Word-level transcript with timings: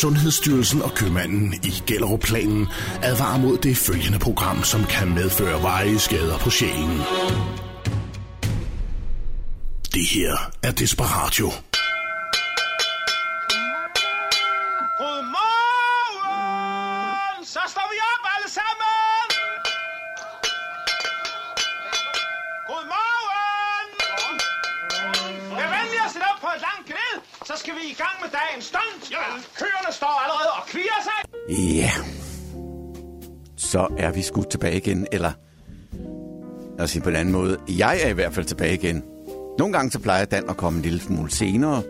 Sundhedsstyrelsen 0.00 0.82
og 0.82 0.94
købmanden 0.94 1.54
i 1.64 1.82
Gellerup-planen 1.86 2.66
advarer 3.02 3.38
mod 3.38 3.58
det 3.58 3.76
følgende 3.76 4.18
program, 4.18 4.64
som 4.64 4.84
kan 4.84 5.14
medføre 5.14 5.62
veje 5.62 5.98
skader 5.98 6.38
på 6.38 6.50
sjælen. 6.50 7.00
Det 9.94 10.06
her 10.14 10.36
er 10.62 10.70
Desperatio. 10.70 11.50
Så 33.70 33.86
er 33.98 34.12
vi 34.12 34.22
skudt 34.22 34.50
tilbage 34.50 34.76
igen, 34.76 35.06
eller... 35.12 35.32
Lad 36.76 36.84
os 36.84 36.90
sige 36.90 37.02
på 37.02 37.08
en 37.08 37.16
anden 37.16 37.32
måde. 37.32 37.58
Jeg 37.68 38.00
er 38.02 38.08
i 38.08 38.12
hvert 38.12 38.34
fald 38.34 38.46
tilbage 38.46 38.74
igen. 38.74 39.04
Nogle 39.58 39.72
gange 39.72 39.90
så 39.90 39.98
plejer 39.98 40.24
Dan 40.24 40.44
at 40.48 40.56
komme 40.56 40.76
en 40.76 40.82
lille 40.82 41.00
smule 41.00 41.30
senere. 41.30 41.82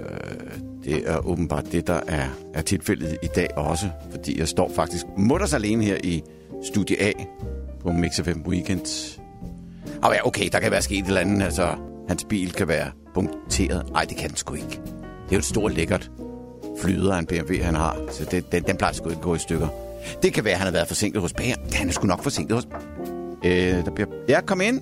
Øh, 0.00 0.60
det 0.84 1.10
er 1.10 1.26
åbenbart 1.26 1.72
det, 1.72 1.86
der 1.86 2.00
er, 2.06 2.28
er 2.54 2.62
tilfældet 2.62 3.18
i 3.22 3.26
dag 3.26 3.58
også. 3.58 3.88
Fordi 4.10 4.38
jeg 4.38 4.48
står 4.48 4.70
faktisk 4.74 5.06
mutters 5.18 5.54
alene 5.54 5.84
her 5.84 5.96
i 6.04 6.22
Studie 6.64 7.02
A 7.02 7.12
på 7.80 7.92
Mix 7.92 8.20
FM 8.20 8.40
Weekend. 8.46 9.18
Og 10.02 10.14
ja, 10.14 10.26
okay, 10.26 10.48
der 10.52 10.60
kan 10.60 10.70
være 10.70 10.82
sket 10.82 10.98
et 10.98 11.06
eller 11.06 11.20
andet. 11.20 11.42
Altså, 11.42 11.74
hans 12.08 12.24
bil 12.24 12.52
kan 12.52 12.68
være 12.68 12.90
punkteret. 13.14 13.90
Nej, 13.92 14.04
det 14.04 14.16
kan 14.16 14.28
den 14.28 14.36
sgu 14.36 14.54
ikke. 14.54 14.68
Det 14.68 15.30
er 15.30 15.32
jo 15.32 15.38
et 15.38 15.44
stort 15.44 15.74
lækkert 15.74 16.10
flyder 16.80 17.14
af 17.14 17.18
en 17.18 17.26
BMW, 17.26 17.62
han 17.62 17.74
har. 17.74 17.96
Så 18.10 18.24
det, 18.24 18.52
den, 18.52 18.62
den 18.62 18.76
plejer 18.76 18.94
sgu 18.94 19.08
ikke 19.08 19.18
at 19.18 19.24
gå 19.24 19.34
i 19.34 19.38
stykker. 19.38 19.68
Det 20.22 20.34
kan 20.34 20.44
være, 20.44 20.52
at 20.52 20.58
han 20.58 20.66
har 20.66 20.72
været 20.72 20.88
forsinket 20.88 21.22
hos 21.22 21.32
bager. 21.32 21.56
Han 21.72 21.88
er 21.88 21.92
sgu 21.92 22.06
nok 22.06 22.22
forsinket 22.22 22.56
hos... 22.56 22.68
Øh, 23.44 23.84
der 23.84 23.90
bliver... 23.94 24.08
Ja, 24.28 24.40
kom 24.40 24.60
ind. 24.60 24.80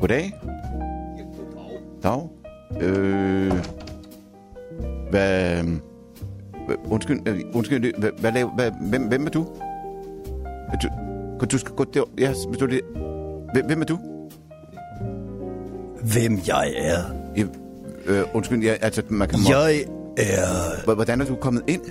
Goddag. 0.00 0.32
Dag. 2.02 2.28
Øh... 2.80 3.52
Hvad... 5.10 5.64
Undskyld, 6.84 7.28
øh, 7.28 7.40
undskyld, 7.54 7.98
hvad, 7.98 8.10
hvad 8.18 8.32
laver... 8.32 8.50
Hvad, 8.54 8.70
hvem, 8.80 9.02
hvem 9.02 9.26
er 9.26 9.30
du? 9.30 9.46
Du, 10.82 10.88
kan 11.40 11.48
du 11.48 11.58
skal 11.58 11.74
gå 11.74 11.84
der... 11.84 12.04
Ja, 12.18 12.32
du 12.60 12.66
det... 12.66 12.80
Hvem, 13.52 13.66
hvem 13.66 13.80
er 13.80 13.84
du? 13.84 13.98
Hvem 16.12 16.40
jeg 16.46 16.72
er? 16.76 17.02
Ja, 17.36 17.44
øh, 18.06 18.24
undskyld, 18.34 18.62
ja, 18.62 18.76
altså, 18.80 19.02
man 19.08 19.28
kan... 19.28 19.38
Jeg 19.48 19.84
er... 20.18 20.94
Hvordan 20.94 21.20
er 21.20 21.24
du 21.24 21.34
kommet 21.34 21.62
ind? 21.66 21.82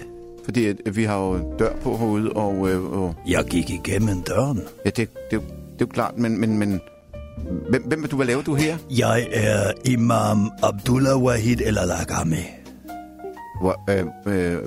Fordi 0.44 0.66
at, 0.66 0.76
vi 0.96 1.04
har 1.04 1.18
jo 1.18 1.56
dør 1.60 1.74
på 1.84 1.98
herude, 1.98 2.30
og, 2.30 2.70
øh, 2.70 2.84
og 2.84 3.16
Jeg 3.28 3.44
gik 3.50 3.70
igennem 3.70 4.22
døren. 4.22 4.62
ja, 4.86 4.90
det, 4.90 5.10
det, 5.32 5.38
er 5.38 5.40
det 5.42 5.82
er 5.82 5.82
jo 5.82 5.88
klart, 5.88 6.18
men, 6.18 6.40
men, 6.40 6.58
men 6.58 6.80
hvem, 7.70 7.84
hvem 7.84 8.04
er 8.04 8.08
du? 8.08 8.16
Hvad 8.16 8.26
laver 8.26 8.42
du 8.42 8.56
her? 8.56 8.78
Jeg 8.90 9.28
er 9.34 9.72
Imam 9.86 10.52
Abdullah 10.64 11.18
Wahid 11.24 11.58
El 11.66 11.78
Alagami. 11.78 12.36
Øh, 13.90 14.06
øh, 14.26 14.58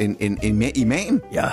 en, 0.00 0.16
en, 0.20 0.38
en 0.42 0.62
imam? 0.74 1.20
Ja, 1.32 1.46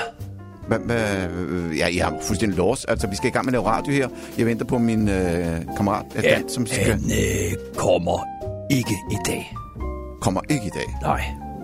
Hvad, 0.67 0.79
hvad, 0.79 1.29
øh, 1.29 1.77
ja, 1.77 1.87
jeg 1.95 2.09
er 2.09 2.21
fuldstændig 2.21 2.57
lost. 2.57 2.85
Altså, 2.89 3.07
vi 3.07 3.15
skal 3.15 3.27
i 3.27 3.31
gang 3.31 3.45
med 3.45 3.53
at 3.53 3.53
lave 3.53 3.65
radio 3.65 3.93
her. 3.93 4.09
Jeg 4.37 4.45
venter 4.45 4.65
på 4.65 4.77
min 4.77 5.09
øh, 5.09 5.61
kammerat, 5.77 6.05
øh, 6.15 6.23
Dan, 6.23 6.49
som 6.49 6.65
skal... 6.65 6.83
han 6.83 7.01
øh, 7.11 7.53
kommer 7.75 8.19
ikke 8.71 8.95
i 9.11 9.15
dag. 9.25 9.55
kommer 10.21 10.41
ikke 10.49 10.65
i 10.65 10.69
dag. 10.73 10.97
Nej. 11.01 11.21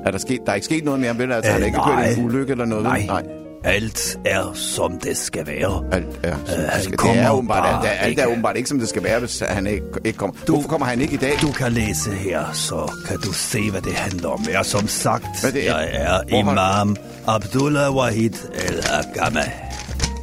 Er 0.08 0.12
der, 0.12 0.18
sket, 0.18 0.40
der 0.46 0.52
er 0.52 0.56
ikke 0.56 0.66
sket 0.66 0.84
noget 0.86 1.00
mere, 1.00 1.18
vel? 1.18 1.32
Altså, 1.32 1.50
Øh, 1.50 1.54
han 1.54 1.62
er 1.62 1.66
ikke 1.66 1.80
kørt 1.86 2.18
en 2.18 2.26
ulykke 2.26 2.52
eller 2.52 2.66
noget? 2.66 2.84
Nej. 2.84 3.06
nej. 3.06 3.24
Alt 3.64 4.20
er, 4.26 4.52
som 4.54 5.00
det 5.00 5.18
skal 5.18 5.48
være. 5.48 5.84
Alt 5.92 6.20
er, 6.24 6.36
som 6.46 6.60
Øh, 6.60 6.64
det 6.66 6.72
skal. 6.80 6.92
Det 6.92 7.00
kommer 7.00 7.24
er 7.24 7.32
åbenbart, 7.32 7.76
alt, 7.76 7.86
er, 7.86 7.90
alt 7.90 8.02
er 8.02 8.06
ikke. 8.24 8.28
åbenbart 8.28 8.58
ikke, 8.58 8.70
som 8.70 8.80
det 8.80 8.90
skal 8.90 9.04
være, 9.04 9.20
hvis 9.20 9.44
han 9.50 9.68
ikke, 9.68 9.86
ikke 10.06 10.18
kommer. 10.18 10.36
Du- 10.48 10.54
Hvorfor 10.54 10.70
kommer 10.70 10.86
han 10.88 11.02
ikke 11.02 11.14
i 11.14 11.18
dag? 11.18 11.32
Du 11.42 11.52
kan 11.52 11.72
læse 11.72 12.12
her, 12.12 12.52
så 12.54 12.92
kan 13.08 13.18
du 13.18 13.32
se, 13.34 13.72
hvad 13.72 13.82
det 13.82 13.94
handler 13.94 14.30
om. 14.30 14.46
Ja, 14.50 14.64
som 14.64 14.88
sagt, 14.88 15.42
Hvad 15.42 15.52
det 15.52 15.70
er? 15.70 15.78
jeg 15.78 15.90
er 15.94 16.22
Hvor 16.30 16.44
har- 16.44 16.52
Imam 16.82 16.96
Abdullah 17.28 17.96
Wahid 17.96 18.34
El 18.54 18.84
Agami. 18.92 19.40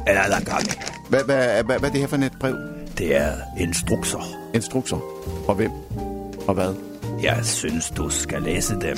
El 0.07 0.17
Alagami. 0.17 0.65
Hvad, 1.09 1.19
hvad, 1.25 1.63
hvad, 1.63 1.79
hvad 1.79 1.89
er 1.89 1.93
det 1.93 2.01
her 2.01 2.07
for 2.07 2.17
et 2.17 2.31
brev? 2.39 2.55
Det 2.97 3.15
er 3.15 3.31
instrukser. 3.59 4.19
Instrukser. 4.53 4.97
Og 5.47 5.55
hvem? 5.55 5.71
Og 6.47 6.53
hvad? 6.53 6.73
Jeg 7.23 7.39
synes, 7.43 7.89
du 7.97 8.09
skal 8.09 8.41
læse 8.41 8.73
dem. 8.81 8.97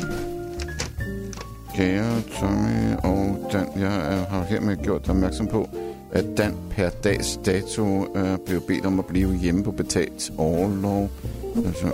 Kære 1.78 2.22
Tommy 2.40 2.96
og 3.04 3.50
Dan, 3.54 3.68
jeg 3.82 3.92
har 4.30 4.46
hermed 4.50 4.76
gjort 4.84 5.02
dig 5.02 5.10
opmærksom 5.10 5.48
på, 5.48 5.70
at 6.12 6.26
Dan 6.38 6.56
per 6.72 6.90
dags 6.90 7.40
dato 7.46 8.02
er 8.16 8.38
blevet 8.46 8.64
bedt 8.64 8.86
om 8.86 9.00
at 9.00 9.06
blive 9.06 9.36
hjemme 9.36 9.64
på 9.64 9.72
betalt 9.72 10.32
overlov. 10.38 11.10
Altså, 11.66 11.92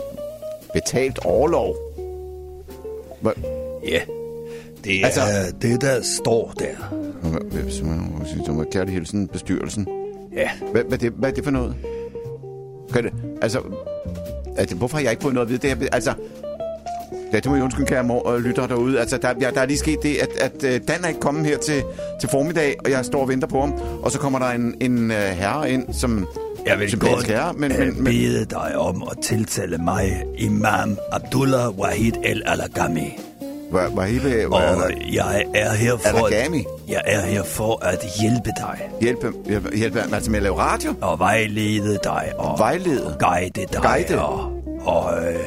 betalt 0.73 1.19
overlov? 1.25 1.75
Hvad? 3.21 3.31
Ja, 3.87 3.99
det 4.83 5.01
er 5.01 5.05
Altså- 5.05 5.55
det, 5.61 5.81
der 5.81 6.01
står 6.21 6.53
der. 6.59 6.75
Hvad, 8.53 8.65
kærlig 8.71 8.93
hilsen, 8.93 9.27
bestyrelsen. 9.27 9.87
Ja, 10.35 10.49
Hvad, 10.71 10.83
hvad, 10.83 10.93
er 10.93 10.97
det, 10.97 11.11
hvad 11.11 11.29
er 11.29 11.33
det 11.33 11.43
for 11.43 11.51
noget? 11.51 11.75
Kan 12.93 13.03
det, 13.03 13.13
altså, 13.41 13.61
altså, 14.57 14.75
hvorfor 14.75 14.97
har 14.97 15.03
jeg 15.03 15.11
ikke 15.11 15.23
fået 15.23 15.33
noget 15.33 15.47
at 15.47 15.49
vide? 15.49 15.75
Det 15.75 15.83
er, 15.83 15.87
altså, 15.91 16.13
ja, 17.33 17.37
det 17.37 17.45
må 17.45 17.55
jeg 17.55 17.63
undskylde, 17.63 17.87
kære 17.87 18.03
mor 18.03 18.21
og 18.23 18.41
lytter 18.41 18.67
derude. 18.67 18.99
Altså, 18.99 19.17
der, 19.17 19.33
ja, 19.41 19.51
der 19.51 19.61
er 19.61 19.65
lige 19.65 19.77
sket 19.77 20.03
det, 20.03 20.15
at, 20.15 20.29
at 20.39 20.63
øh, 20.63 20.81
Dan 20.87 21.03
er 21.03 21.07
ikke 21.07 21.19
kommet 21.19 21.45
her 21.45 21.57
til, 21.57 21.83
til 22.19 22.29
formiddag, 22.29 22.75
og 22.85 22.91
jeg 22.91 23.05
står 23.05 23.21
og 23.21 23.27
venter 23.27 23.47
på 23.47 23.59
ham. 23.59 23.73
Og 24.03 24.11
så 24.11 24.19
kommer 24.19 24.39
der 24.39 24.45
en, 24.49 24.75
en 24.81 25.11
uh, 25.11 25.17
herre 25.17 25.71
ind, 25.71 25.93
som 25.93 26.27
jeg 26.65 26.79
vil 26.79 26.99
godt 26.99 27.27
herre, 27.27 27.53
men, 27.53 27.71
øh, 27.71 27.79
men, 27.79 28.03
men, 28.03 28.03
bede 28.03 28.45
dig 28.45 28.77
om 28.77 29.03
at 29.11 29.17
tiltale 29.23 29.77
mig 29.77 30.23
Imam 30.37 30.97
Abdullah 31.11 31.69
Wahid 31.69 32.13
El 32.23 32.41
Alagami. 32.45 33.19
hele, 34.07 34.49
var, 34.49 34.57
Og 34.57 34.91
jeg 35.13 35.45
er 35.55 35.73
her 35.73 35.97
for 35.97 36.25
Alagami? 36.25 36.65
jeg 36.87 37.01
er 37.05 37.21
her 37.21 37.43
for 37.43 37.85
at 37.85 38.05
hjælpe 38.21 38.51
dig 38.57 38.89
hjælpe, 39.01 39.33
hjælpe, 39.45 39.77
hjælpe, 39.77 39.99
altså 40.13 40.31
med 40.31 40.39
at 40.39 40.43
lave 40.43 40.59
radio? 40.59 40.93
og 41.01 41.19
vejlede 41.19 41.99
dig 42.03 42.31
og 42.37 42.59
Vejlede? 42.59 43.15
guide 43.19 43.49
dig 43.73 43.81
Guide? 43.81 44.21
og, 44.25 44.51
og 44.85 45.27
øh, 45.27 45.39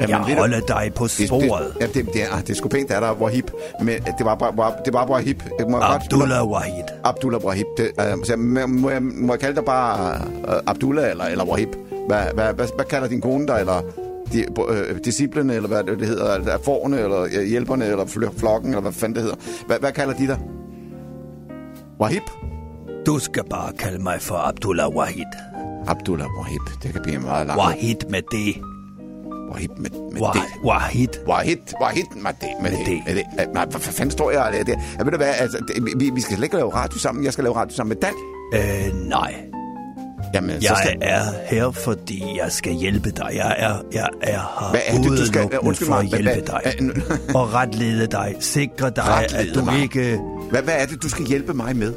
Jamen, 0.00 0.10
jeg 0.28 0.36
du- 0.36 0.40
holder 0.40 0.60
dig 0.60 0.92
på 0.94 1.04
Det, 1.04 1.18
det, 1.18 1.28
sporet. 1.28 1.72
ja, 1.80 1.86
det, 1.86 1.94
det, 1.94 2.22
er, 2.22 2.36
det 2.40 2.50
er 2.50 2.54
sgu 2.54 2.68
pænt, 2.68 2.88
der 2.88 2.94
er 2.96 3.00
der 3.00 3.12
Wahib. 3.14 3.50
Men 3.80 3.88
det 4.18 4.26
var 4.26 4.34
bare, 4.34 4.74
det 4.84 4.92
var 4.94 5.06
godt- 5.06 6.02
Abdullah 6.02 6.44
Wahid. 6.48 6.84
Abdullah 7.04 7.44
Wahib. 7.44 7.66
Det, 7.76 7.90
uh, 7.98 8.24
så 8.24 8.36
må, 8.36 8.66
må, 8.66 8.90
jeg, 8.90 9.02
må 9.02 9.32
jeg 9.32 9.40
kalde 9.40 9.56
dig 9.56 9.64
bare 9.64 10.20
uh, 10.48 10.54
Abdullah 10.66 11.10
eller, 11.10 11.24
eller 11.24 11.44
Wahib? 11.44 11.68
Hvad, 12.08 12.22
hvad, 12.34 12.54
hvad, 12.54 12.66
hvad 12.76 12.84
kalder 12.84 13.08
din 13.08 13.20
kone 13.20 13.46
dig? 13.46 13.56
Eller 13.60 13.80
de, 14.32 14.44
uh, 14.60 14.96
disciplene, 15.04 15.54
eller 15.54 15.68
hvad 15.68 15.84
det 15.84 16.06
hedder? 16.08 16.24
Er 16.52 16.58
forne, 16.64 17.00
eller 17.00 17.22
øh, 17.22 17.42
hjælperne, 17.48 17.84
eller 17.86 18.04
fl- 18.04 18.38
flokken, 18.38 18.68
eller 18.70 18.80
hvad 18.80 18.92
fanden 18.92 19.14
det 19.14 19.22
hedder? 19.22 19.36
Hvad, 19.66 19.78
hvad 19.80 19.92
kalder 19.92 20.14
de 20.14 20.26
dig? 20.26 20.38
Wahib? 22.00 22.22
Du 23.06 23.18
skal 23.18 23.42
bare 23.50 23.72
kalde 23.78 24.02
mig 24.02 24.20
for 24.20 24.34
Abdullah 24.34 24.88
Wahid. 24.88 25.24
Abdullah 25.86 26.28
Wahib. 26.38 26.60
Det 26.82 26.92
kan 26.92 27.02
blive 27.02 27.18
meget 27.18 27.46
langt. 27.46 27.62
Wahid 27.62 27.96
med 28.10 28.22
det. 28.32 28.54
Wahib 29.56 29.70
med, 29.78 29.90
med 30.12 30.20
Wah- 30.22 30.32
det. 30.32 30.42
Wahid. 30.64 31.08
Wahid, 31.28 31.56
Wahid 31.82 32.02
med 32.16 32.30
det. 32.40 32.48
Med, 32.62 32.70
Med 32.70 32.78
det. 32.86 33.02
Med 33.06 33.14
det. 33.14 33.24
Hvad, 33.52 33.80
fanden 33.80 34.10
står 34.10 34.30
jeg? 34.30 34.52
Det, 34.66 34.68
jeg 34.98 35.04
ved 35.06 35.12
du 35.12 35.16
hvad, 35.16 35.32
altså, 35.38 35.58
det, 35.68 36.00
vi, 36.00 36.10
vi 36.14 36.20
skal 36.20 36.36
slet 36.36 36.44
ikke 36.44 36.56
lave 36.56 36.74
radio 36.74 36.98
sammen. 36.98 37.24
Jeg 37.24 37.32
skal 37.32 37.44
lave 37.44 37.56
radio 37.56 37.76
sammen 37.76 37.96
med 38.02 38.10
Dan. 38.10 38.14
Øh, 38.94 39.08
nej. 39.08 39.34
Jamen, 40.34 40.50
så 40.62 40.68
Jeg 40.68 40.76
skal... 40.84 40.96
er 41.00 41.22
her, 41.46 41.70
fordi 41.70 42.24
jeg 42.42 42.52
skal 42.52 42.72
hjælpe 42.72 43.10
dig. 43.10 43.30
Jeg 43.34 43.54
er, 43.58 43.76
jeg 43.92 44.08
er 44.22 44.28
her 44.60 44.70
Hvad 44.70 44.80
er 44.86 45.02
det, 45.02 45.18
du 45.18 45.26
skal- 45.26 45.58
undskyld 45.60 45.88
for 45.88 45.94
mig, 45.94 46.02
at 46.14 46.22
hvad- 46.22 46.34
hjælpe 46.34 46.46
dig. 46.46 47.34
og 47.34 47.54
retlede 47.54 48.06
dig. 48.06 48.34
Sikre 48.40 48.90
dig, 48.90 49.04
Retlede 49.08 49.48
at 49.50 49.54
du 49.54 49.64
mig? 49.64 49.82
ikke... 49.82 50.18
Hvad, 50.50 50.62
hvad 50.62 50.74
er 50.78 50.86
det, 50.86 51.02
du 51.02 51.08
skal 51.08 51.24
hjælpe 51.26 51.54
mig 51.54 51.76
med? 51.76 51.94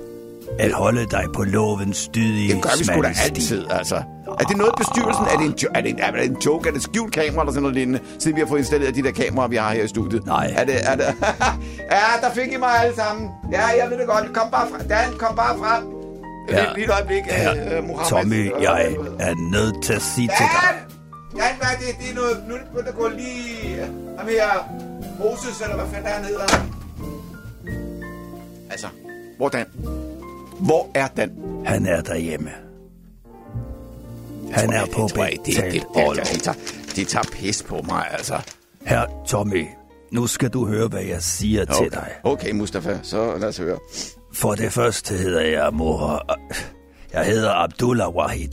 At 0.59 0.71
holde 0.71 1.05
dig 1.11 1.23
på 1.35 1.43
lovens 1.43 1.97
stydige 1.97 2.53
Det 2.53 2.61
gør 2.63 2.69
vi 2.77 2.83
sgu 2.83 3.01
da 3.01 3.11
altid, 3.25 3.65
altså. 3.69 4.01
Er 4.39 4.43
det 4.49 4.57
noget 4.57 4.73
bestyrelsen? 4.77 5.25
Er 5.33 5.37
det 5.37 5.45
en, 5.45 5.55
jo- 5.63 5.69
er 5.75 5.81
det 5.81 5.89
en, 5.89 5.99
er 5.99 6.11
det 6.11 6.25
en 6.25 6.37
joke? 6.45 6.67
Er 6.69 6.71
det 6.73 6.77
et 6.79 6.83
skjult 6.83 7.13
kamera 7.13 7.41
eller 7.41 7.51
sådan 7.51 7.61
noget 7.61 7.75
lignende? 7.75 7.99
Siden 8.19 8.35
vi 8.35 8.41
har 8.41 8.47
fået 8.47 8.59
installeret 8.59 8.95
de 8.95 9.03
der 9.03 9.11
kameraer, 9.11 9.47
vi 9.47 9.55
har 9.55 9.71
her 9.73 9.83
i 9.83 9.87
studiet. 9.87 10.25
Nej. 10.25 10.53
Er 10.57 10.63
det, 10.63 10.75
er 10.91 10.95
det... 10.95 11.05
ja, 11.95 12.01
der 12.21 12.31
fik 12.33 12.53
I 12.53 12.57
mig 12.57 12.69
alle 12.83 12.95
sammen. 12.95 13.29
Ja, 13.51 13.65
jeg 13.81 13.89
ved 13.89 13.97
det 13.97 14.07
godt. 14.07 14.33
Kom 14.33 14.51
bare 14.51 14.67
frem. 14.71 14.87
Dan, 14.87 15.13
kom 15.17 15.35
bare 15.35 15.57
frem. 15.57 15.83
Ja. 16.51 16.65
Lige 16.75 16.85
et 16.85 16.91
øjeblik, 16.91 17.23
Ja, 17.27 17.77
øh, 17.77 17.83
Mohammed. 17.83 18.05
Tommy, 18.09 18.51
jeg 18.61 18.95
er 19.19 19.33
nødt 19.51 19.83
til 19.83 19.93
at 19.93 20.01
sige 20.01 20.27
til 20.27 20.45
dig. 20.55 20.75
Dan, 21.31 21.55
hvad 21.57 21.67
er 21.73 21.77
det? 21.79 21.95
Det 22.01 22.11
er 22.11 22.15
noget... 22.15 22.43
Nu 22.47 22.53
er 22.53 22.57
det 22.57 22.67
begyndt 22.67 22.87
at 22.87 22.95
gå 22.95 23.07
lige... 23.07 23.75
Ham 24.17 24.27
her... 24.27 24.69
Moses, 25.19 25.61
eller 25.61 25.75
hvad 25.75 25.85
fanden 25.93 26.11
han 26.11 26.23
hedder. 26.25 26.45
Altså, 28.71 28.87
hvor 29.37 29.45
er 29.45 29.49
Dan? 29.49 29.65
Hvor 30.59 30.87
er 30.95 31.07
Dan? 31.07 31.31
Han 31.65 31.85
er 31.85 32.01
derhjemme. 32.01 32.49
Han 34.51 34.73
er 34.73 34.85
på 34.85 35.07
betalt 35.07 35.45
det, 35.45 35.83
de, 36.95 37.05
tager, 37.05 37.23
pis 37.31 37.63
på 37.63 37.81
mig, 37.87 38.07
altså. 38.11 38.39
Her, 38.85 39.05
Tommy, 39.27 39.65
nu 40.11 40.27
skal 40.27 40.49
du 40.49 40.65
høre, 40.65 40.87
hvad 40.87 41.01
jeg 41.03 41.23
siger 41.23 41.61
okay. 41.69 41.83
til 41.83 41.91
dig. 41.91 42.11
Okay, 42.23 42.51
Mustafa, 42.51 42.97
så 43.03 43.37
lad 43.37 43.49
os 43.49 43.57
høre. 43.57 43.77
For 44.33 44.55
det 44.55 44.73
første 44.73 45.13
hedder 45.15 45.41
jeg 45.41 45.73
Mor... 45.73 46.25
Jeg 47.13 47.25
hedder 47.25 47.51
Abdullah 47.63 48.09
Wahid. 48.09 48.49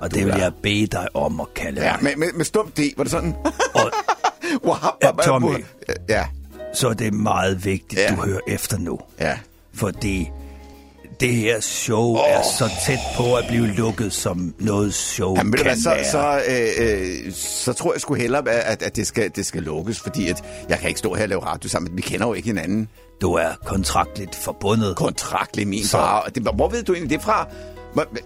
Og 0.00 0.14
det 0.14 0.26
vil 0.26 0.34
jeg 0.38 0.52
bede 0.62 0.86
dig 0.86 1.08
om 1.14 1.40
at 1.40 1.46
kalde 1.54 1.80
Ja, 1.82 1.92
mig. 1.92 2.02
med, 2.02 2.16
med, 2.16 2.32
med 2.36 2.44
stum 2.44 2.70
D, 2.70 2.80
var 2.96 3.04
det 3.04 3.10
sådan? 3.10 3.34
Og 3.74 3.90
wow, 4.66 4.74
Ja, 5.02 5.10
Tommy. 5.24 5.64
Ja, 6.08 6.26
så 6.74 6.88
er 6.88 6.94
det 6.94 7.14
meget 7.14 7.64
vigtigt, 7.64 8.00
Ja. 8.00 8.10
du 8.16 8.22
hører 8.22 8.40
efter 8.48 8.78
nu. 8.78 8.98
ja. 9.20 9.38
Fordi 9.74 10.30
det 11.24 11.34
her 11.34 11.60
show 11.60 12.16
oh. 12.16 12.30
er 12.30 12.42
så 12.58 12.70
tæt 12.86 12.98
på 13.16 13.34
at 13.36 13.44
blive 13.48 13.66
lukket, 13.66 14.12
som 14.12 14.54
noget 14.58 14.94
show 14.94 15.36
Jamen, 15.36 15.52
kan 15.52 15.66
hvad, 15.66 15.76
så, 15.76 15.90
være. 15.90 16.04
så, 16.04 16.40
øh, 16.48 17.26
øh, 17.26 17.32
så 17.34 17.72
tror 17.72 17.92
jeg 17.92 18.00
sgu 18.00 18.14
hellere, 18.14 18.50
at, 18.50 18.82
at 18.82 18.96
det, 18.96 19.06
skal, 19.06 19.30
det 19.36 19.46
skal 19.46 19.62
lukkes, 19.62 20.00
fordi 20.00 20.28
at 20.28 20.44
jeg 20.68 20.78
kan 20.78 20.88
ikke 20.88 20.98
stå 20.98 21.14
her 21.14 21.22
og 21.22 21.28
lave 21.28 21.44
radio 21.46 21.68
sammen. 21.68 21.96
Vi 21.96 22.02
kender 22.02 22.26
jo 22.26 22.32
ikke 22.34 22.46
hinanden. 22.48 22.88
Du 23.20 23.32
er 23.32 23.48
kontraktligt 23.64 24.34
forbundet. 24.34 24.96
Kontraktlig 24.96 25.68
min 25.68 25.84
Så- 25.84 25.90
far. 25.90 26.20
Og 26.20 26.34
Det, 26.34 26.42
hvor 26.54 26.68
ved 26.68 26.82
du 26.82 26.92
egentlig 26.94 27.10
det 27.18 27.24
fra? 27.24 27.48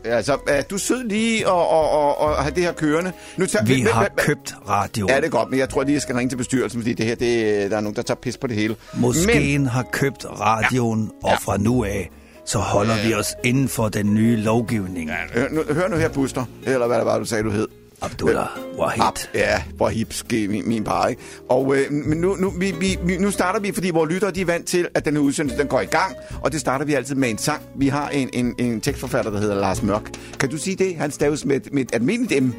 Altså, 0.04 0.38
er 0.48 0.62
du 0.62 0.78
sød 0.78 1.04
lige 1.04 1.48
og, 1.48 1.68
og, 1.68 1.90
og, 1.90 2.18
og 2.18 2.42
have 2.42 2.54
det 2.54 2.62
her 2.62 2.72
kørende? 2.72 3.12
Nu 3.36 3.46
tager, 3.46 3.64
Vi 3.64 3.74
hvem- 3.82 3.92
har 3.92 4.00
hvem- 4.00 4.10
købt 4.16 4.54
radio. 4.68 5.06
Ja, 5.10 5.16
det 5.16 5.24
er 5.24 5.28
godt, 5.28 5.50
men 5.50 5.58
jeg 5.58 5.68
tror 5.68 5.82
lige, 5.82 5.94
jeg 5.94 6.02
skal 6.02 6.14
ringe 6.14 6.30
til 6.30 6.36
bestyrelsen, 6.36 6.80
fordi 6.80 6.92
det 6.92 7.06
her, 7.06 7.14
det, 7.14 7.70
der 7.70 7.76
er 7.76 7.80
nogen, 7.80 7.96
der 7.96 8.02
tager 8.02 8.18
pis 8.22 8.36
på 8.36 8.46
det 8.46 8.56
hele. 8.56 8.76
Måske 8.94 9.58
har 9.70 9.82
købt 9.92 10.26
radioen, 10.40 11.10
og 11.22 11.30
Ja. 11.30 11.36
fra 11.36 11.56
nu 11.56 11.84
af, 11.84 12.10
så 12.48 12.58
holder 12.58 13.06
vi 13.06 13.14
os 13.14 13.34
inden 13.44 13.68
for 13.68 13.88
den 13.88 14.14
nye 14.14 14.36
lovgivning. 14.36 15.06
Men, 15.06 15.14
hør, 15.34 15.48
nu, 15.50 15.62
hør 15.70 15.88
nu 15.88 15.96
her, 15.96 16.08
Buster, 16.08 16.44
eller 16.64 16.86
hvad 16.86 16.96
det 16.98 17.06
var, 17.06 17.18
du 17.18 17.24
sagde, 17.24 17.44
du 17.44 17.50
hed. 17.50 17.68
Abdullah 18.02 18.46
Wahid. 18.78 19.02
Ab, 19.02 19.14
ja, 19.34 19.62
hvor 19.76 19.88
hipske 19.88 20.48
min, 20.48 20.68
min 20.68 20.84
par, 20.84 21.06
ikke? 21.06 21.22
Og 21.48 21.76
øh, 21.76 21.92
men 21.92 22.18
nu, 22.18 22.36
nu, 22.36 22.50
vi, 22.50 22.74
vi, 22.80 23.16
nu 23.18 23.30
starter 23.30 23.60
vi, 23.60 23.72
fordi 23.72 23.90
vores 23.90 24.12
lyttere 24.12 24.30
de 24.30 24.40
er 24.40 24.44
vant 24.44 24.66
til, 24.66 24.88
at 24.94 25.04
den 25.04 25.14
her 25.14 25.20
udsendelse 25.20 25.58
den 25.58 25.66
går 25.68 25.80
i 25.80 25.84
gang, 25.84 26.16
og 26.42 26.52
det 26.52 26.60
starter 26.60 26.84
vi 26.84 26.94
altid 26.94 27.14
med 27.14 27.30
en 27.30 27.38
sang. 27.38 27.62
Vi 27.76 27.88
har 27.88 28.08
en, 28.08 28.30
en, 28.32 28.54
en 28.58 28.80
tekstforfatter, 28.80 29.30
der 29.30 29.40
hedder 29.40 29.54
Lars 29.54 29.82
Mørk. 29.82 30.10
Kan 30.40 30.48
du 30.48 30.56
sige 30.56 30.76
det? 30.76 30.96
Han 30.96 31.10
staves 31.10 31.44
med, 31.44 31.60
med 31.72 31.82
et 31.82 31.90
almindeligt 31.94 32.42
M. 32.44 32.50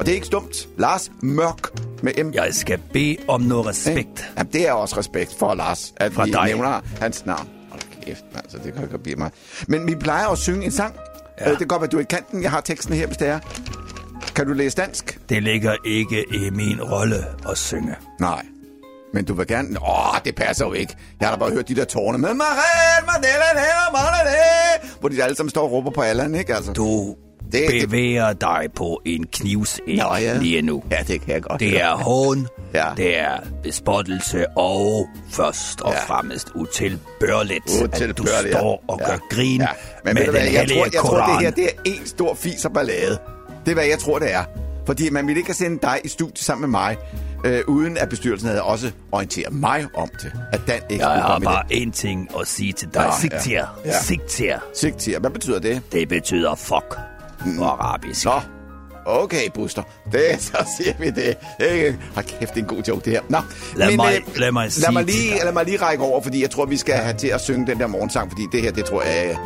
Og 0.00 0.06
det 0.06 0.08
er 0.08 0.14
ikke 0.14 0.26
stumt. 0.26 0.68
Lars 0.78 1.10
Mørk 1.22 1.68
med 2.02 2.24
M. 2.24 2.30
Jeg 2.34 2.48
skal 2.54 2.78
bede 2.92 3.16
om 3.28 3.40
noget 3.40 3.66
respekt. 3.66 4.32
Jamen, 4.38 4.52
det 4.52 4.68
er 4.68 4.72
også 4.72 4.98
respekt 4.98 5.34
for 5.38 5.54
Lars, 5.54 5.92
at 5.96 6.12
Fra 6.12 6.24
vi 6.24 6.30
dig. 6.30 6.44
nævner 6.46 6.80
hans 7.00 7.26
navn. 7.26 7.48
Kæft, 8.06 8.24
altså, 8.34 8.58
det 8.64 8.74
kan 8.74 8.88
godt 8.88 9.02
blive 9.02 9.16
mig. 9.16 9.30
Men 9.68 9.86
vi 9.86 9.94
plejer 9.94 10.28
at 10.28 10.38
synge 10.38 10.64
en 10.64 10.70
sang. 10.70 10.94
Ja. 11.40 11.44
Ja. 11.44 11.50
Det 11.50 11.58
kan 11.58 11.68
godt 11.68 11.80
være, 11.80 11.90
du 11.90 11.96
er 11.96 12.00
i 12.00 12.06
kanten. 12.10 12.42
Jeg 12.42 12.50
har 12.50 12.60
teksten 12.60 12.94
her, 12.94 13.06
hvis 13.06 13.16
det 13.16 13.28
er. 13.28 13.38
Kan 14.34 14.46
du 14.46 14.52
læse 14.52 14.76
dansk? 14.76 15.18
Det 15.28 15.42
ligger 15.42 15.74
ikke 15.84 16.24
i 16.34 16.50
min 16.50 16.82
rolle 16.82 17.26
at 17.50 17.58
synge. 17.58 17.94
Nej. 18.20 18.46
Men 19.14 19.24
du 19.24 19.34
vil 19.34 19.46
gerne... 19.46 19.68
Åh, 19.82 20.16
det 20.24 20.34
passer 20.34 20.66
jo 20.66 20.72
ikke. 20.72 20.96
Jeg 21.20 21.28
har 21.28 21.36
da 21.36 21.38
bare 21.40 21.50
hørt 21.50 21.68
de 21.68 21.74
der 21.74 21.84
tårne 21.84 22.18
med 22.18 22.34
Marie, 22.34 23.06
Mandela, 23.06 23.44
Mandela, 23.92 24.36
hvor 25.00 25.08
de 25.08 25.22
alle 25.22 25.36
sammen 25.36 25.50
står 25.50 25.62
og 25.62 25.72
råber 25.72 25.90
på 25.90 26.00
Allan, 26.00 26.34
ikke? 26.34 26.54
Altså. 26.54 26.72
Du 26.72 27.16
Det- 27.52 27.70
det- 27.70 27.88
bevæger 27.88 28.32
dig 28.32 28.66
på 28.76 29.02
en 29.04 29.26
knivsæg 29.32 29.96
Nå, 29.96 30.16
ja. 30.16 30.38
lige 30.38 30.62
nu. 30.62 30.82
Ja, 30.90 30.96
det 31.08 31.20
kan 31.20 31.34
jeg 31.34 31.42
godt 31.42 31.60
Det 31.60 31.80
er 31.80 31.94
hån, 31.96 32.46
Ja. 32.74 32.84
det 32.96 33.18
er 33.18 33.36
bespottelse 33.62 34.46
og 34.48 35.06
først 35.30 35.80
og 35.80 35.92
Ja. 35.92 36.14
fremmest 36.14 36.48
utilbørligt, 36.54 37.64
at 37.66 37.80
du 37.80 37.84
Utilbørligt, 37.84 38.44
ja. 38.54 38.58
står 38.58 38.84
og 38.88 38.98
Ja. 39.00 39.06
gør 39.10 39.18
grin 39.30 39.60
Ja. 39.60 39.66
Men 40.04 40.14
med 40.14 40.22
den 40.22 40.30
hvad, 40.30 40.40
jeg 40.42 40.68
tror, 40.68 40.84
jeg 40.84 40.92
tror, 41.00 41.26
det 41.26 41.40
her 41.40 41.50
det 41.50 41.64
er 41.64 41.68
en 41.84 42.06
stor 42.06 42.34
fis 42.34 42.64
og 42.64 42.72
ballade. 42.72 43.18
Det 43.64 43.70
er, 43.70 43.74
hvad 43.74 43.84
jeg 43.84 43.98
tror, 43.98 44.18
det 44.18 44.32
er. 44.34 44.44
Fordi 44.86 45.10
man 45.10 45.26
ville 45.26 45.38
ikke 45.40 45.48
have 45.48 45.54
sendt 45.54 45.82
dig 45.82 46.00
i 46.04 46.08
studiet 46.08 46.38
sammen 46.38 46.60
med 46.60 46.68
mig, 46.80 46.96
øh, 47.44 47.60
uden 47.66 47.96
at 47.98 48.08
bestyrelsen 48.08 48.48
havde 48.48 48.62
også 48.62 48.90
orienteret 49.12 49.52
mig 49.54 49.86
om 49.94 50.08
det. 50.22 50.32
At 50.52 50.60
Dan 50.68 50.80
ikke 50.90 51.06
Jeg 51.06 51.22
har 51.22 51.38
bare 51.38 51.62
én 51.72 51.90
ting 51.92 52.28
at 52.40 52.46
sige 52.48 52.72
til 52.72 52.88
dig. 52.94 53.04
Ja. 53.04 53.20
Sigtier. 53.20 53.66
Ja. 53.84 54.02
Sigtier. 54.02 54.58
det. 54.58 54.78
Sigtier. 54.78 55.18
Hvad 55.20 55.30
betyder 55.30 55.58
det? 55.58 55.82
Det 55.92 56.08
betyder 56.08 56.54
fuck 56.54 56.98
på 57.58 57.64
arabisk. 57.64 58.24
Nå, 58.24 58.32
okay, 59.06 59.50
Buster. 59.54 59.82
Det, 60.12 60.20
så 60.40 60.66
siger 60.76 60.92
vi 60.98 61.10
det. 61.10 61.36
det 61.60 61.98
Hold 62.14 62.26
kæft, 62.26 62.54
det 62.54 62.60
er 62.60 62.64
en 62.64 62.76
god 62.76 62.82
joke, 62.88 63.04
det 63.04 63.12
her. 63.12 63.20
Nå, 63.28 63.38
Lad 63.76 63.96
mig- 63.96 64.20
lad 64.36 64.52
mig 64.52 64.70
lad 64.82 64.92
mig, 64.92 65.04
lige, 65.04 65.44
lad 65.44 65.52
mig 65.52 65.64
lige 65.64 65.76
række 65.76 66.04
over, 66.04 66.22
fordi 66.22 66.42
jeg 66.42 66.50
tror, 66.50 66.66
vi 66.66 66.76
skal 66.76 66.94
have 66.94 67.16
til 67.16 67.28
at 67.28 67.40
synge 67.40 67.66
den 67.66 67.78
der 67.80 67.86
morgensang, 67.86 68.30
fordi 68.30 68.42
det 68.52 68.62
her, 68.62 68.72
det 68.72 68.84
tror 68.84 69.02
jeg... 69.02 69.36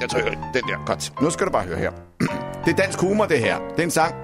Jeg 0.00 0.08
tror, 0.08 0.18
jeg, 0.18 0.26
den 0.54 0.62
der, 0.62 0.84
godt. 0.86 1.12
Nu 1.22 1.30
skal 1.30 1.46
du 1.46 1.52
bare 1.52 1.64
høre 1.64 1.78
her. 1.78 1.90
Det 2.64 2.72
er 2.72 2.76
dansk 2.76 3.00
humor, 3.00 3.24
det 3.26 3.38
her. 3.38 3.58
Det 3.58 3.78
er 3.78 3.82
en 3.82 3.90
sang. 3.90 4.14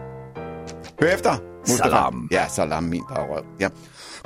Hør 1.01 1.09
efter. 1.09 1.31
Mustafa. 1.69 1.83
Salam. 1.91 2.29
Ja, 2.33 2.45
salam, 2.49 2.83
min 2.83 3.03
bagrøv. 3.09 3.45
Ja. 3.61 3.69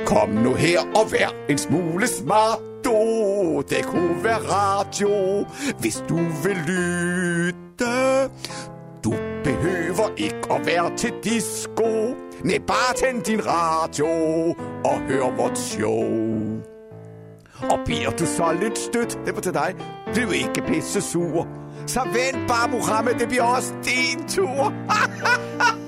Kom 0.06 0.28
nu 0.28 0.54
her 0.54 0.80
og 0.80 1.12
vær 1.12 1.28
en 1.48 1.58
smule 1.58 2.06
smart. 2.06 2.58
Du, 2.84 3.62
det 3.68 3.84
kunne 3.84 4.24
være 4.24 4.38
radio, 4.38 5.44
hvis 5.80 6.04
du 6.08 6.16
vil 6.16 6.56
lytte. 6.66 8.28
Du 9.04 9.14
behøver 9.44 10.08
ikke 10.16 10.38
at 10.50 10.66
være 10.66 10.96
til 10.96 11.12
disco. 11.24 12.14
Nej, 12.44 12.58
bare 12.66 12.94
tænd 12.96 13.22
din 13.22 13.46
radio 13.46 14.08
og 14.84 14.98
hør 14.98 15.36
vort 15.36 15.58
show. 15.58 16.02
Og 17.70 17.78
bliver 17.84 18.10
du 18.10 18.26
så 18.26 18.56
lidt 18.60 18.78
stødt, 18.78 19.18
det 19.26 19.34
var 19.34 19.40
til 19.40 19.54
dig, 19.54 19.74
bliv 20.14 20.32
ikke 20.32 20.62
pisse 20.66 21.00
sur. 21.00 21.46
Så 21.88 22.00
vent 22.04 22.48
bare, 22.48 22.68
Mohammed, 22.68 23.14
det 23.14 23.28
bliver 23.28 23.42
også 23.42 23.72
din 23.84 24.28
tur. 24.28 24.72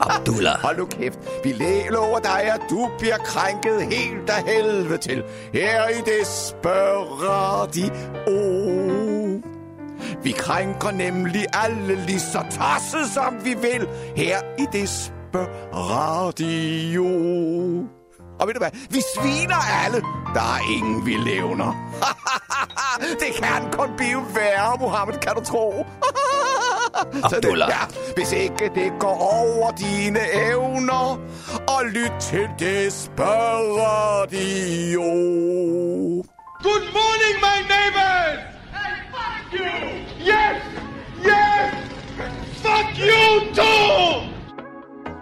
Abdullah. 0.11 0.61
Hold 0.61 0.79
nu 0.79 0.87
kæft, 0.87 1.19
vi 1.45 1.53
lover 1.91 2.19
dig, 2.19 2.43
at 2.43 2.61
du 2.71 2.91
bliver 2.99 3.17
krænket 3.19 3.83
helt 3.83 4.31
af 4.31 4.45
helvede 4.47 4.99
til. 4.99 5.23
Her 5.53 5.89
i 5.89 6.01
det 6.01 6.27
spørger 6.27 7.67
oh. 8.27 9.43
Vi 10.25 10.31
krænker 10.31 10.91
nemlig 10.91 11.45
alle 11.53 12.07
lige 12.07 12.21
så 12.21 12.45
tosset, 12.51 13.13
som 13.15 13.45
vi 13.45 13.55
vil. 13.55 13.89
Her 14.17 14.39
i 14.59 14.67
det 14.73 15.13
radio. 15.75 17.05
Og 18.41 18.47
ved 18.47 18.55
du 18.55 18.61
hvad? 18.61 18.71
Vi 18.91 19.01
sviner 19.15 19.85
alle. 19.85 20.03
Der 20.35 20.41
er 20.41 20.73
ingen, 20.77 21.07
vi 21.07 21.15
levner. 21.15 21.73
det 23.23 23.35
kan 23.43 23.73
kun 23.73 23.89
blive 23.97 24.23
værre, 24.35 24.77
Mohammed, 24.81 25.19
kan 25.19 25.35
du 25.35 25.41
tro. 25.45 25.73
Så 27.13 27.29
det, 27.29 27.35
Abdullah. 27.37 27.69
ja, 27.71 27.81
hvis 28.17 28.33
ikke 28.33 28.71
det 28.75 28.93
går 28.99 29.19
over 29.41 29.71
dine 29.71 30.21
evner, 30.51 31.19
og 31.69 31.85
lyt 31.85 32.13
til 32.21 32.49
det 32.59 32.93
spørradio. 32.93 35.03
Good 36.63 36.87
morning, 36.99 37.37
my 37.47 37.59
neighbors! 37.75 38.39
Hey, 38.77 38.95
fuck 39.15 39.61
you! 39.61 39.73
Yes! 40.31 40.57
Yes! 41.31 41.69
Fuck 42.65 42.89
you 43.11 43.25
too! 43.55 44.11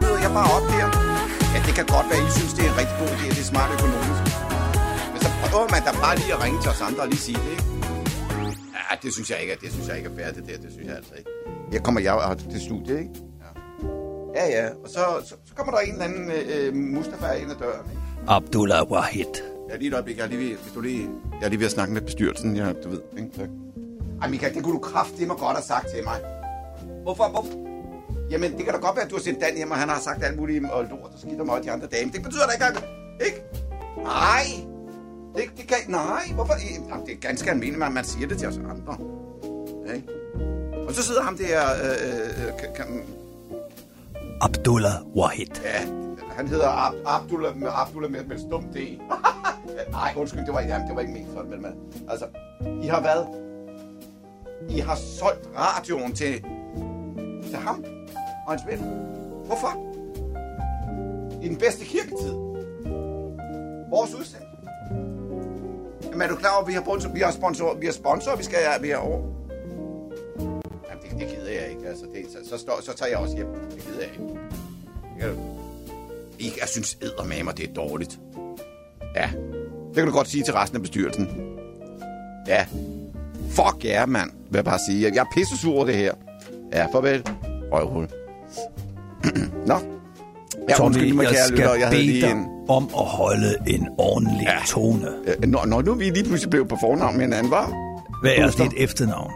Møder 0.00 0.18
jeg 0.22 0.30
bare 0.32 0.50
op 0.56 0.62
der. 0.72 0.88
Ja, 1.54 1.58
det 1.66 1.74
kan 1.74 1.86
godt 1.86 2.06
være, 2.10 2.20
I 2.28 2.30
synes, 2.38 2.52
det 2.52 2.66
er 2.66 2.70
en 2.72 2.78
rigtig 2.78 2.96
god 2.98 3.08
idé, 3.08 3.28
det 3.28 3.40
er 3.40 3.44
smart 3.44 3.70
økonomisk. 3.72 4.27
Så 5.48 5.52
prøver 5.54 5.68
man 5.70 5.82
da 5.82 5.92
bare 6.06 6.16
lige 6.16 6.32
at 6.34 6.42
ringe 6.44 6.60
til 6.62 6.70
os 6.70 6.80
andre 6.80 7.00
og 7.02 7.08
lige 7.08 7.18
sige 7.28 7.38
det, 7.44 7.50
ikke? 7.50 7.64
Ja, 8.90 8.96
det 9.02 9.12
synes 9.12 9.30
jeg 9.30 9.38
ikke, 9.42 9.56
det 9.62 9.72
synes 9.72 9.88
jeg 9.88 9.96
ikke 9.96 10.08
er 10.10 10.14
fair, 10.16 10.32
det 10.32 10.44
der. 10.48 10.56
Det 10.64 10.70
synes 10.72 10.86
jeg 10.88 10.96
altså 10.96 11.14
ikke. 11.18 11.30
Her 11.72 11.80
kommer 11.80 12.00
jeg 12.00 12.12
og 12.14 12.38
til 12.38 12.60
studiet, 12.60 12.98
ikke? 12.98 13.10
Ja, 14.34 14.44
ja, 14.46 14.62
ja. 14.64 14.68
Og 14.84 14.88
så, 14.88 15.00
så, 15.28 15.34
så 15.48 15.54
kommer 15.54 15.72
der 15.72 15.78
en 15.80 15.92
eller 15.92 16.04
anden 16.04 16.30
øh, 16.30 16.74
Mustafa 16.74 17.32
ind 17.32 17.50
ad 17.50 17.56
døren, 17.56 17.90
ikke? 17.90 18.02
Abdullah 18.28 18.82
Wahid. 18.90 19.34
Ja, 19.70 19.76
lige 19.76 19.88
et 19.88 19.94
øjeblik. 19.94 20.16
Jeg 20.16 20.24
er 20.24 20.28
lige, 20.28 20.50
ved- 20.50 20.56
hvis 20.58 20.72
du 20.72 20.80
lige, 20.80 21.08
jeg 21.40 21.46
er 21.46 21.48
lige 21.48 21.58
ved 21.60 21.66
at 21.66 21.72
snakke 21.72 21.94
med 21.94 22.00
bestyrelsen. 22.02 22.56
Ja, 22.56 22.72
du 22.84 22.88
ved, 22.90 23.00
ikke? 23.18 23.30
Tak. 23.38 23.48
Ej, 24.22 24.28
Michael, 24.28 24.54
det 24.54 24.62
kunne 24.64 24.74
du 24.74 24.78
kraftedeme 24.80 25.34
godt 25.34 25.56
have 25.56 25.62
sagt 25.62 25.86
til 25.94 26.04
mig. 26.04 26.20
Hvorfor? 27.02 27.28
Hvorfor? 27.28 27.52
Jamen, 28.30 28.56
det 28.56 28.64
kan 28.64 28.74
da 28.74 28.80
godt 28.80 28.96
være, 28.96 29.04
at 29.04 29.10
du 29.10 29.16
har 29.16 29.22
sendt 29.22 29.40
Dan 29.40 29.56
hjem, 29.56 29.70
og 29.70 29.76
han 29.76 29.88
har 29.88 30.00
sagt 30.00 30.24
alt 30.24 30.36
muligt 30.38 30.70
og 30.70 30.84
lort 30.84 31.10
og 31.14 31.18
skidt 31.20 31.40
om 31.40 31.50
alle 31.50 31.64
de 31.64 31.70
andre 31.70 31.86
dame. 31.86 32.10
Det 32.12 32.22
betyder 32.22 32.46
da 32.46 32.52
ikke, 32.52 32.64
at... 32.64 32.84
Ikke? 33.26 33.42
Nej! 34.04 34.44
Det, 35.36 35.44
det 35.56 35.68
kan. 35.68 35.76
Nej, 35.88 36.22
hvorfor? 36.34 36.54
Jamen, 36.90 37.06
det 37.06 37.12
er 37.14 37.20
ganske 37.20 37.50
almindeligt, 37.50 37.84
at 37.84 37.92
man 37.92 38.04
siger 38.04 38.28
det 38.28 38.38
til 38.38 38.48
os 38.48 38.56
andre. 38.56 38.96
Ikke? 39.94 40.08
Og 40.88 40.94
så 40.94 41.02
sidder 41.02 41.22
ham 41.22 41.36
der... 41.36 41.60
Øh, 41.84 42.46
øh, 42.46 42.58
kan, 42.58 42.68
kan, 42.76 43.02
Abdullah 44.40 44.92
Wahid. 45.16 45.46
Ja, 45.64 45.86
han 46.36 46.48
hedder 46.48 46.68
Ab 46.68 46.94
Abdullah 47.06 47.56
med 47.56 47.68
Abdullah 47.72 48.10
med, 48.12 48.24
med 48.24 48.38
stum 48.38 48.64
D. 48.64 48.76
Nej, 49.90 50.12
undskyld, 50.16 50.46
det 50.46 50.54
var, 50.54 50.60
jamen, 50.60 50.86
det 50.86 50.94
var 50.94 51.00
ikke 51.00 51.12
ment 51.12 51.28
sådan, 51.34 51.50
men, 51.50 51.62
men 51.62 51.72
altså, 52.08 52.26
I 52.82 52.86
har 52.86 53.00
været, 53.00 53.26
I 54.70 54.78
har 54.78 54.94
solgt 54.94 55.48
radioen 55.56 56.12
til, 56.14 56.44
til 57.42 57.56
ham 57.56 57.84
og 58.46 58.52
hans 58.52 58.62
ven. 58.66 58.78
Hvorfor? 59.46 59.84
I 61.42 61.48
den 61.48 61.56
bedste 61.56 61.84
kirketid. 61.84 62.32
Vores 63.90 64.14
udsendelse. 64.14 64.47
Jamen, 66.18 66.30
er 66.30 66.34
du 66.34 66.40
klar 66.40 66.52
over, 66.52 66.62
at 66.62 66.68
vi 66.68 66.72
har, 66.72 66.82
sponsor, 66.82 67.08
vi 67.08 67.20
har 67.20 67.30
sponsor, 67.30 67.74
vi 67.74 67.86
har 67.86 67.92
sponsor, 67.92 68.36
vi 68.36 68.42
skal 68.44 68.58
vi 68.80 68.88
har 68.88 68.96
over? 68.96 69.18
Jamen, 70.88 71.02
det, 71.02 71.10
det 71.18 71.28
gider 71.36 71.50
jeg 71.50 71.70
ikke. 71.70 71.88
Altså, 71.88 72.04
det, 72.04 72.24
så, 72.32 72.50
så, 72.50 72.58
står, 72.58 72.80
så 72.82 72.96
tager 72.96 73.10
jeg 73.10 73.18
også 73.18 73.36
hjem. 73.36 73.46
Det 73.74 73.82
gider 73.86 73.98
jeg 74.00 74.08
ikke. 74.12 75.32
Du- 75.32 75.38
ikke, 76.38 76.56
jeg 76.60 76.68
synes 76.68 76.98
eddermamer, 77.02 77.52
det 77.52 77.68
er 77.70 77.74
dårligt. 77.74 78.18
Ja, 79.16 79.30
det 79.88 79.94
kan 79.96 80.06
du 80.06 80.12
godt 80.12 80.28
sige 80.28 80.44
til 80.44 80.54
resten 80.54 80.76
af 80.76 80.82
bestyrelsen. 80.82 81.28
Ja. 82.46 82.66
Fuck 83.50 83.84
ja, 83.84 83.98
yeah, 83.98 84.08
mand, 84.08 84.30
vil 84.50 84.58
jeg 84.58 84.64
bare 84.64 84.78
sige. 84.88 85.12
Jeg 85.14 85.20
er 85.20 85.26
pissesur 85.34 85.74
over 85.74 85.84
det 85.84 85.94
her. 85.94 86.14
Ja, 86.72 86.86
farvel. 86.92 87.26
Røvhul. 87.72 88.08
Nå. 89.66 89.74
Ja, 90.68 90.84
undskyld 90.84 91.12
mig, 91.12 91.22
jeg 91.24 91.32
kære 91.32 91.46
skal 91.46 91.58
lytter. 91.58 91.74
Jeg 91.74 91.88
havde 91.88 92.02
lige 92.02 92.30
en... 92.30 92.57
om 92.68 92.84
at 92.98 93.04
holde 93.04 93.56
en 93.66 93.88
ordentlig 93.98 94.42
Ja. 94.46 94.56
tone. 94.66 95.08
Når, 95.46 95.66
når 95.66 95.82
nu 95.82 95.94
vi 95.94 96.04
lige 96.10 96.24
pludselig 96.24 96.50
blev 96.50 96.68
på 96.68 96.76
fornavn 96.80 97.16
med 97.16 97.24
hinanden, 97.24 97.50
var... 97.50 97.72
Hvad 98.22 98.32
er 98.36 98.46
Buster. 98.46 98.64
dit 98.68 98.72
efternavn? 98.76 99.30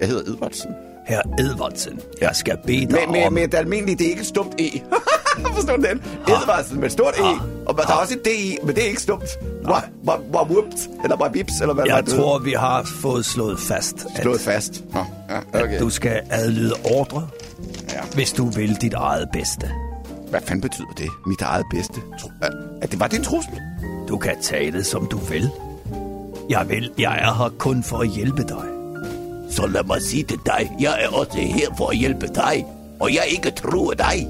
Jeg 0.00 0.08
hedder 0.08 0.32
Edvardsen. 0.32 0.70
Herr 1.06 1.20
Edvardsen, 1.38 2.00
jeg 2.20 2.30
skal 2.36 2.56
bede 2.66 2.80
dig 2.80 2.88
Men, 2.90 3.12
men, 3.12 3.26
om... 3.26 3.32
men 3.32 3.50
det 3.50 3.58
almindelige, 3.58 3.96
det 3.96 4.04
er 4.06 4.08
ikke 4.10 4.20
et 4.20 4.26
stumt 4.26 4.54
E. 4.60 4.64
Forstår 5.54 5.76
du 5.76 5.82
den? 5.82 6.02
Edvardsen 6.28 6.76
med 6.76 6.84
et 6.86 6.92
stort 6.92 7.14
E. 7.18 7.22
Og 7.66 7.76
der 7.76 7.82
er 7.86 7.92
også 7.92 8.14
et 8.14 8.24
D 8.24 8.28
i, 8.28 8.56
men 8.64 8.74
det 8.74 8.84
er 8.84 8.88
ikke 8.88 9.02
stumt. 9.02 9.24
Hvor, 9.62 9.84
hvor, 10.02 10.16
hvor 10.30 10.44
whoops, 10.44 10.88
eller 11.04 11.16
hvor 11.16 11.28
bips, 11.28 11.52
eller 11.60 11.74
hvad 11.74 11.84
hvad 11.84 11.94
Jeg 11.96 12.06
det 12.06 12.14
tror, 12.14 12.38
vi 12.38 12.52
har 12.52 12.82
fået 13.02 13.24
slået 13.24 13.58
fast, 13.60 14.06
at, 14.14 14.22
Slået 14.22 14.40
fast. 14.40 14.84
Nå, 14.92 14.98
ja, 15.30 15.38
okay. 15.62 15.74
at 15.74 15.80
du 15.80 15.90
skal 15.90 16.20
adlyde 16.30 16.74
ordre, 16.84 17.28
Ja. 17.92 18.00
hvis 18.14 18.32
du 18.32 18.44
vil 18.50 18.76
dit 18.80 18.94
eget 18.94 19.28
bedste. 19.32 19.70
Hvad 20.30 20.40
fanden 20.40 20.60
betyder 20.60 20.92
det? 20.98 21.08
Mit 21.26 21.40
eget 21.42 21.66
bedste. 21.70 22.00
Er, 22.82 22.86
det, 22.86 23.00
var 23.00 23.06
det 23.08 23.18
en 23.18 23.24
trussel? 23.24 23.52
Du 24.08 24.16
kan 24.18 24.42
det, 24.72 24.86
som 24.86 25.06
du 25.06 25.16
vil. 25.18 25.50
Jeg 26.50 26.68
vil, 26.68 26.92
jeg 26.98 27.18
er 27.22 27.34
her 27.34 27.48
kun 27.58 27.82
for 27.82 27.98
at 27.98 28.08
hjælpe 28.08 28.42
dig. 28.42 28.64
Så 29.50 29.66
lad 29.66 29.84
mig 29.84 30.02
sige 30.02 30.22
til 30.22 30.38
dig, 30.46 30.72
jeg 30.80 30.98
er 31.04 31.08
også 31.08 31.38
her 31.38 31.68
for 31.76 31.88
at 31.90 31.96
hjælpe 31.96 32.26
dig, 32.34 32.66
og 33.00 33.14
jeg 33.14 33.24
ikke 33.28 33.50
tror 33.50 33.92
dig. 33.92 34.28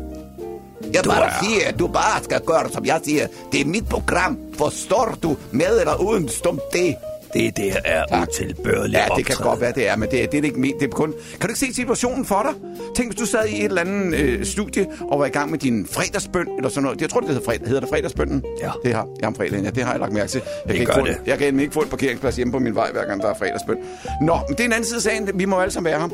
Jeg 0.95 1.05
Du 1.05 1.11
bare 1.11 1.25
er- 1.27 1.45
siger, 1.45 1.69
at 1.69 1.79
du 1.79 1.87
bare 1.87 2.25
skal 2.25 2.41
gøre, 2.47 2.71
som 2.73 2.85
jeg 2.87 3.01
siger. 3.05 3.27
Det 3.53 3.61
er 3.61 3.65
mit 3.65 3.89
program. 3.89 4.39
Forstår 4.59 5.15
du? 5.23 5.37
Med 5.53 5.81
eller 5.81 5.95
uden 6.03 6.29
stumt 6.29 6.61
det? 6.73 6.95
Det 7.37 7.57
der 7.57 7.77
er 7.85 8.23
utilbørligt 8.23 8.93
Ja, 8.99 9.05
det 9.17 9.27
kan 9.27 9.37
godt 9.43 9.61
være, 9.61 9.73
det 9.73 9.89
er, 9.89 9.97
men 9.97 10.11
det, 10.11 10.23
er- 10.23 10.27
det 10.27 10.37
er 10.37 10.41
det 10.41 10.49
ikke 10.49 10.61
ment. 10.61 10.81
Det 10.81 10.87
er 10.87 10.91
kun... 10.91 11.13
Kan 11.13 11.41
du 11.41 11.47
ikke 11.49 11.59
se 11.59 11.75
situationen 11.75 12.25
for 12.25 12.43
dig? 12.51 12.61
Tænk, 12.97 13.09
hvis 13.09 13.19
du 13.21 13.27
sad 13.27 13.47
i 13.49 13.59
et 13.59 13.65
eller 13.65 13.81
andet 13.81 14.15
øh, 14.21 14.45
studie 14.47 14.87
og 15.11 15.19
var 15.21 15.27
i 15.27 15.29
gang 15.29 15.51
med 15.51 15.59
din 15.59 15.87
fredagsbøn, 15.91 16.47
eller 16.57 16.69
sådan 16.69 16.83
noget. 16.83 17.01
Jeg 17.01 17.11
tror, 17.11 17.21
det 17.21 17.29
hedder, 17.29 17.45
fredag. 17.45 17.67
hedder 17.67 17.81
det 17.81 17.89
fredagsbønnen? 17.89 18.45
Ja. 18.63 18.71
Det 18.85 18.95
har 18.95 19.09
jeg 19.21 19.27
om 19.29 19.35
fredagen, 19.35 19.65
ja. 19.65 19.71
Det 19.71 19.83
har 19.85 19.91
jeg 19.91 20.01
lagt 20.01 20.13
mærke 20.13 20.31
til. 20.31 20.41
Jeg 20.67 20.75
kan, 20.75 20.81
ikke 20.81 20.93
få, 20.95 21.07
det. 21.07 21.17
jeg 21.27 21.39
kan 21.39 21.61
ikke 21.61 21.73
få 21.75 21.81
en 21.81 21.89
parkeringsplads 21.89 22.37
hjemme 22.37 22.53
på 22.53 22.59
min 22.59 22.75
vej, 22.75 22.91
hver 22.93 23.05
gang 23.07 23.21
der 23.23 23.29
er 23.31 23.35
fredagsbøn. 23.35 23.77
Nå, 24.23 24.39
men 24.49 24.57
det 24.57 24.61
er 24.61 24.65
en 24.65 24.73
anden 24.73 24.85
side 24.85 24.97
af 24.97 25.03
sagen. 25.03 25.31
Vi 25.35 25.45
må 25.45 25.59
alle 25.61 25.73
sammen 25.73 25.91
være 25.91 26.01
her. 26.01 26.09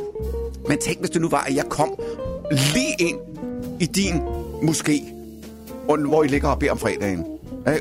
Men 0.69 0.79
tænk, 0.79 0.99
hvis 0.99 1.11
det 1.11 1.21
nu 1.21 1.29
var, 1.29 1.45
at 1.49 1.55
jeg 1.57 1.65
kom 1.69 1.95
lige 2.51 2.95
ind 2.99 3.19
i 3.81 3.87
din 3.87 4.15
moské, 4.63 5.13
hvor 5.87 6.25
I 6.25 6.27
ligger 6.29 6.49
og 6.49 6.59
beder 6.59 6.73
om 6.73 6.79
fredagen. 6.79 7.25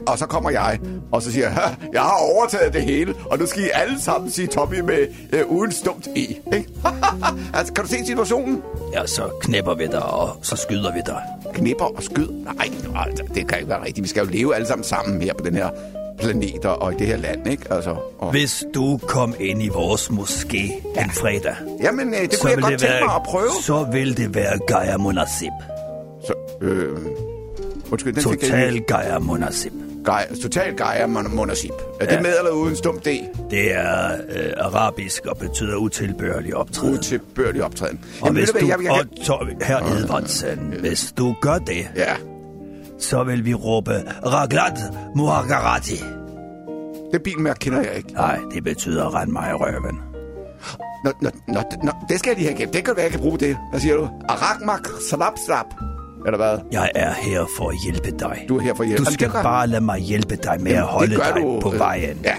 Og 0.07 0.17
så 0.17 0.25
kommer 0.25 0.49
jeg, 0.49 0.79
og 1.11 1.21
så 1.21 1.31
siger 1.31 1.45
jeg, 1.45 1.53
"Ha, 1.55 1.61
jeg 1.93 2.01
har 2.01 2.17
overtaget 2.35 2.73
det 2.73 2.81
hele, 2.81 3.13
og 3.25 3.39
nu 3.39 3.45
skal 3.45 3.63
I 3.63 3.69
alle 3.73 4.01
sammen 4.01 4.31
sige 4.31 4.47
Tommy 4.47 4.79
med 4.79 5.07
øh, 5.33 5.45
uden 5.47 5.71
stumt 5.71 6.07
E. 6.07 6.19
Ikke? 6.19 6.65
altså, 7.53 7.73
kan 7.73 7.83
du 7.83 7.89
se 7.89 8.05
situationen? 8.05 8.61
Ja, 8.93 9.05
så 9.07 9.23
knæpper 9.41 9.75
vi 9.75 9.87
dig, 9.87 10.03
og 10.03 10.29
så 10.41 10.55
skyder 10.55 10.93
vi 10.93 11.01
dig. 11.05 11.21
Knipper 11.53 11.85
og 11.85 12.03
skyd. 12.03 12.27
Nej, 12.27 12.69
altså, 12.95 13.23
det 13.35 13.47
kan 13.47 13.57
ikke 13.57 13.69
være 13.69 13.79
rigtigt. 13.85 14.03
Vi 14.03 14.07
skal 14.09 14.25
jo 14.25 14.31
leve 14.31 14.55
alle 14.55 14.67
sammen 14.67 14.83
sammen 14.83 15.21
her 15.21 15.33
på 15.33 15.43
den 15.45 15.55
her 15.55 15.69
planet 16.19 16.65
og- 16.65 16.93
i 16.93 16.95
det 16.95 17.07
her 17.07 17.17
land, 17.17 17.47
ikke? 17.51 17.73
Altså, 17.73 17.95
og... 18.19 18.31
Hvis 18.31 18.63
du 18.75 18.99
kom 19.07 19.35
ind 19.39 19.63
i 19.63 19.67
vores 19.69 20.07
moské 20.09 20.71
en 21.03 21.11
fredag, 21.11 21.55
Jamen, 21.83 22.13
øh, 22.13 22.21
det 22.21 22.39
kunne 22.41 22.51
jeg 22.51 22.61
godt 22.61 22.71
det 22.71 22.79
tænke 22.79 22.93
være, 22.93 23.05
mig 23.05 23.15
at 23.15 23.23
prøve. 23.25 23.49
Så 23.61 23.87
vil 23.91 24.17
det 24.17 24.35
være 24.35 24.59
Gaia 24.67 24.97
Monasip. 24.97 25.51
Så, 26.27 26.33
øh, 26.61 26.97
undskyld, 27.91 28.13
den 28.13 28.23
fik 28.31 28.39
Total 28.41 28.75
ikke. 28.75 28.85
Gaia 28.87 29.19
Monasip. 29.19 29.71
Gaia, 30.05 30.25
total 30.41 30.75
Gaia 30.77 31.05
mon- 31.07 31.35
Monasip. 31.35 31.71
Er 31.99 32.05
det 32.05 32.13
Ja. 32.15 32.21
med 32.21 32.33
eller 32.37 32.51
uden 32.51 32.75
stumt 32.75 33.05
D? 33.05 33.07
Det 33.51 33.73
er 33.75 34.11
øh, 34.29 34.53
arabisk 34.57 35.25
og 35.25 35.37
betyder 35.37 35.75
utilbørlig 35.75 36.55
optræden. 36.55 36.93
Utilbørlig 36.97 37.63
optræden. 37.63 37.99
Og 38.21 38.27
Jamen, 38.27 38.39
hvis 38.39 38.49
du 38.49 38.57
jeg, 38.67 38.75
jeg, 38.83 38.91
og 39.29 39.47
her 39.67 39.77
Edvardsen, 39.77 40.73
hvis 40.79 41.13
du 41.17 41.35
gør 41.41 41.57
det, 41.57 41.87
Ja, 41.95 42.13
så 42.99 43.23
vil 43.23 43.45
vi 43.45 43.53
råbe 43.53 43.91
Raglat 44.25 44.79
Muhagarati. 45.15 46.03
det 47.13 47.23
bilmærke 47.23 47.59
kender 47.59 47.79
jeg 47.81 47.93
ikke. 47.97 48.13
Nej, 48.13 48.39
det 48.53 48.63
betyder 48.63 49.21
rend 49.21 49.31
mig 49.31 49.49
i 49.51 49.53
røven. 49.53 49.99
Nå, 51.05 51.11
nå, 51.21 51.29
nå, 51.47 51.61
nå, 51.83 51.91
det 52.09 52.19
skal 52.19 52.29
jeg 52.29 52.37
lige 52.37 52.47
have 52.47 52.55
igennem. 52.57 52.73
Det 52.73 52.85
kan 52.85 52.93
være, 52.95 53.03
jeg 53.03 53.11
kan 53.11 53.19
bruge 53.21 53.39
det. 53.39 53.57
Hvad 53.71 53.79
siger 53.79 53.95
du? 53.97 54.09
Arakmak, 54.29 54.87
slap, 55.09 55.33
slap. 55.45 55.65
Eller 56.25 56.37
hvad? 56.37 56.57
Jeg 56.71 56.91
er 56.95 57.13
her 57.13 57.45
for 57.57 57.69
at 57.69 57.75
hjælpe 57.83 58.11
dig. 58.19 58.45
Du 58.49 58.57
er 58.57 58.61
her 58.61 58.73
for 58.73 58.83
at 58.83 58.87
hjælpe. 58.87 59.03
Du 59.03 59.07
Jamen, 59.09 59.13
skal 59.13 59.29
gør- 59.29 59.43
bare 59.43 59.67
lade 59.67 59.81
mig 59.85 59.99
hjælpe 59.99 60.35
dig 60.35 60.57
med 60.61 60.71
at 60.71 60.75
Jamen, 60.77 60.89
holde 60.89 61.09
det 61.15 61.17
gør 61.23 61.33
dig 61.33 61.43
du, 61.43 61.59
på 61.59 61.73
øh, 61.73 61.79
vejen. 61.79 62.19
Ja. 62.23 62.35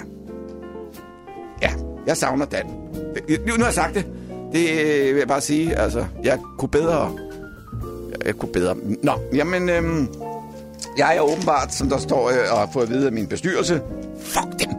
Ja, 1.63 1.71
jeg 2.07 2.17
savner 2.17 2.45
Dan. 2.47 2.67
Det- 3.29 3.41
Nu, 3.47 3.53
har 3.59 3.65
jeg 3.65 3.75
sagt 3.75 3.95
det. 3.95 4.07
Det 4.53 4.71
øh, 4.71 5.07
vil 5.15 5.19
jeg 5.19 5.29
bare 5.29 5.41
sige. 5.41 5.79
Altså, 5.79 6.05
jeg 6.25 6.39
kunne 6.59 6.69
bedre... 6.69 7.13
Jeg 8.27 8.35
kunne 8.35 8.53
bedre... 8.53 8.77
Nå, 9.03 9.13
jamen... 9.35 9.69
Øhm, 9.69 10.09
jeg 10.99 11.17
er 11.17 11.21
åbenbart, 11.21 11.75
som 11.75 11.89
der 11.89 11.99
står 11.99 12.29
øh, 12.29 12.61
og 12.63 12.69
fået 12.73 12.83
at 12.85 12.91
vide 12.91 13.07
af 13.07 13.13
min 13.13 13.27
bestyrelse, 13.27 13.81
fuck 14.21 14.47
dem, 14.61 14.71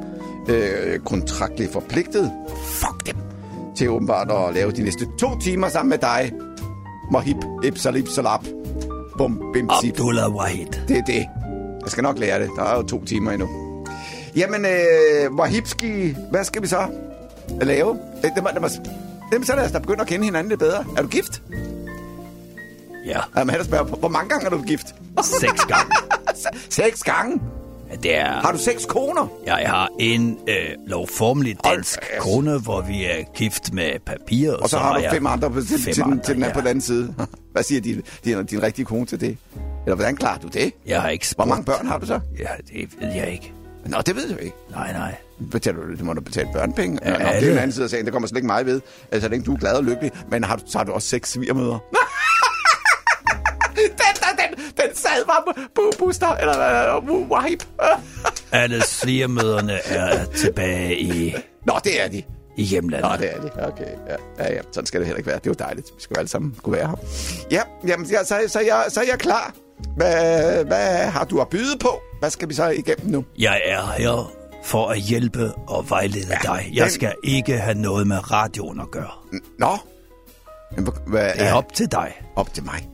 øh, 0.56 1.00
kontraktligt 1.00 1.72
forpligtet, 1.74 2.32
fuck 2.66 3.06
dem, 3.06 3.16
til 3.76 3.90
åbenbart 3.90 4.32
at 4.32 4.54
lave 4.56 4.72
de 4.72 4.84
næste 4.84 5.08
to 5.20 5.40
timer 5.40 5.68
sammen 5.70 5.90
med 5.90 5.98
dig. 5.98 6.32
Mohib, 7.12 7.38
ipsalip, 7.64 8.08
salap, 8.08 8.46
bum, 9.18 9.42
bim, 9.54 9.70
sip. 9.82 9.92
Abdullah 9.94 10.36
Wahid. 10.36 10.68
Det 10.88 10.98
er 10.98 11.04
det. 11.04 11.26
Jeg 11.84 11.92
skal 11.92 12.02
nok 12.04 12.20
lære 12.20 12.40
det. 12.42 12.50
Der 12.58 12.64
er 12.64 12.76
jo 12.76 12.82
to 12.84 13.06
timer 13.06 13.32
endnu. 13.32 13.50
Jamen, 14.36 14.66
øh, 14.66 15.34
Wahibski, 15.34 16.16
hvad 16.32 16.44
skal 16.44 16.62
vi 16.62 16.68
så 16.68 16.88
lave? 17.62 17.98
Øh, 18.24 18.32
Det 18.36 18.44
må, 18.44 18.50
det 18.54 18.62
må, 18.62 18.68
Jamen, 19.32 19.46
så 19.46 19.56
lad 19.56 19.66
os 19.66 19.72
da 19.72 19.80
begynde 19.80 20.02
at 20.02 20.08
kende 20.08 20.26
hinanden 20.26 20.50
lidt 20.50 20.60
bedre. 20.60 20.86
Er 20.98 21.02
du 21.02 21.08
gift? 21.08 21.42
Ja, 23.06 23.20
Jamen, 23.38 23.56
han 23.56 23.66
spørger, 23.66 23.84
hvor 23.84 24.10
mange 24.10 24.30
gange 24.30 24.46
er 24.46 24.50
du 24.50 24.62
gift? 24.62 24.96
seks 25.24 25.66
gange. 25.66 25.96
Seks 26.70 27.04
gange? 27.04 27.42
Det 28.04 28.16
er... 28.18 28.26
Har 28.32 28.52
du 28.52 28.58
seks 28.58 28.86
koner? 28.86 29.28
Jeg 29.46 29.64
har 29.66 29.90
en 30.00 30.40
øh, 30.50 30.56
lovformelig 30.88 31.58
Hold 31.64 31.76
dansk 31.76 32.00
da, 32.00 32.06
yes. 32.16 32.24
kone, 32.24 32.60
hvor 32.60 32.82
vi 32.82 33.06
er 33.06 33.24
gift 33.36 33.74
med 33.74 34.00
papir. 34.06 34.52
Og 34.54 34.70
så 34.70 34.78
har 34.78 34.98
du 34.98 35.04
fem 35.12 35.26
andre 35.28 35.52
på, 35.52 35.62
til, 35.62 35.68
fem 35.70 35.94
til, 35.94 35.96
den, 36.04 36.12
andre, 36.12 36.24
til 36.24 36.34
den 36.36 36.44
her 36.44 36.50
ja. 36.50 36.54
på 36.54 36.60
den 36.60 36.68
anden 36.68 36.82
side. 36.82 37.14
Hvad 37.54 37.64
siger 37.64 37.82
din, 37.82 38.02
din, 38.26 38.46
din 38.46 38.64
rigtige 38.64 38.86
kone 38.86 39.06
til 39.06 39.22
det? 39.22 39.38
Eller 39.86 39.96
hvordan 39.96 40.16
klarer 40.16 40.40
du 40.40 40.48
det? 40.48 40.74
Jeg 40.86 41.02
har 41.02 41.10
ikke 41.10 41.26
Hvor 41.26 41.44
spurgt. 41.44 41.50
mange 41.50 41.64
børn 41.66 41.88
har 41.88 41.98
du 42.00 42.06
så? 42.06 42.20
Ja, 42.40 42.48
det 42.74 42.90
ved 43.02 43.12
jeg 43.16 43.32
ikke. 43.32 43.54
Nå, 43.86 43.98
det 44.06 44.16
ved 44.16 44.30
jeg 44.30 44.42
ikke. 44.42 44.56
Nej, 44.72 44.94
nej. 44.94 45.16
Betaler 45.52 45.82
du, 45.82 45.92
det 45.92 46.02
må 46.06 46.14
du 46.14 46.22
betale 46.22 46.50
børnepenge. 46.54 47.00
Ja, 47.06 47.10
Nå, 47.12 47.18
det 47.20 47.26
er 47.26 47.30
alle. 47.30 47.48
jo 47.48 47.54
en 47.54 47.58
anden 47.60 47.72
side 47.72 47.84
af 47.84 47.90
sagen. 47.90 48.06
Det 48.06 48.14
kommer 48.14 48.28
slet 48.28 48.38
ikke 48.38 48.48
mig 48.48 48.66
ved. 48.66 48.82
Altså, 49.12 49.30
længe 49.30 49.46
du 49.46 49.54
er 49.54 49.58
glad 49.58 49.74
og 49.74 49.84
lykkelig. 49.84 50.12
Men 50.30 50.44
har 50.44 50.56
du, 50.56 50.62
så 50.66 50.78
har 50.78 50.86
du 50.86 50.92
også 50.92 51.08
seks 51.08 51.32
svigermøder. 51.32 51.80
den, 53.76 53.90
den, 53.96 54.58
den, 54.58 54.66
den 54.78 54.96
sad 54.96 55.26
bare 55.26 55.68
på 55.76 55.82
Buster, 56.00 56.28
eller 56.36 56.98
uh, 57.10 57.30
Wahib. 57.30 57.64
Alle 58.52 58.84
svigermøderne 58.84 59.74
er 59.86 60.26
tilbage 60.26 61.00
i, 61.00 61.36
Nå, 61.66 61.74
det 61.84 62.04
er 62.04 62.08
de. 62.08 62.24
i 62.58 62.64
hjemlandet. 62.64 63.12
Nå, 63.12 63.18
det 63.18 63.36
er 63.36 63.42
de. 63.42 63.68
Okay, 63.68 63.92
ja, 64.08 64.44
ja, 64.44 64.54
ja. 64.54 64.62
Sådan 64.72 64.86
skal 64.86 65.00
det 65.00 65.08
heller 65.08 65.18
ikke 65.18 65.28
være. 65.28 65.40
Det 65.40 65.48
er 65.48 65.52
jo 65.52 65.66
dejligt. 65.66 65.88
Vi 65.98 66.02
skal 66.02 66.14
jo 66.16 66.20
alle 66.20 66.30
sammen 66.30 66.56
kunne 66.64 66.78
være 66.78 66.88
her. 66.88 66.96
Ja, 67.52 67.62
jamen, 67.88 68.06
ja, 68.06 68.24
så, 68.24 68.36
så, 68.48 68.60
jeg, 68.60 68.86
så 68.90 69.00
er 69.02 69.06
jeg 69.10 69.20
klar. 69.20 69.54
Hvad, 69.98 70.66
hvad 70.66 71.06
har 71.08 71.26
du 71.26 71.42
at 71.42 71.50
byde 71.50 71.78
på? 71.80 72.02
Hvad 72.20 72.30
skal 72.30 72.50
vi 72.50 72.54
så 72.54 72.70
igennem 72.70 73.12
nu? 73.12 73.26
Jeg 73.40 73.62
er 73.66 73.82
her 73.98 74.32
for 74.64 74.88
at 74.88 74.98
hjælpe 75.00 75.52
og 75.68 75.90
vejlede 75.90 76.28
ja, 76.30 76.38
dig. 76.44 76.70
Jeg 76.74 76.84
den- 76.84 76.92
skal 76.94 77.14
ikke 77.24 77.58
have 77.58 77.78
noget 77.78 78.08
med 78.08 78.32
radioen 78.32 78.80
at 78.82 78.92
gøre. 78.92 79.12
Nå? 79.60 79.78
Men, 80.76 80.84
hvad- 80.84 80.94
hvad 81.08 81.34
Det 81.34 81.42
er 81.48 81.54
op 81.54 81.74
til 81.74 81.92
dig. 81.92 82.14
op 82.36 82.54
til 82.54 82.64
mig. 82.64 82.88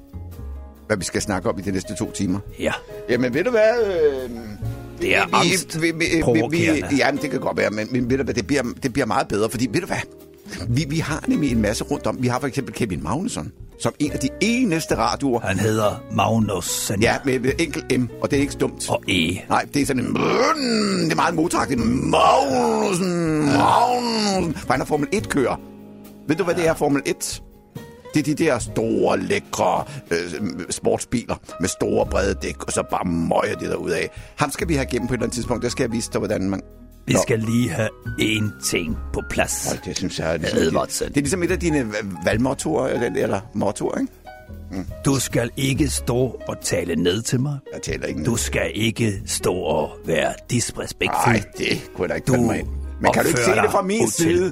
Hvad 0.89 0.97
vi 0.97 1.03
skal 1.03 1.21
snakke 1.21 1.49
om 1.49 1.59
i 1.59 1.61
de 1.61 1.71
næste 1.71 1.95
to 1.95 2.11
timer. 2.11 2.39
Ja, 2.59 2.71
Jamen, 3.09 3.33
ved 3.33 3.43
du 3.43 3.49
hvad? 3.51 3.71
Øh, 3.85 4.29
det 5.01 5.15
er 5.15 5.21
angstprovokerende. 5.33 6.87
ja, 6.97 7.11
men 7.11 7.21
det 7.21 7.31
kan 7.31 7.39
godt 7.39 7.57
være, 7.57 7.69
men, 7.69 7.87
men 7.91 8.09
ved 8.09 8.17
du 8.17 8.23
hvad, 8.23 8.33
det 8.33 8.47
bliver, 8.47 8.63
det 8.83 8.93
bliver 8.93 9.05
meget 9.05 9.27
bedre, 9.27 9.49
fordi 9.49 9.67
ved 9.71 9.81
du 9.81 9.87
hvad? 9.87 9.97
Vi, 10.69 10.85
vi 10.89 10.99
har 10.99 11.23
nemlig 11.27 11.51
en 11.51 11.61
masse 11.61 11.83
rundt 11.83 12.07
om. 12.07 12.17
Vi 12.23 12.27
har 12.27 12.39
for 12.39 12.47
eksempel 12.47 12.73
Kevin 12.73 13.03
Magnusson, 13.03 13.51
som 13.79 13.93
en 13.99 14.11
af 14.11 14.19
de 14.19 14.29
eneste 14.41 14.95
radioer. 14.97 15.39
Han 15.39 15.59
hedder 15.59 16.03
Magnussen 16.11 17.01
Ja, 17.01 17.15
med, 17.25 17.51
enkelt 17.59 17.99
M, 17.99 18.03
og 18.21 18.31
det 18.31 18.37
er 18.37 18.41
ikke 18.41 18.53
stumt. 18.53 18.89
og 18.89 19.03
E. 19.07 19.41
Nej, 19.49 19.65
det 19.73 19.81
er 19.81 19.85
sådan 19.85 20.03
en... 20.05 20.15
Det 20.15 21.11
er 21.11 21.15
meget 21.15 21.35
motoragtigt. 21.35 21.79
Magnussen, 21.79 23.39
Magnussen. 23.45 24.53
For 24.55 24.71
han 24.73 24.81
er 24.81 24.85
Formel 24.85 25.07
1-kører. 25.15 25.55
Ved 26.27 26.35
du, 26.35 26.43
hvad 26.43 26.55
det 26.55 26.67
er, 26.67 26.73
Formel 26.73 27.01
1? 27.05 27.41
Det 28.13 28.19
er 28.19 28.35
de 28.35 28.43
der 28.43 28.59
store, 28.59 29.19
lækre 29.19 29.83
øh, 30.11 30.17
sportsbiler 30.69 31.35
med 31.59 31.69
store, 31.69 32.05
brede 32.05 32.35
dæk, 32.41 32.63
og 32.63 32.71
så 32.71 32.83
bare 32.91 33.05
møger 33.05 33.55
de 33.59 33.65
der 33.65 33.95
af. 33.95 34.09
Ham 34.35 34.51
skal 34.51 34.67
vi 34.67 34.73
have 34.75 34.87
igennem 34.91 35.07
på 35.07 35.13
et 35.13 35.17
eller 35.17 35.25
andet 35.25 35.35
tidspunkt. 35.35 35.63
Der 35.63 35.69
skal 35.69 35.83
jeg 35.83 35.91
vise 35.91 36.11
dig, 36.11 36.19
hvordan 36.19 36.49
man... 36.49 36.61
Vi 37.05 37.13
Nå. 37.13 37.19
skal 37.21 37.39
lige 37.39 37.69
have 37.69 37.89
én 38.21 38.65
ting 38.69 38.97
på 39.13 39.21
plads. 39.29 39.67
Hold, 39.67 39.79
det 39.85 39.97
synes 39.97 40.19
jeg 40.19 40.33
er 40.33 40.37
ligesom, 40.37 40.59
Edvardsen. 40.59 41.07
det 41.07 41.17
er 41.17 41.21
ligesom 41.21 41.43
et 41.43 41.51
af 41.51 41.59
dine 41.59 41.91
valgmotorer, 42.25 42.87
eller, 42.87 43.23
eller 43.23 43.39
motorer, 43.53 43.99
ikke? 43.99 44.13
Du 45.05 45.19
skal 45.19 45.49
ikke 45.57 45.89
stå 45.89 46.41
og 46.47 46.61
tale 46.61 46.95
ned 46.95 47.21
til 47.21 47.39
mig. 47.39 47.57
Jeg 47.73 47.81
taler 47.81 48.05
ikke 48.05 48.23
Du 48.23 48.35
skal 48.35 48.71
ikke 48.75 49.21
stå 49.25 49.53
og 49.53 49.91
være 50.05 50.33
disrespektfuld. 50.49 51.35
Nej, 51.35 51.43
det 51.57 51.91
kunne 51.95 52.03
jeg 52.03 52.09
da 52.09 52.15
ikke 52.15 52.25
Du 52.25 52.41
mig 52.41 52.59
ind. 52.59 52.67
Men 53.01 53.13
kan 53.13 53.23
du 53.23 53.27
ikke 53.29 53.41
se 53.43 53.51
det 53.51 53.71
fra 53.71 53.81
min 53.81 54.09
side? 54.09 54.51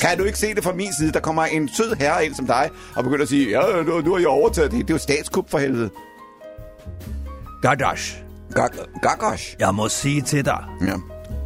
Kan 0.00 0.18
du 0.18 0.24
ikke 0.24 0.38
se 0.38 0.54
det 0.54 0.64
fra 0.64 0.72
min 0.72 0.92
side? 0.98 1.12
Der 1.12 1.20
kommer 1.20 1.44
en 1.44 1.68
sød 1.76 1.94
herre 1.96 2.24
ind 2.24 2.34
som 2.34 2.46
dig, 2.46 2.70
og 2.96 3.04
begynder 3.04 3.22
at 3.22 3.28
sige, 3.28 3.50
ja, 3.60 3.82
nu, 3.82 4.00
nu 4.00 4.12
har 4.12 4.18
jeg 4.18 4.28
overtaget 4.28 4.70
det. 4.70 4.78
Det 4.80 4.90
er 4.90 4.94
jo 4.94 4.98
statskup 4.98 5.50
for 5.50 5.58
helvede. 5.58 5.90
Gadash, 7.62 8.16
Gag- 8.54 9.00
Gagosh. 9.02 9.56
jeg 9.58 9.74
må 9.74 9.88
sige 9.88 10.20
til 10.22 10.44
dig, 10.44 10.64
Ja, 10.86 10.94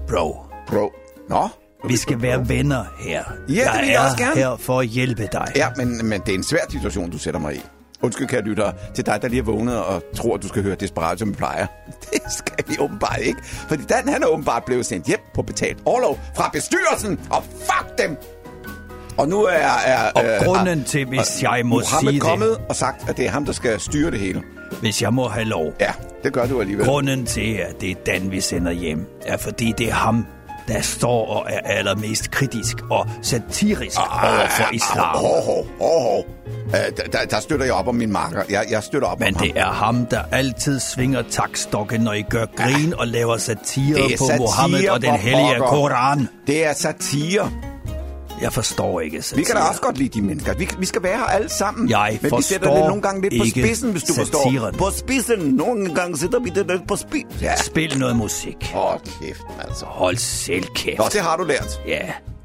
bro, 0.09 0.37
bro. 0.68 0.92
Nå, 1.28 1.49
vi 1.88 1.97
skal 1.97 2.23
være 2.23 2.49
venner 2.49 2.85
her. 3.00 3.23
det 3.49 3.56
jeg 3.56 3.78
vil 3.80 3.88
jeg 3.88 3.94
er 3.94 4.04
også 4.04 4.16
gerne. 4.16 4.37
her 4.37 4.56
for 4.56 4.80
at 4.80 4.87
hjælpe 4.87 5.28
dig. 5.32 5.47
Ja, 5.56 5.68
men, 5.76 6.06
men 6.06 6.21
det 6.21 6.28
er 6.28 6.35
en 6.38 6.42
svær 6.44 6.59
situation, 6.71 7.11
du 7.11 7.18
sætter 7.18 7.40
mig 7.40 7.54
i. 7.54 7.61
Undskyld, 8.02 8.26
kære 8.28 8.40
lytter, 8.42 8.73
til 8.94 9.06
dig, 9.06 9.18
der 9.23 9.28
lige 9.28 9.40
er 9.40 9.44
vågnet 9.44 9.85
og 9.85 10.02
tror, 10.16 10.35
at 10.35 10.42
du 10.42 10.49
skal 10.49 10.62
høre 10.62 10.75
Desperat, 10.75 11.18
som 11.18 11.35
plejer. 11.35 11.66
Det 12.12 12.21
skal 12.38 12.64
vi 12.68 12.76
åbenbart 12.78 13.18
ikke. 13.23 13.38
Fordi 13.44 13.82
Dan, 13.85 14.09
han 14.09 14.23
er 14.23 14.26
åbenbart 14.26 14.64
blevet 14.64 14.87
sendt 14.87 15.06
hjem 15.06 15.21
på 15.35 15.42
betalt 15.42 15.78
overlov 15.85 16.18
fra 16.37 16.50
bestyrelsen, 16.52 17.21
og 17.30 17.42
fuck 17.44 17.99
dem! 17.99 18.16
Og 19.18 19.28
nu 19.28 19.42
er... 19.42 19.52
er 19.87 20.11
Og 20.14 20.25
øh, 20.25 20.30
grunden 20.44 20.80
er- 20.80 20.85
til, 20.85 21.06
hvis 21.06 21.42
jeg 21.42 21.61
må 21.64 21.68
Mohammed 21.68 21.85
sige 22.00 22.12
det- 22.12 22.23
kommet 22.23 22.59
og 22.68 22.76
sagt, 22.76 23.09
at 23.09 23.16
det 23.16 23.26
er 23.26 23.30
ham, 23.30 23.44
der 23.44 23.52
skal 23.52 23.80
styre 23.80 24.11
det 24.11 24.18
hele. 24.21 24.42
Hvis 24.80 25.02
jeg 25.02 25.12
må 25.14 25.28
have 25.28 25.44
lov. 25.44 25.73
Ja, 25.80 25.92
det 26.25 26.32
gør 26.32 26.47
du 26.47 26.61
alligevel. 26.61 26.87
Grunden 26.87 27.26
til, 27.26 27.52
at 27.54 27.80
det 27.80 27.90
er 27.90 27.94
Dan, 28.06 28.30
vi 28.30 28.40
sender 28.40 28.73
hjem, 28.73 29.06
er 29.26 29.37
fordi 29.37 29.75
det 29.78 29.88
er 29.88 29.92
ham, 29.94 30.26
der 30.69 30.81
står 30.81 31.26
og 31.26 31.47
er 31.49 31.61
allermest 31.64 32.31
kritisk 32.31 32.76
og 32.90 33.07
satirisk 33.23 33.99
over 33.99 34.49
for 34.50 34.75
islam. 34.75 35.16
Hov, 35.16 35.45
hov, 35.45 35.66
hov, 35.78 36.00
hov. 36.02 36.25
Øh, 36.66 36.73
der, 36.97 37.02
der, 37.12 37.25
der 37.31 37.40
støtter 37.40 37.66
jeg 37.66 37.75
op 37.75 37.88
om 37.88 37.95
min 37.95 38.12
marker. 38.12 38.42
Jeg, 38.50 38.66
jeg 38.71 38.83
støtter 38.83 39.09
op 39.09 39.21
Men 39.21 39.28
om 39.28 39.35
ham. 39.35 39.49
det 39.49 39.59
er 39.61 39.71
ham, 39.71 40.07
der 40.07 40.23
altid 40.33 40.81
svinger 40.81 41.23
takstokken, 41.31 42.00
når 42.00 42.12
I 42.12 42.23
gør 42.23 42.47
grin 42.57 42.95
og 42.99 43.07
laver 43.07 43.37
satire 43.37 43.97
på 44.19 44.25
satire, 44.26 44.38
Mohammed 44.38 44.88
og 44.88 45.02
den 45.02 45.14
hellige. 45.14 45.59
Koran. 45.59 46.28
Det 46.47 46.66
er 46.66 46.73
satire. 46.73 47.50
Jeg 48.47 48.53
forstår 48.61 48.93
ikke 49.07 49.19
satire. 49.23 49.41
Vi 49.41 49.45
kan 49.49 49.55
da 49.59 49.63
også 49.71 49.83
godt 49.89 49.97
lide 50.03 50.13
de 50.19 50.23
mennesker. 50.29 50.51
Vi, 50.63 50.67
vi 50.85 50.87
skal 50.93 51.03
være 51.09 51.19
her 51.23 51.31
alle 51.37 51.51
sammen. 51.63 51.83
Jeg 51.99 52.11
Men 52.23 52.31
vi 52.39 52.43
sætter 52.51 52.67
det 52.67 52.77
forstår 52.77 52.91
nogle 52.93 53.03
gange 53.07 53.19
lidt 53.25 53.35
på 53.41 53.45
ikke 53.49 53.61
spidsen, 53.63 53.89
hvis 53.95 54.05
du 54.09 54.13
satiren. 54.21 54.73
forstår. 54.73 54.85
På 54.85 54.89
spidsen. 55.03 55.41
Nogle 55.65 55.83
gange 55.99 56.13
sætter 56.23 56.41
vi 56.47 56.51
det 56.57 56.65
lidt 56.73 56.85
på 56.93 56.97
spidsen. 57.07 57.39
Ja. 57.49 57.55
Spil 57.71 57.93
noget 58.03 58.17
musik. 58.25 58.61
Åh, 58.85 58.97
kæft, 59.19 59.47
altså. 59.65 59.85
Hold 60.03 60.19
selv 60.47 60.67
kæft. 60.81 60.99
Nå, 61.01 61.07
det 61.17 61.21
har 61.29 61.35
du 61.41 61.45
lært. 61.53 61.71
Ja. 61.95 62.05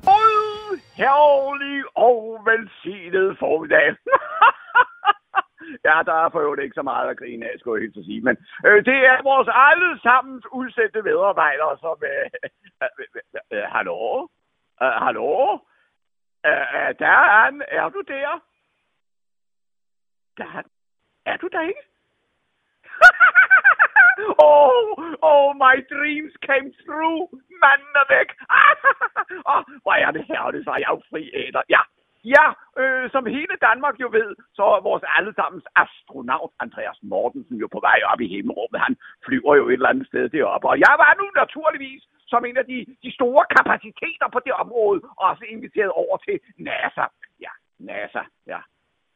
God, 0.09 0.71
herlig 1.01 1.77
og 2.07 2.17
velsignet 2.49 3.27
formiddag. 3.43 3.87
ja, 5.87 5.95
der 6.07 6.15
er 6.23 6.27
for 6.33 6.39
øvrigt 6.45 6.63
ikke 6.65 6.79
så 6.81 6.85
meget 6.91 7.07
at 7.11 7.19
grine 7.21 7.43
af, 7.49 7.53
skulle 7.55 7.75
jeg 7.75 7.83
helt 7.85 8.05
sige. 8.09 8.21
Men 8.27 8.35
øh, 8.67 8.79
det 8.89 8.99
er 9.11 9.17
vores 9.31 9.49
allesammens 9.69 10.45
udsendte 10.59 10.99
medarbejdere, 11.09 11.73
som... 11.83 11.97
Øh, 12.11 12.25
øh, 12.83 12.89
øh, 13.01 13.21
øh, 13.55 13.65
hallo? 13.75 13.99
Øh, 14.83 14.95
hallo? 15.05 15.29
Øh, 16.47 16.65
øh, 16.77 16.91
der 16.99 17.11
er 17.21 17.43
han. 17.43 17.63
Er 17.67 17.89
du 17.89 18.01
der? 18.07 18.41
Der 20.37 20.43
er 20.43 20.55
han. 20.57 20.65
Er 21.25 21.37
du 21.37 21.47
der 21.47 21.61
ikke? 21.61 21.83
oh, 24.49 24.81
oh, 25.31 25.49
my 25.65 25.75
dreams 25.93 26.33
came 26.47 26.69
true. 26.85 27.27
Manden 27.63 27.93
er 28.01 28.07
væk. 28.15 28.29
oh, 29.51 29.63
hvor 29.83 29.93
er 29.93 30.11
det 30.11 30.25
herligt, 30.31 30.63
så 30.63 30.71
er 30.71 30.81
jeg 30.85 30.91
jo 30.95 31.01
fri 31.09 31.31
æder. 31.33 31.63
Ja, 31.69 31.81
ja 32.35 32.45
øh, 32.81 33.11
som 33.11 33.25
hele 33.25 33.55
Danmark 33.67 33.95
jo 34.03 34.07
ved, 34.11 34.35
så 34.57 34.63
er 34.75 34.87
vores 34.89 35.03
allesammens 35.17 35.67
astronaut 35.75 36.51
Andreas 36.59 36.99
Mortensen 37.01 37.57
jo 37.63 37.67
på 37.75 37.79
vej 37.79 37.99
op 38.11 38.21
i 38.21 38.27
himmelrummet. 38.27 38.81
Han 38.87 38.95
flyver 39.25 39.55
jo 39.55 39.67
et 39.67 39.73
eller 39.73 39.89
andet 39.89 40.07
sted 40.07 40.29
deroppe. 40.29 40.67
Og 40.67 40.79
jeg 40.79 40.95
var 41.03 41.11
nu 41.19 41.25
naturligvis 41.35 42.03
som 42.31 42.45
en 42.45 42.57
af 42.57 42.65
de, 42.65 42.77
de 43.03 43.11
store 43.17 43.43
kapaciteter 43.57 44.27
på 44.33 44.39
det 44.45 44.53
område, 44.63 45.01
også 45.17 45.43
inviteret 45.53 45.91
over 45.91 46.17
til 46.17 46.39
NASA. 46.57 47.05
Ja, 47.45 47.53
NASA, 47.79 48.23
ja. 48.47 48.59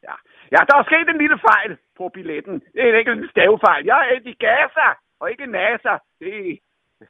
Ja. 0.08 0.16
ja, 0.52 0.60
der 0.68 0.76
er 0.78 0.84
sket 0.84 1.10
en 1.10 1.22
lille 1.24 1.40
fejl 1.50 1.78
på 1.98 2.10
billetten. 2.10 2.56
Det 2.74 2.82
er 2.82 2.90
en 2.90 3.00
enkelt 3.00 3.32
stavefejl. 3.32 3.86
Jeg 3.86 4.00
er 4.10 4.30
i 4.32 4.34
Gaza, 4.34 4.88
og 5.20 5.32
ikke 5.32 5.46
NASA. 5.46 5.94
Det 6.20 6.60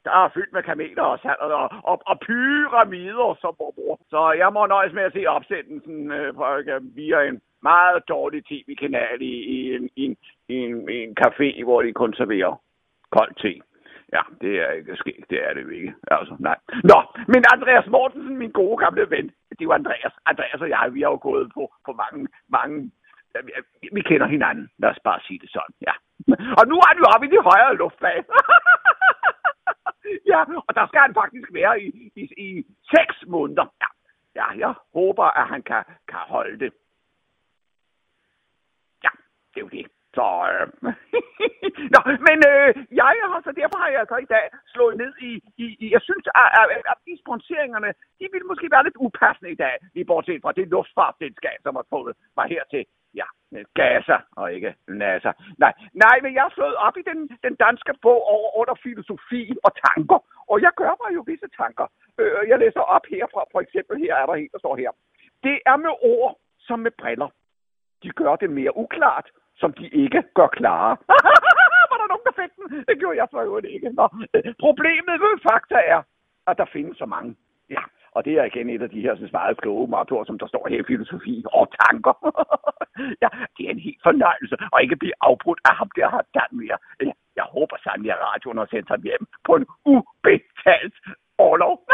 der 0.04 0.10
er 0.10 0.28
fyldt 0.34 0.52
med 0.52 0.62
kameler 0.62 1.02
og, 1.02 1.18
sand 1.18 1.38
og, 1.40 1.70
og, 1.84 2.02
og 2.06 2.20
pyramider, 2.20 3.36
som 3.40 3.54
bror. 3.56 4.00
Så 4.10 4.32
jeg 4.32 4.52
må 4.52 4.66
nøjes 4.66 4.92
med 4.92 5.02
at 5.02 5.12
se 5.12 5.26
opsendelsen 5.26 6.12
øh, 6.12 6.34
øh, 6.68 6.96
via 6.96 7.22
en 7.22 7.40
meget 7.62 8.08
dårlig 8.08 8.44
tv-kanal 8.44 9.22
i, 9.22 9.34
i, 9.56 9.74
en, 9.74 9.90
i, 9.96 10.04
en, 10.04 10.16
i, 10.48 10.54
en, 10.54 10.88
i 10.88 10.98
en 11.04 11.16
café, 11.24 11.64
hvor 11.64 11.82
de 11.82 11.92
kun 11.92 12.14
serverer 12.14 12.60
kold 13.10 13.34
te. 13.34 13.60
Ja, 14.12 14.22
det 14.40 14.60
er 14.60 14.70
ikke 14.70 14.96
sket. 14.96 15.24
Det 15.30 15.38
er 15.44 15.54
det 15.54 15.62
jo 15.62 15.68
ikke. 15.68 15.94
Altså, 16.06 16.36
nej. 16.38 16.58
Nå, 16.90 16.98
men 17.32 17.44
Andreas 17.54 17.86
Mortensen, 17.86 18.36
min 18.38 18.52
gode 18.52 18.76
gamle 18.84 19.10
ven, 19.10 19.26
det 19.26 19.60
er 19.60 19.68
jo 19.68 19.72
Andreas. 19.72 20.14
Andreas 20.26 20.60
og 20.60 20.68
jeg, 20.68 20.90
vi 20.94 21.02
har 21.02 21.10
jo 21.10 21.18
gået 21.22 21.50
på, 21.54 21.74
på 21.86 21.92
mange, 21.92 22.28
mange... 22.48 22.90
Vi, 23.44 23.88
vi 23.92 24.02
kender 24.02 24.26
hinanden. 24.26 24.70
Lad 24.78 24.90
os 24.90 24.98
bare 25.04 25.20
sige 25.20 25.38
det 25.38 25.50
sådan, 25.50 25.74
ja. 25.80 25.94
Og 26.58 26.64
nu 26.68 26.74
er 26.76 26.86
han 26.88 26.98
jo 26.98 27.04
oppe 27.14 27.26
i 27.26 27.30
de 27.30 27.40
højere 27.50 27.76
luftlag. 27.76 28.24
ja, 30.32 30.40
og 30.66 30.74
der 30.74 30.86
skal 30.86 31.00
han 31.00 31.14
faktisk 31.14 31.48
være 31.52 31.82
i, 31.82 32.12
i, 32.16 32.22
i 32.46 32.66
seks 32.94 33.16
måneder. 33.26 33.66
Ja, 33.82 33.88
ja 34.34 34.46
jeg 34.58 34.74
håber, 34.94 35.24
at 35.24 35.46
han 35.48 35.62
kan, 35.62 35.84
kan 36.08 36.18
holde 36.34 36.58
det. 36.58 36.72
Ja, 39.04 39.10
det 39.54 39.60
er 39.60 39.64
jo 39.66 39.68
det. 39.68 39.86
Så, 40.16 40.26
øh... 40.52 40.66
Nå, 41.94 42.00
men 42.28 42.38
øh, 42.52 42.68
jeg 43.00 43.12
har 43.30 43.40
så 43.44 43.52
derfor 43.60 43.78
har 43.82 43.90
jeg 43.96 44.04
så 44.08 44.16
i 44.26 44.32
dag 44.34 44.46
slået 44.74 44.96
ned 45.02 45.12
i, 45.28 45.32
i, 45.64 45.66
i 45.84 45.86
jeg 45.96 46.02
synes, 46.08 46.24
at, 46.40 46.48
at, 46.60 46.66
at 46.92 46.98
de 47.06 47.14
sponseringerne, 47.24 47.90
de 48.20 48.26
ville 48.32 48.50
måske 48.50 48.68
være 48.74 48.84
lidt 48.84 49.02
upassende 49.04 49.50
i 49.52 49.60
dag, 49.64 49.74
lige 49.94 50.10
bortset 50.10 50.42
fra 50.42 50.52
det 50.58 50.68
luftfartsselskab, 50.74 51.58
som 51.62 51.76
har 51.78 51.86
fået 51.94 52.12
mig 52.36 52.46
her 52.54 52.64
til, 52.72 52.82
ja, 53.20 53.26
gasser 53.80 54.20
og 54.36 54.46
ikke 54.54 54.74
nasser. 54.88 55.32
Nej, 55.58 55.72
nej, 56.04 56.16
men 56.22 56.34
jeg 56.34 56.42
har 56.42 56.52
slået 56.54 56.76
op 56.86 56.96
i 56.96 57.02
den, 57.10 57.18
den 57.46 57.54
danske 57.66 57.92
bog 58.02 58.20
over 58.36 58.48
under 58.60 58.74
filosofi 58.82 59.42
og 59.66 59.70
tanker, 59.86 60.18
og 60.50 60.56
jeg 60.62 60.72
gør 60.76 60.92
mig 61.02 61.10
jo 61.16 61.22
visse 61.26 61.48
tanker. 61.60 61.86
Øh, 62.18 62.48
jeg 62.48 62.58
læser 62.58 62.80
op 62.80 63.04
herfra, 63.10 63.42
for 63.52 63.60
eksempel 63.60 63.94
her 64.04 64.14
er 64.14 64.26
der 64.26 64.34
en, 64.34 64.48
der 64.52 64.58
står 64.58 64.76
her. 64.76 64.90
Det 65.42 65.56
er 65.66 65.76
med 65.76 65.94
ord 66.02 66.38
som 66.58 66.78
med 66.78 66.90
briller. 67.00 67.30
De 68.02 68.10
gør 68.10 68.36
det 68.36 68.50
mere 68.50 68.76
uklart, 68.76 69.30
som 69.62 69.70
de 69.78 69.86
ikke 70.04 70.20
gør 70.38 70.48
klare. 70.58 70.92
Var 71.90 71.98
der 72.00 72.08
nogen, 72.12 72.26
der 72.28 72.34
fik 72.40 72.52
den? 72.58 72.66
Det 72.88 72.96
gjorde 73.00 73.18
jeg 73.20 73.28
så 73.30 73.40
jo 73.48 73.52
ikke. 73.74 73.88
Nå. 73.98 74.06
Øh, 74.34 74.54
problemet 74.66 75.14
ved 75.24 75.34
fakta 75.48 75.78
er, 75.94 76.00
at 76.50 76.58
der 76.60 76.72
findes 76.76 76.96
så 76.98 77.06
mange. 77.14 77.30
Ja, 77.74 77.82
og 78.16 78.20
det 78.24 78.32
er 78.38 78.44
igen 78.44 78.70
et 78.70 78.82
af 78.82 78.90
de 78.90 79.04
her 79.06 79.14
synes, 79.16 79.32
meget 79.32 79.60
kloge 79.62 79.88
mottoer, 79.88 80.24
som 80.24 80.38
der 80.38 80.46
står 80.46 80.68
her 80.70 80.80
i 80.80 80.90
filosofi 80.92 81.44
og 81.58 81.64
tanker. 81.80 82.14
ja, 83.22 83.28
det 83.56 83.62
er 83.66 83.70
en 83.70 83.86
helt 83.88 84.02
fornøjelse 84.08 84.56
at 84.74 84.82
ikke 84.84 85.00
blive 85.02 85.16
afbrudt 85.20 85.60
af 85.70 85.74
ham, 85.80 85.90
der 85.96 86.08
har 86.14 86.22
Dan 86.34 86.52
mere. 86.62 86.78
Ja, 87.00 87.12
jeg 87.36 87.46
håber 87.56 87.76
sandelig, 87.84 88.12
at 88.12 88.22
radioen 88.28 88.58
har 88.58 88.68
sendt 88.70 88.88
ham 88.88 89.02
hjem 89.02 89.24
på 89.46 89.52
en 89.58 89.66
ubetalt 89.94 90.96
overlov. 91.38 91.74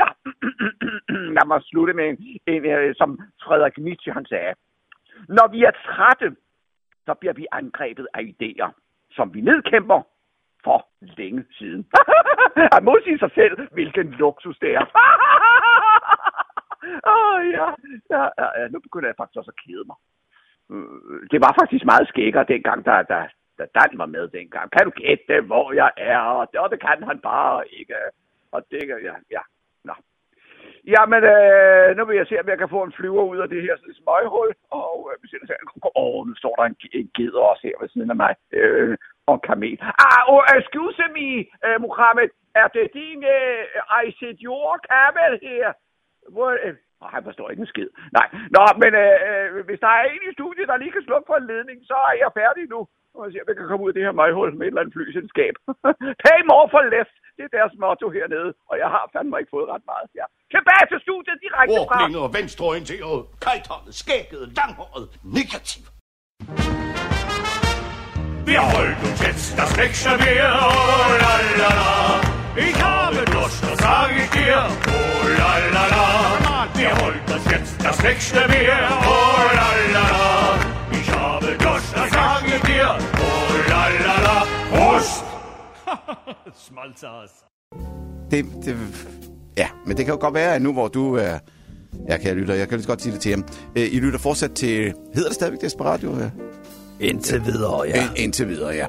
Nå, 0.00 0.06
lad 1.36 1.46
mig 1.46 1.60
slutte 1.62 1.92
med 1.98 2.06
en, 2.10 2.16
en, 2.46 2.64
en 2.64 2.94
som 2.94 3.10
Frederik 3.44 3.78
Nietzsche 3.78 4.12
han 4.12 4.26
sagde. 4.26 4.54
Når 5.36 5.46
vi 5.54 5.60
er 5.64 5.70
trætte, 5.70 6.36
så 7.06 7.14
bliver 7.14 7.32
vi 7.32 7.46
angrebet 7.52 8.06
af 8.14 8.22
idéer, 8.32 8.70
som 9.10 9.34
vi 9.34 9.40
nedkæmper 9.40 10.00
for 10.64 10.86
længe 11.00 11.44
siden. 11.58 11.82
Han 12.74 12.84
må 12.84 12.98
sige 13.04 13.18
sig 13.18 13.30
selv, 13.34 13.68
hvilken 13.72 14.06
luksus 14.10 14.58
det 14.58 14.74
er. 14.74 14.86
Åh, 17.12 17.34
oh, 17.34 17.50
ja. 17.56 17.66
Ja, 18.10 18.22
ja, 18.40 18.60
ja. 18.60 18.68
Nu 18.68 18.78
begynder 18.80 19.08
jeg 19.08 19.16
faktisk 19.16 19.38
også 19.38 19.52
at 19.56 19.62
kede 19.64 19.84
mig. 19.90 19.98
Øh, 20.70 21.20
det 21.30 21.38
var 21.44 21.56
faktisk 21.60 21.84
meget 21.84 22.08
skækkere 22.08 22.50
dengang, 22.54 22.84
da, 22.86 23.02
da, 23.12 23.18
da 23.58 23.64
Dan 23.76 23.98
var 23.98 24.06
med 24.06 24.28
dengang. 24.28 24.70
Kan 24.70 24.84
du 24.84 24.90
gætte, 24.90 25.40
hvor 25.40 25.72
jeg 25.72 25.90
er? 25.96 26.18
Og 26.62 26.70
det, 26.70 26.80
kan 26.80 27.02
han 27.10 27.18
bare 27.18 27.68
ikke. 27.78 27.94
Og 28.52 28.60
det 28.70 28.82
ja, 28.88 29.14
ja. 29.30 29.42
Nå. 29.84 29.94
Jamen, 30.86 31.22
øh, 31.34 31.96
nu 31.96 32.04
vil 32.04 32.16
jeg 32.16 32.26
se, 32.26 32.40
om 32.40 32.48
jeg 32.48 32.58
kan 32.58 32.68
få 32.68 32.82
en 32.82 32.92
flyver 32.92 33.22
ud 33.22 33.38
af 33.38 33.48
det 33.48 33.62
her 33.62 33.76
smøghul. 33.98 34.50
Og 34.70 35.10
øh, 35.10 35.20
hvis 35.20 35.32
jeg 35.32 35.40
ser, 35.46 35.90
åh, 35.96 36.26
nu 36.28 36.34
står 36.34 36.54
der 36.56 36.64
en, 36.64 36.76
en 36.92 37.10
geder 37.16 37.40
også 37.40 37.62
her 37.66 37.76
ved 37.80 37.88
siden 37.88 38.10
af 38.10 38.16
mig. 38.16 38.34
Øh, 38.52 38.96
og 39.26 39.34
en 39.34 39.46
kamel. 39.50 39.78
Ah, 40.06 40.22
oh, 40.32 40.42
øh, 40.50 40.60
excuse 40.60 41.04
me, 41.16 41.28
uh, 41.66 41.78
Mohammed. 41.84 42.30
Er 42.62 42.68
det 42.76 42.86
din 42.98 43.20
uh, 43.36 44.02
I 44.02 44.06
said 44.18 44.38
your 44.46 44.72
camel 44.90 45.32
her? 45.46 45.72
Hvor, 46.34 46.50
øh, 46.64 46.74
oh, 47.02 47.08
han 47.14 47.24
forstår 47.24 47.50
ikke 47.50 47.60
en 47.60 47.72
skid. 47.74 47.90
Nej, 48.18 48.26
nå, 48.56 48.64
men 48.82 48.92
øh, 49.04 49.64
hvis 49.66 49.80
der 49.84 49.92
er 49.98 50.04
en 50.04 50.22
i 50.30 50.36
studiet, 50.38 50.68
der 50.68 50.76
lige 50.76 50.92
kan 50.96 51.06
slukke 51.08 51.26
for 51.30 51.36
en 51.38 51.50
ledning, 51.52 51.78
så 51.90 51.96
er 52.10 52.16
jeg 52.22 52.30
færdig 52.40 52.64
nu. 52.74 52.80
Og 53.16 53.20
jeg 53.24 53.30
siger, 53.32 53.44
vi 53.48 53.54
kan 53.58 53.66
komme 53.68 53.84
ud 53.84 53.90
af 53.92 53.96
det 53.96 54.06
her 54.06 54.14
møghul 54.20 54.50
med 54.58 54.64
et 54.66 54.70
eller 54.72 54.82
andet 54.82 54.94
flyselskab. 54.96 55.54
Pay 56.24 56.40
more 56.52 56.66
for 56.74 56.82
less. 56.94 57.10
Det 57.36 57.42
er 57.48 57.52
deres 57.58 57.74
motto 57.82 58.06
hernede, 58.16 58.50
og 58.70 58.74
jeg 58.82 58.88
har 58.94 59.04
fandme 59.14 59.34
ikke 59.40 59.52
fået 59.56 59.68
ret 59.74 59.84
meget. 59.92 60.06
Ja. 60.20 60.26
Tilbage 60.54 60.86
til 60.90 60.98
studiet 61.06 61.38
direkte 61.44 61.76
fra... 61.76 61.96
Ordblinde 61.96 62.18
og 62.26 62.30
venstreorienteret, 62.38 63.18
kajtholdet, 63.46 63.94
skægget, 64.02 64.42
langhåret, 64.58 65.06
negativ. 65.38 65.84
Wir 68.50 68.62
halten 68.74 69.04
uns 69.10 69.20
jetzt 69.28 69.58
das 69.62 69.76
nächste 69.76 70.10
Bier, 70.22 70.50
oh 70.68 71.10
la 71.22 71.34
la 71.60 71.70
la. 71.80 71.94
Ich 72.66 72.76
habe 72.82 73.20
Durst, 73.34 73.62
das 73.62 73.78
sag 73.78 74.10
ich 74.22 74.30
dir, 74.30 74.58
oh 74.96 75.28
la 75.40 75.52
la 75.76 75.84
la. 75.94 76.06
Wir 76.74 76.92
halten 77.00 77.32
uns 77.36 77.46
jetzt 77.54 77.84
das 77.86 78.02
nächste 78.02 78.40
Bier, 78.52 78.78
oh 79.14 79.42
la 79.58 79.68
la 79.94 80.04
la. 80.10 80.29
Prost! 85.00 85.24
Smalzers. 86.66 87.30
Det, 88.30 88.46
det, 88.64 88.76
ja, 89.56 89.68
men 89.86 89.96
det 89.96 90.04
kan 90.04 90.14
jo 90.14 90.20
godt 90.20 90.34
være, 90.34 90.54
at 90.54 90.62
nu 90.62 90.72
hvor 90.72 90.88
du 90.88 91.14
er... 91.14 91.38
Ja, 92.08 92.16
kan 92.16 92.26
jeg 92.26 92.36
lytte, 92.36 92.52
jeg 92.52 92.68
kan 92.68 92.78
lige 92.78 92.86
godt 92.86 93.02
sige 93.02 93.12
det 93.12 93.20
til 93.20 93.30
ham. 93.30 93.44
Øh, 93.76 93.82
I 93.92 94.00
lytter 94.00 94.18
fortsat 94.18 94.52
til... 94.52 94.94
Hedder 95.14 95.28
det 95.28 95.34
stadigvæk 95.34 95.60
Desperatio? 95.60 96.18
Ja. 96.18 96.30
Indtil 97.00 97.44
videre, 97.44 97.82
ja. 97.82 97.96
Ja. 97.96 98.08
Indtil 98.16 98.48
videre, 98.48 98.68
ja. 98.68 98.86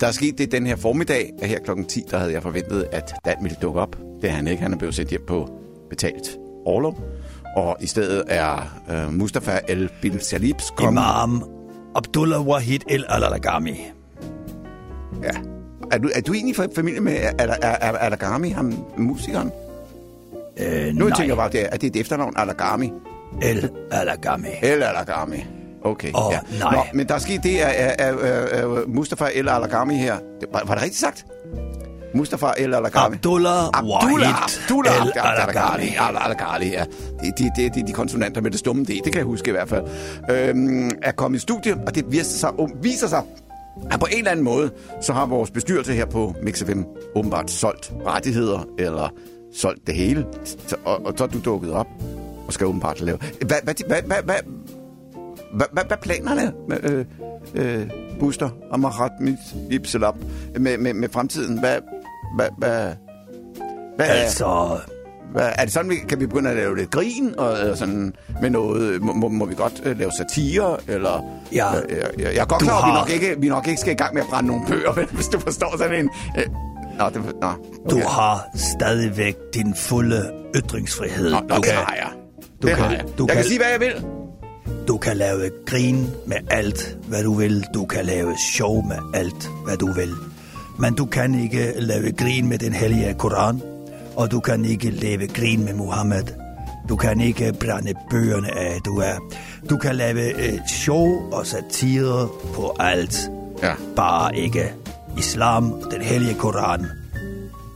Der 0.00 0.06
er 0.06 0.10
sket 0.10 0.38
det 0.38 0.52
den 0.52 0.66
her 0.66 0.76
formiddag, 0.76 1.30
at 1.42 1.48
her 1.48 1.58
klokken 1.58 1.86
10, 1.86 2.02
der 2.10 2.18
havde 2.18 2.32
jeg 2.32 2.42
forventet, 2.42 2.86
at 2.92 3.14
Dan 3.24 3.36
ville 3.42 3.56
dukke 3.62 3.80
op. 3.80 3.96
Det 4.22 4.30
er 4.30 4.34
han 4.34 4.46
ikke. 4.46 4.62
Han 4.62 4.72
er 4.72 4.78
blevet 4.78 4.94
sendt 4.94 5.10
hjem 5.10 5.24
på 5.26 5.48
betalt 5.90 6.38
overlov. 6.64 7.00
Og 7.56 7.76
i 7.80 7.86
stedet 7.86 8.24
er 8.28 8.80
øh, 8.90 9.12
Mustafa 9.12 9.58
El 9.68 9.90
Bin 10.02 10.20
Salibs 10.20 10.70
kommet. 10.76 11.02
Imam 11.02 11.42
Abdullah 11.94 12.46
Wahid 12.46 12.80
El 12.88 13.04
Alalagami. 13.08 13.76
Ja. 15.22 15.30
Er 15.92 15.98
du, 15.98 16.10
er 16.14 16.20
du 16.20 16.32
egentlig 16.32 16.56
familie 16.76 17.00
med 17.00 17.12
Al- 17.12 17.34
Al- 17.38 17.58
Al- 17.62 17.96
Alagami, 17.96 18.50
ham 18.50 18.74
musikeren? 18.96 19.50
Øh, 20.56 20.94
Nu 20.94 21.04
nej, 21.04 21.16
tænker 21.16 21.24
jeg 21.24 21.36
bare, 21.36 21.50
det 21.52 21.60
er, 21.62 21.66
at 21.72 21.80
det 21.80 21.86
er 21.86 21.90
et 21.90 22.00
efternavn, 22.00 22.32
Alagami. 22.36 22.92
El 23.42 23.70
Alagami. 23.90 24.48
El 24.62 24.82
Alagami. 24.82 25.44
Okay, 25.84 26.10
Åh, 26.14 26.32
ja. 26.32 26.38
nej. 26.58 26.74
Nå, 26.74 26.82
men 26.94 27.08
der 27.08 27.14
er 27.14 27.18
sket 27.18 27.42
det, 27.42 27.58
at, 27.58 28.00
at 28.00 28.88
Mustafa 28.88 29.24
El 29.34 29.48
Alagami 29.48 29.94
her... 29.96 30.16
Var, 30.52 30.62
var 30.66 30.74
det 30.74 30.82
rigtigt 30.82 31.00
sagt? 31.00 31.26
Mustafa 32.14 32.46
El 32.58 32.74
Alagami. 32.74 33.14
Abdullah 33.16 33.64
Wahid 33.84 34.26
Abdullah 34.26 35.06
El. 35.06 35.12
Alagami. 35.16 35.94
Al-Alagami, 35.98 36.66
ja. 36.66 36.84
Det 37.22 37.38
de, 37.38 37.50
de, 37.56 37.68
de, 37.74 37.86
de 37.86 37.92
konsonanter 37.92 38.40
med 38.40 38.50
det 38.50 38.58
stumme 38.58 38.84
D, 38.84 38.86
det 38.88 39.04
kan 39.04 39.14
jeg 39.14 39.24
huske 39.24 39.48
i 39.48 39.52
hvert 39.52 39.68
fald. 39.68 39.84
Øhm, 40.30 40.90
er 41.02 41.12
kommet 41.12 41.38
i 41.38 41.40
studie, 41.40 41.74
og 41.86 41.94
det 41.94 42.04
viser 42.08 42.38
sig, 42.38 42.60
um, 42.60 42.70
viser 42.82 43.08
sig 43.08 43.22
Ja, 43.92 43.96
på 43.96 44.06
en 44.10 44.18
eller 44.18 44.30
anden 44.30 44.44
måde, 44.44 44.70
så 45.00 45.12
har 45.12 45.26
vores 45.26 45.50
bestyrelse 45.50 45.92
her 45.92 46.06
på 46.06 46.34
MixFM 46.42 46.82
åbenbart 47.14 47.50
solgt 47.50 47.92
rettigheder, 48.06 48.68
eller 48.78 49.08
solgt 49.52 49.86
det 49.86 49.94
hele, 49.94 50.26
så, 50.44 50.76
og, 50.84 51.06
og 51.06 51.14
så 51.16 51.24
er 51.24 51.28
du 51.28 51.40
dukket 51.44 51.72
op 51.72 51.86
og 52.46 52.52
skal 52.52 52.66
åbenbart 52.66 53.00
lave... 53.00 53.18
Hvad, 53.18 53.56
hvad, 53.64 53.74
hvad, 53.86 54.02
hvad, 54.02 54.22
hvad, 54.22 54.34
hvad, 55.52 55.66
hvad, 55.72 55.84
hvad 55.86 55.96
planerne 56.02 56.52
med 56.68 56.90
øh, 56.90 57.06
øh, 57.54 57.90
Buster 58.20 58.50
og 58.70 58.80
Marat 58.80 59.12
mit 59.20 59.38
Ipselab 59.70 60.14
med, 60.58 60.78
med, 60.78 60.94
med 60.94 61.08
fremtiden? 61.08 61.58
Hvad, 61.58 61.78
hvad, 62.36 62.48
hvad, 62.58 62.94
hvad, 63.96 64.06
Altså, 64.06 64.78
er 65.40 65.64
det 65.64 65.72
sådan, 65.72 65.90
vi, 65.90 65.96
kan 66.08 66.20
vi 66.20 66.26
begynde 66.26 66.50
at 66.50 66.56
lave 66.56 66.76
lidt 66.76 66.90
grin 66.90 67.34
og, 67.38 67.48
og 67.48 67.78
sådan 67.78 68.14
med 68.42 68.50
noget? 68.50 69.02
Må, 69.02 69.28
må, 69.28 69.44
vi 69.46 69.54
godt 69.54 69.82
uh, 69.86 69.98
lave 69.98 70.10
satire? 70.18 70.76
Eller, 70.88 71.24
Ja. 71.52 71.76
Øh, 71.76 71.82
jeg, 71.90 71.98
jeg, 72.18 72.34
jeg 72.34 72.40
er 72.42 72.44
godt 72.44 72.60
Du 72.60 72.64
klar, 72.66 72.74
over, 72.74 72.82
at 72.82 72.88
vi 72.88 72.92
har- 72.92 72.98
nok, 73.00 73.10
ikke, 73.10 73.40
vi 73.40 73.48
nok 73.48 73.68
ikke 73.68 73.80
skal 73.80 73.92
i 73.92 73.96
gang 73.96 74.14
med 74.14 74.22
at 74.22 74.28
brænde 74.28 74.46
nogle 74.48 74.62
bøger, 74.68 74.92
hvis 75.16 75.28
du 75.28 75.38
forstår 75.40 75.74
sådan 75.78 76.00
en... 76.00 76.10
Øh, 76.38 76.44
nå, 76.98 77.04
det, 77.08 77.16
nå, 77.40 77.48
du 77.90 77.96
okay. 77.96 78.06
har 78.06 78.46
stadigvæk 78.54 79.36
din 79.54 79.74
fulde 79.74 80.30
ytringsfrihed. 80.56 81.30
Nå, 81.30 81.40
nå, 81.40 81.46
Du 81.48 81.54
det 81.56 81.64
kan- 81.64 81.74
har 81.74 81.94
jeg. 81.94 82.10
du 82.62 82.66
det 82.68 82.76
kan- 82.76 82.84
har 82.84 82.92
jeg. 82.92 83.04
du 83.18 83.24
jeg 83.24 83.28
kan 83.28 83.36
kan- 83.36 83.44
sige, 83.44 83.58
hvad 83.58 83.68
jeg 83.70 83.80
vil. 83.80 84.04
Du 84.88 84.96
kan 84.98 85.16
lave 85.16 85.50
grin 85.66 86.06
med 86.26 86.36
alt, 86.50 86.96
hvad 87.08 87.22
du 87.22 87.34
vil. 87.34 87.64
Du 87.74 87.84
kan 87.84 88.04
lave 88.04 88.34
show 88.56 88.82
med 88.82 88.96
alt, 89.14 89.50
hvad 89.66 89.76
du 89.76 89.92
vil. 89.92 90.10
Men 90.78 90.94
du 90.94 91.04
kan 91.04 91.34
ikke 91.42 91.72
lave 91.76 92.12
grin 92.12 92.48
med 92.48 92.58
den 92.58 92.72
hellige 92.72 93.14
Koran, 93.18 93.62
og 94.16 94.30
du 94.30 94.40
kan 94.40 94.64
ikke 94.64 94.90
lave 94.90 95.26
grin 95.26 95.64
med 95.64 95.74
Mohammed. 95.74 96.22
Du 96.88 96.96
kan 96.96 97.20
ikke 97.20 97.52
brænde 97.60 97.94
bøgerne 98.10 98.58
af, 98.58 98.80
du 98.84 98.98
er. 98.98 99.14
Du 99.70 99.76
kan 99.76 99.96
lave 99.96 100.46
øh, 100.46 100.58
show 100.68 101.32
og 101.32 101.46
satire 101.46 102.28
på 102.54 102.76
alt. 102.78 103.30
Ja. 103.62 103.74
Bare 103.96 104.36
ikke 104.36 104.72
islam, 105.18 105.82
den 105.90 106.02
hellige 106.02 106.34
Koran 106.34 106.86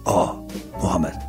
og 0.05 0.51
Mohammed. 0.83 1.26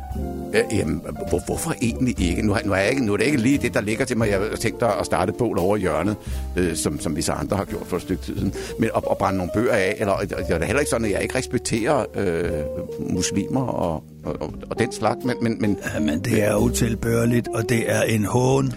Øh, 0.72 0.78
jamen, 0.78 1.00
hvor, 1.30 1.40
hvorfor 1.46 1.74
egentlig 1.82 2.20
ikke? 2.20 2.42
Nu, 2.42 2.56
nu, 2.64 2.72
er 2.72 2.76
jeg 2.76 2.90
ikke? 2.90 3.04
nu 3.04 3.12
er 3.12 3.16
det 3.16 3.24
ikke 3.24 3.38
lige 3.38 3.58
det, 3.58 3.74
der 3.74 3.80
ligger 3.80 4.04
til 4.04 4.18
mig. 4.18 4.28
Jeg 4.30 4.38
har 4.50 4.56
tænkt 4.56 4.80
dig 4.80 4.98
at 5.00 5.06
starte 5.06 5.30
et 5.30 5.36
bål 5.36 5.58
over 5.58 5.76
hjørnet, 5.76 6.16
øh, 6.56 6.76
som, 6.76 7.00
som 7.00 7.16
vi 7.16 7.22
så 7.22 7.32
andre 7.32 7.56
har 7.56 7.64
gjort 7.64 7.86
for 7.86 7.96
et 7.96 8.02
stykke 8.02 8.22
tid 8.22 8.36
siden. 8.36 8.54
Men 8.78 8.90
at, 8.96 9.02
at 9.10 9.18
brænde 9.18 9.36
nogle 9.38 9.52
bøger 9.54 9.72
af, 9.72 9.96
eller 9.98 10.16
det 10.18 10.32
er 10.32 10.64
heller 10.64 10.80
ikke 10.80 10.90
sådan, 10.90 11.04
at 11.04 11.12
jeg 11.12 11.22
ikke 11.22 11.38
respekterer 11.38 12.04
øh, 12.14 12.50
muslimer 13.10 13.60
og, 13.66 14.04
og, 14.24 14.36
og, 14.40 14.54
og 14.70 14.78
den 14.78 14.92
slags, 14.92 15.24
men, 15.24 15.36
men, 15.40 15.56
men 15.60 15.78
Men 16.00 16.20
det 16.20 16.42
er 16.42 16.56
utilbørligt, 16.56 17.48
og 17.54 17.68
det 17.68 17.90
er 17.92 18.02
en 18.02 18.24
hån, 18.24 18.72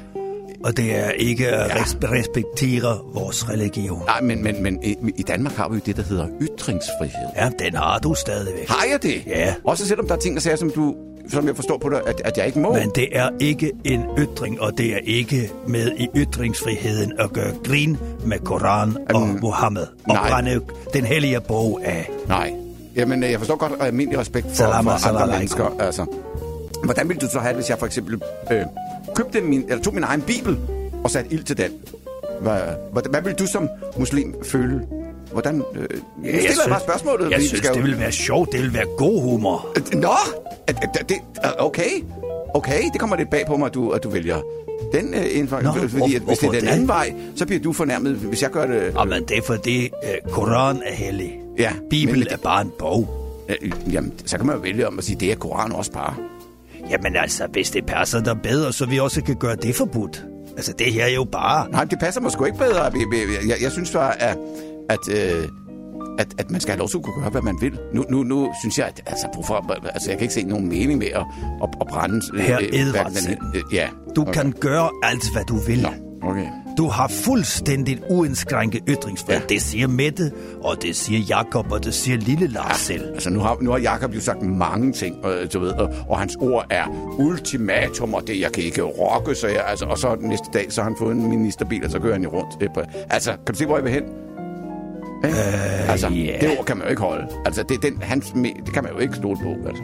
og 0.64 0.78
det 0.78 0.96
er 0.96 1.10
ikke 1.12 1.48
at 1.48 1.70
Ja. 1.70 1.76
res- 1.84 1.98
respektere 2.12 3.00
vores 3.14 3.50
religion. 3.50 4.02
Nej, 4.06 4.22
men, 4.22 4.44
men, 4.44 4.64
men 4.64 4.84
i, 4.84 4.96
i 5.18 5.24
Danmark 5.24 5.54
har 5.54 5.70
vi 5.70 5.76
jo 5.76 5.82
det, 5.86 5.96
der 5.98 6.04
hedder 6.04 6.28
ytringsfrihed. 6.42 7.28
Ja, 7.36 7.50
den 7.66 7.76
har 7.76 8.00
du 8.00 8.14
stadigvæk. 8.14 8.68
Har 8.70 8.86
jeg 8.92 9.04
det? 9.04 9.24
Ja. 9.28 9.54
Også 9.64 9.88
selvom 9.88 10.08
der 10.08 10.16
er 10.16 10.20
ting 10.20 10.36
og 10.36 10.42
sager, 10.42 10.56
som 10.56 10.70
du 10.70 10.96
som 11.30 11.48
jeg 11.48 11.56
forstår 11.56 11.78
på 11.78 11.90
dig, 11.90 12.02
at, 12.08 12.22
at 12.26 12.38
jeg 12.38 12.46
ikke 12.48 12.60
må. 12.60 12.74
Men 12.74 12.92
det 12.96 13.18
er 13.18 13.30
ikke 13.40 13.72
en 13.84 14.04
ytring, 14.18 14.62
og 14.62 14.78
det 14.78 14.94
er 14.94 15.00
ikke 15.04 15.52
med 15.68 15.92
i 15.98 16.08
ytringsfriheden 16.16 17.14
at 17.20 17.34
gøre 17.34 17.54
grin 17.64 17.98
med 18.26 18.40
Koran 18.40 18.98
og 19.10 19.22
Um, 19.22 19.38
Mohammed. 19.42 19.82
Og 19.82 20.14
nej. 20.14 20.30
brænde 20.30 20.62
den 20.94 21.06
hellige 21.06 21.42
bog 21.42 21.80
af. 21.84 22.10
Nej. 22.28 22.54
Jamen, 22.96 23.24
øh, 23.24 23.32
jeg 23.32 23.40
forstår 23.40 23.56
godt 23.56 23.72
almindelig 23.80 24.20
respekt 24.20 24.48
for, 24.48 24.56
Salam 24.56 24.84
for 24.86 24.92
alaikum. 24.92 25.16
andre 25.22 25.38
mennesker. 25.38 25.76
Altså. 25.80 26.06
Hvordan 26.84 27.10
ville 27.10 27.20
du 27.20 27.28
så 27.32 27.40
have 27.40 27.50
det, 27.50 27.56
hvis 27.58 27.70
jeg 27.70 27.80
for 27.80 27.86
eksempel 27.86 28.22
øh, 28.52 28.62
købte 29.16 29.42
min, 29.42 29.64
eller 29.70 29.84
tog 29.84 29.94
min 29.94 30.04
egen 30.04 30.22
bibel 30.22 30.58
og 31.04 31.12
satte 31.12 31.34
ild 31.34 31.44
til 31.44 31.58
den? 31.58 31.72
Hvad, 32.42 32.60
hvad, 32.92 33.04
hvad 33.10 33.22
ville 33.22 33.36
du 33.38 33.46
som 33.48 33.70
muslim 34.00 34.36
føle? 34.44 34.82
Hvordan? 35.32 35.56
Øh, 35.76 35.82
nu 35.82 35.88
stiller 36.24 36.48
jeg, 36.48 36.70
bare 36.70 36.80
spørgsmålet. 36.82 37.32
Jeg 37.32 37.40
vi 37.40 37.46
synes, 37.48 37.64
skal 37.64 37.76
det 37.76 37.84
vil 37.84 38.00
være 38.00 38.12
sjovt. 38.12 38.52
Det 38.52 38.62
vil 38.62 38.74
være 38.74 38.86
god 38.98 39.22
humor. 39.22 39.68
Øh, 39.78 40.00
Nå! 40.02 40.10
Det, 41.10 41.18
okay. 41.60 41.90
Okay, 42.54 42.82
det 42.94 43.00
kommer 43.00 43.16
lidt 43.16 43.30
bag 43.30 43.44
på 43.48 43.58
mig, 43.58 43.66
at 43.66 43.74
du, 43.74 43.90
at 43.90 44.04
du 44.04 44.10
vælger 44.10 44.42
den 44.94 45.14
øh, 45.14 45.26
indfang. 45.32 45.64
Nå, 45.64 45.72
fordi 45.74 45.88
hvor- 45.98 46.06
at, 46.16 46.22
hvis 46.22 46.38
det 46.38 46.48
er 46.48 46.52
den 46.52 46.62
det? 46.62 46.68
anden 46.68 46.88
vej, 46.88 47.14
så 47.36 47.46
bliver 47.46 47.62
du 47.62 47.74
fornærmet, 47.74 48.16
hvis 48.16 48.42
jeg 48.42 48.50
gør 48.50 48.66
det... 48.66 48.94
Jamen, 48.96 49.24
det 49.28 49.38
er 49.38 49.42
fordi 49.42 49.90
uh, 50.26 50.32
Koran 50.32 50.82
er 50.86 50.94
hellig. 50.94 51.40
Ja, 51.58 51.72
Bibel 51.90 52.18
men- 52.20 52.28
er 52.32 52.38
bare 52.38 52.62
en 52.62 52.72
bog. 52.80 53.18
Øh, 53.50 53.72
jamen, 53.94 54.14
så 54.26 54.38
kan 54.38 54.46
man 54.48 54.56
jo 54.56 54.62
vælge 54.62 54.88
om 54.88 54.98
at 54.98 55.04
sige, 55.04 55.16
det 55.20 55.32
er 55.32 55.36
Koran 55.36 55.72
også 55.72 55.92
bare. 55.92 56.16
Jamen 56.90 57.16
altså, 57.16 57.48
hvis 57.52 57.72
det 57.72 57.86
passer 57.86 58.20
dig 58.24 58.38
bedre, 58.44 58.74
så 58.74 58.86
vi 58.86 59.00
også 59.00 59.24
kan 59.24 59.36
gøre 59.36 59.56
det 59.56 59.76
forbudt. 59.76 60.24
Altså, 60.56 60.74
det 60.80 60.94
her 60.94 61.06
er 61.06 61.10
jo 61.10 61.24
bare... 61.24 61.72
Nej, 61.72 61.84
det 61.84 62.00
passer 62.00 62.22
mig 62.22 62.32
sgu 62.32 62.46
ikke 62.46 62.58
bedre. 62.58 62.84
Jeg, 62.84 62.94
jeg, 63.12 63.50
jeg, 63.50 63.56
jeg 63.62 63.72
synes 63.72 63.92
bare, 63.92 64.22
at, 64.22 64.38
at, 64.92 65.10
øh, 65.10 65.48
at, 66.20 66.28
at 66.38 66.52
man 66.52 66.62
skal 66.62 66.72
have 66.72 66.80
lov 66.80 66.90
til 66.90 66.98
at 66.98 67.04
kunne 67.04 67.22
gøre, 67.22 67.30
hvad 67.32 67.42
man 67.42 67.58
vil. 67.62 67.80
Nu, 67.94 68.06
nu, 68.10 68.24
nu 68.24 68.52
synes 68.62 68.78
jeg, 68.78 68.86
at 68.88 69.02
altså, 69.06 69.28
hvorfor, 69.34 69.72
altså, 69.94 70.10
jeg 70.10 70.18
kan 70.18 70.24
ikke 70.24 70.34
se 70.34 70.44
nogen 70.44 70.70
mening 70.70 71.00
med 71.00 71.08
at, 71.08 71.26
at, 71.64 71.70
at 71.82 71.88
brænde... 71.88 72.22
Herr 72.42 72.60
øh, 72.62 72.80
Edvardsen. 72.80 73.30
den- 73.38 73.38
øh, 73.56 73.62
Ja. 73.76 73.88
Du 74.16 74.22
okay. 74.22 74.34
kan 74.34 74.54
gøre 74.60 74.90
alt, 75.04 75.32
hvad 75.34 75.44
du 75.44 75.56
vil. 75.56 75.82
Nå, 75.82 75.90
okay. 76.30 76.46
Du 76.78 76.88
har 76.88 77.08
fuldstændig 77.08 78.00
uindskrænket 78.10 78.82
ytringsfrihed. 78.88 79.42
Ja. 79.42 79.48
Ja. 79.50 79.54
Det 79.54 79.62
siger 79.62 79.88
Mette, 79.88 80.32
og 80.64 80.82
det 80.82 80.96
siger 80.96 81.20
Jakob, 81.30 81.72
og 81.72 81.84
det 81.86 81.94
siger 81.94 82.18
Lille 82.18 82.48
Lars 82.48 82.78
selv. 82.78 83.14
Altså, 83.14 83.30
nu 83.30 83.40
har, 83.40 83.58
nu 83.62 83.72
har 83.72 83.78
Jacob 83.78 84.16
jo 84.16 84.22
sagt 84.22 84.42
mange 84.42 84.92
ting, 84.94 85.26
øh, 85.26 85.48
du 85.54 85.60
ved, 85.60 85.72
og, 85.72 85.94
og 86.10 86.20
hans 86.20 86.36
ord 86.36 86.66
er 86.70 86.86
ultimatum, 87.20 88.14
og 88.14 88.28
det, 88.28 88.40
jeg 88.40 88.52
kan 88.52 88.64
ikke 88.64 88.82
rokke, 88.82 89.36
så 89.36 89.48
jeg, 89.48 89.64
altså, 89.68 89.86
og 89.86 89.98
så 89.98 90.18
næste 90.20 90.46
dag, 90.54 90.66
så 90.72 90.82
har 90.82 90.90
han 90.90 90.98
fået 91.00 91.16
en 91.16 91.30
ministerbil, 91.30 91.86
og 91.86 91.92
så 91.92 92.00
kører 92.00 92.14
han 92.14 92.24
jo 92.24 92.30
rundt. 92.30 92.78
Altså, 93.10 93.32
kan 93.32 93.40
du 93.54 93.56
se, 93.56 93.66
hvor 93.66 93.76
jeg 93.76 93.84
vil 93.84 93.94
hen? 93.94 94.04
Øh, 95.26 95.92
altså, 95.92 96.08
ja. 96.08 96.38
det 96.42 96.58
ord 96.58 96.66
kan 96.66 96.78
man 96.78 96.86
jo 96.86 96.90
ikke 96.90 97.02
holde. 97.02 97.28
Altså, 97.46 97.64
det, 97.64 97.84
den, 97.84 98.02
hans, 98.02 98.32
det 98.66 98.74
kan 98.74 98.84
man 98.84 98.92
jo 98.92 99.00
ikke 99.00 99.16
stole 99.16 99.38
på, 99.44 99.68
altså. 99.68 99.84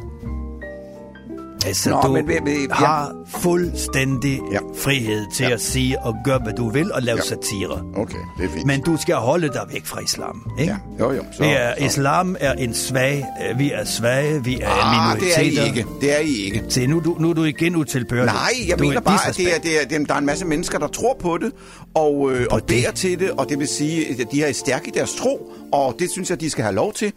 Altså, 1.67 1.89
Nå, 1.89 2.01
du 2.06 2.12
men 2.12 2.27
vi- 2.27 2.51
ja. 2.69 2.73
har 2.75 3.12
fuldstændig 3.27 4.41
Ja. 4.51 4.58
frihed 4.77 5.25
til 5.34 5.43
Ja. 5.45 5.51
at 5.53 5.62
sige 5.62 5.99
og 6.01 6.15
gøre, 6.25 6.39
hvad 6.43 6.53
du 6.53 6.69
vil, 6.69 6.91
og 6.93 7.01
lave 7.01 7.15
Ja. 7.17 7.21
satire. 7.23 7.84
Okay, 7.95 8.17
det 8.38 8.45
er 8.45 8.49
fint. 8.53 8.65
Men 8.65 8.82
du 8.82 8.97
skal 8.97 9.15
holde 9.15 9.47
dig 9.47 9.62
væk 9.73 9.86
fra 9.86 9.99
islam, 9.99 10.51
ikke? 10.60 10.71
Ja, 10.99 11.06
jo 11.06 11.12
jo. 11.12 11.21
Så, 11.32 11.43
Det 11.43 11.51
er, 11.62 11.73
så. 11.80 11.86
islam 11.86 12.36
er 12.39 12.53
en 12.53 12.73
svag, 12.73 13.25
øh, 13.51 13.60
vi 13.60 13.71
er 13.71 13.86
svage, 13.86 14.43
vi 14.43 14.60
er 14.62 14.69
Ah, 14.69 14.75
det 15.19 15.34
er 15.38 15.39
minoriteter. 15.39 15.63
I 15.63 15.67
ikke. 15.67 15.86
Det 16.01 16.15
er 16.15 16.19
I 16.19 16.34
ikke. 16.45 16.63
Se, 16.69 16.88
nu, 16.88 16.99
du, 17.06 17.15
nu 17.19 17.30
er 17.30 17.34
du 17.34 17.43
igen 17.43 17.75
utilbørlig. 17.75 18.25
Nej, 18.25 18.51
jeg 18.67 18.80
du 18.80 18.84
mener 18.84 18.97
er 18.97 19.01
bare, 19.01 19.27
at 19.30 19.38
det 19.38 19.56
er, 19.56 19.60
det 19.60 19.82
er, 19.84 19.88
det 19.88 20.01
er, 20.01 20.06
der 20.06 20.13
er 20.13 20.17
en 20.17 20.25
masse 20.25 20.45
mennesker, 20.45 20.80
der 20.80 20.88
tror 20.88 21.17
på 21.19 21.38
det, 21.38 21.51
og, 21.93 22.32
øh, 22.32 22.45
og 22.51 22.60
det? 22.60 22.67
beder 22.67 22.91
til 22.91 23.19
det, 23.19 23.32
og 23.32 23.49
det 23.49 23.60
vil 23.60 23.67
sige, 23.67 24.21
at 24.21 24.32
de 24.32 24.43
er 24.43 24.53
stærke 24.53 24.88
i 24.88 24.91
deres 24.91 25.15
tro, 25.15 25.51
og 25.73 25.95
det 25.99 26.12
synes 26.12 26.30
jeg, 26.30 26.41
de 26.41 26.49
skal 26.49 26.63
have 26.63 26.75
lov 26.75 26.93
til. 26.93 27.13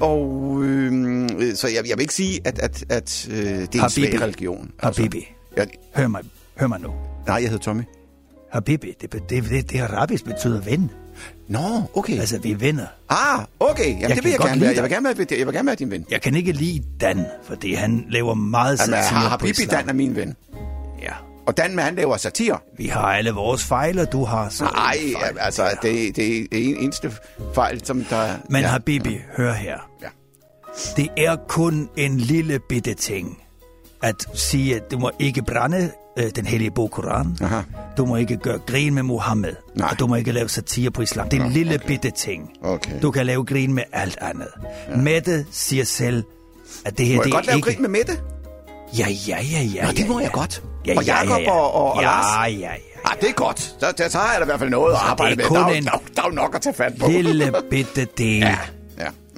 Og 0.00 0.60
øh, 0.62 1.28
så 1.54 1.68
jeg, 1.68 1.88
jeg 1.88 1.96
vil 1.96 2.00
ikke 2.00 2.14
sige, 2.14 2.40
at, 2.44 2.58
at, 2.58 2.84
at 2.88 3.28
øh, 3.30 3.36
det 3.36 3.46
er 3.46 3.68
en 3.74 3.80
Habibi. 3.80 3.90
svag 4.06 4.20
religion. 4.20 4.70
Habibi. 4.82 5.26
Ja, 5.56 5.64
Hør 5.96 6.08
mig, 6.08 6.22
hør 6.56 6.66
mig 6.66 6.80
nu. 6.80 6.88
nej, 7.26 7.36
jeg 7.36 7.50
hedder 7.50 7.64
Tommy. 7.64 7.82
Habibi, 8.52 8.94
det, 9.00 9.12
det, 9.12 9.30
det, 9.30 9.70
det 9.70 9.80
arabisk 9.80 10.24
betyder 10.24 10.60
ven. 10.60 10.90
Nå, 11.48 11.82
okay. 11.94 12.18
Altså, 12.18 12.38
vi 12.38 12.52
er 12.52 12.56
venner. 12.56 12.86
Ah, 13.08 13.44
okay. 13.60 13.86
Jamen, 13.86 14.00
Jeg 14.02 14.16
det 14.16 14.24
vil 14.24 14.30
jeg 14.30 14.38
gerne 14.40 14.60
være. 14.60 14.74
Jeg 14.74 14.82
vil 14.82 14.90
gerne 14.90 15.04
være, 15.04 15.26
jeg 15.38 15.46
vil 15.46 15.54
gerne 15.54 15.66
være 15.66 15.74
din 15.76 15.90
ven. 15.90 16.06
Jeg 16.10 16.22
kan 16.22 16.34
ikke 16.34 16.52
lide 16.52 16.82
Dan, 17.00 17.24
fordi 17.44 17.74
han 17.74 18.04
laver 18.10 18.34
meget 18.34 18.80
Jamen, 18.80 19.02
satire 19.04 19.20
på 19.22 19.28
Habibi 19.28 19.50
islam. 19.50 19.80
Dan 19.80 19.88
er 19.88 19.92
min 19.92 20.16
ven. 20.16 20.34
Ja. 21.02 21.12
Og 21.46 21.56
Dan, 21.56 21.78
han 21.78 21.94
laver 21.94 22.16
satire. 22.16 22.58
Vi 22.78 22.86
har 22.86 23.00
alle 23.02 23.30
vores 23.30 23.64
fejl, 23.64 23.98
og 23.98 24.12
du 24.12 24.24
har 24.24 24.48
så 24.48 24.64
Nej, 24.64 24.96
en 25.02 25.16
altså, 25.40 25.62
det, 25.82 26.16
det 26.16 26.40
er 26.40 26.46
en 26.52 26.76
eneste 26.76 27.12
fejl, 27.54 27.84
som 27.84 28.04
der... 28.04 28.28
Men 28.50 28.62
ja. 28.62 28.68
Habibi, 28.68 29.20
hør 29.36 29.52
her. 29.52 29.87
Ja. 30.96 31.02
Det 31.02 31.08
er 31.16 31.36
kun 31.48 31.88
en 31.96 32.18
lille 32.18 32.58
bitte 32.68 32.94
ting 32.94 33.42
at 34.02 34.14
sige, 34.34 34.76
at 34.76 34.90
du 34.90 34.98
må 34.98 35.10
ikke 35.18 35.42
brænde 35.42 35.90
øh, 36.18 36.30
den 36.36 36.46
hellige 36.46 36.70
bog 36.70 36.90
Koran. 36.90 37.36
Aha. 37.42 37.60
Du 37.96 38.06
må 38.06 38.16
ikke 38.16 38.36
gøre 38.36 38.58
grin 38.58 38.94
med 38.94 39.02
Mohammed. 39.02 39.52
Nej. 39.74 39.88
Og 39.92 39.98
du 39.98 40.06
må 40.06 40.14
ikke 40.14 40.32
lave 40.32 40.48
satire 40.48 40.90
på 40.90 41.02
islam. 41.02 41.28
Det 41.28 41.40
er 41.40 41.44
en 41.44 41.50
lille 41.52 41.74
okay. 41.74 41.86
bitte 41.86 42.10
ting. 42.10 42.50
Okay. 42.62 42.90
Du 43.02 43.10
kan 43.10 43.26
lave 43.26 43.44
grin 43.44 43.72
med 43.72 43.82
alt 43.92 44.18
andet. 44.20 44.48
Ja. 44.90 44.96
Mette 44.96 45.46
siger 45.50 45.84
selv, 45.84 46.24
at 46.84 46.98
det 46.98 47.06
her 47.06 47.16
Må 47.16 47.20
jeg 47.22 47.24
det 47.24 47.32
godt 47.32 47.44
er 47.44 47.48
lave 47.50 47.56
ikke... 47.58 47.68
grin 47.70 47.80
med 47.82 47.88
Mette? 47.88 48.12
Ja, 48.98 49.06
ja, 49.28 49.38
ja, 49.52 49.62
ja. 49.62 49.84
Nå, 49.84 49.90
det 49.90 49.98
ja, 49.98 50.06
må 50.08 50.18
ja. 50.18 50.24
jeg 50.24 50.32
godt. 50.32 50.62
Ja, 50.86 50.96
Og 50.96 51.04
ja, 51.04 51.16
Jakob 51.16 51.38
ja, 51.38 51.42
ja. 51.42 51.50
og- 51.52 51.74
og- 51.74 51.92
og 51.92 52.02
ja, 52.02 52.06
Lars? 52.08 52.50
Ja, 52.52 52.58
ja, 52.58 52.70
Ah, 53.04 53.20
det 53.20 53.28
er 53.28 53.32
godt. 53.32 53.60
Så, 53.60 53.92
så, 54.08 54.18
har 54.18 54.32
jeg 54.32 54.40
da 54.40 54.44
i 54.44 54.46
hvert 54.46 54.58
fald 54.58 54.70
noget 54.70 54.92
at 54.92 54.98
er 54.98 55.02
arbejde 55.10 55.36
med. 55.36 55.44
Der, 55.44 55.60
er, 55.64 55.66
en- 55.68 55.84
jo- 55.84 55.90
der, 55.90 55.90
er- 55.96 56.00
der 56.16 56.22
er 56.22 56.26
jo 56.26 56.32
nok 56.34 56.54
at 56.54 56.60
tage 56.62 56.74
fat 56.74 56.92
på. 57.00 57.06
Lille 57.08 57.52
bitte 57.70 58.04
del 58.18 58.38
Ja, 58.38 58.48
ja. 58.48 58.58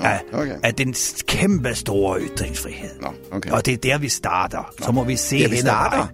Af, 0.00 0.20
okay. 0.32 0.54
af 0.62 0.74
den 0.74 0.94
kæmpe 1.26 1.74
store 1.74 2.20
ytringsfrihed. 2.20 2.90
Nå, 3.02 3.08
okay. 3.32 3.50
Og 3.50 3.66
det 3.66 3.72
er 3.74 3.76
der, 3.78 3.98
vi 3.98 4.08
starter. 4.08 4.72
Så 4.82 4.92
må 4.92 5.04
vi 5.04 5.16
se 5.16 5.38
Der, 5.38 5.48
vi 5.48 5.56
hen 5.56 5.66
ad 5.66 5.70
starter? 5.70 5.96
vejen. 5.96 6.10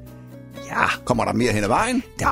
Ja, 0.70 0.86
Kommer 1.04 1.24
der 1.24 1.32
mere 1.32 1.52
hen 1.52 1.62
ad 1.64 1.68
vejen? 1.68 2.02
ja. 2.20 2.28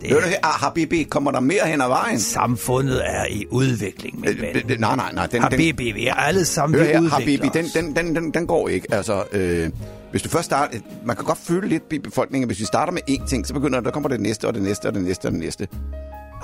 Det, 0.00 0.10
Hør 0.10 0.20
du 0.20 0.26
her, 0.26 0.36
ah, 0.42 0.52
Habibi, 0.60 1.02
kommer 1.02 1.30
der 1.30 1.40
mere 1.40 1.62
hen 1.66 1.80
ad 1.80 1.88
vejen? 1.88 2.18
samfundet 2.20 3.02
er 3.06 3.24
i 3.30 3.46
udvikling, 3.50 4.20
min 4.20 4.30
Øh, 4.30 4.40
ven. 4.42 4.56
øh, 4.70 4.78
Nej, 4.80 4.96
nej, 4.96 5.12
nej. 5.12 5.26
Den, 5.26 5.42
Habibi, 5.42 5.90
vi 5.92 6.06
er 6.06 6.14
alle 6.14 6.44
sammen, 6.44 6.78
hør 6.80 6.86
her, 6.86 7.08
Habibi, 7.08 7.48
den, 7.54 7.64
den, 7.74 7.96
den, 7.96 8.14
den, 8.16 8.30
den 8.34 8.46
går 8.46 8.68
ikke. 8.68 8.86
Altså, 8.94 9.24
øh, 9.32 9.70
hvis 10.10 10.22
du 10.22 10.28
først 10.28 10.44
starter... 10.44 10.78
Man 11.04 11.16
kan 11.16 11.24
godt 11.24 11.38
føle 11.38 11.68
lidt 11.68 11.82
i 11.92 11.98
befolkningen, 11.98 12.46
hvis 12.46 12.60
vi 12.60 12.64
starter 12.64 12.92
med 12.92 13.02
én 13.10 13.28
ting, 13.28 13.46
så 13.46 13.54
begynder 13.54 13.80
der 13.80 13.90
kommer 13.90 14.08
det 14.08 14.20
næste, 14.20 14.46
og 14.48 14.54
det 14.54 14.62
næste, 14.62 14.86
og 14.86 14.94
det 14.94 15.02
næste, 15.02 15.26
og 15.26 15.32
det 15.32 15.40
næste. 15.40 15.68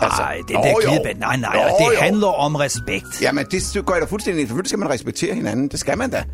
Nej, 0.09 0.39
det 0.49 0.55
er 0.57 0.59
Altså, 0.59 0.73
Nå, 0.73 0.81
der 0.81 0.87
jo. 0.87 0.91
glidebane. 0.91 1.21
Nej, 1.21 1.37
nej, 1.37 1.57
og 1.71 1.79
det 1.79 1.97
jo. 1.97 2.01
handler 2.03 2.27
om 2.27 2.55
respekt. 2.55 3.23
Jamen, 3.23 3.45
det 3.51 3.83
går 3.87 3.95
jeg 3.95 4.01
da 4.03 4.07
fuldstændig 4.07 4.41
ind. 4.41 4.49
Selvfølgelig 4.49 4.69
skal 4.69 4.79
man 4.79 4.91
respektere 4.91 5.35
hinanden. 5.35 5.69
Det 5.69 5.81
skal 5.81 5.99
man 5.99 6.11
da. 6.11 6.25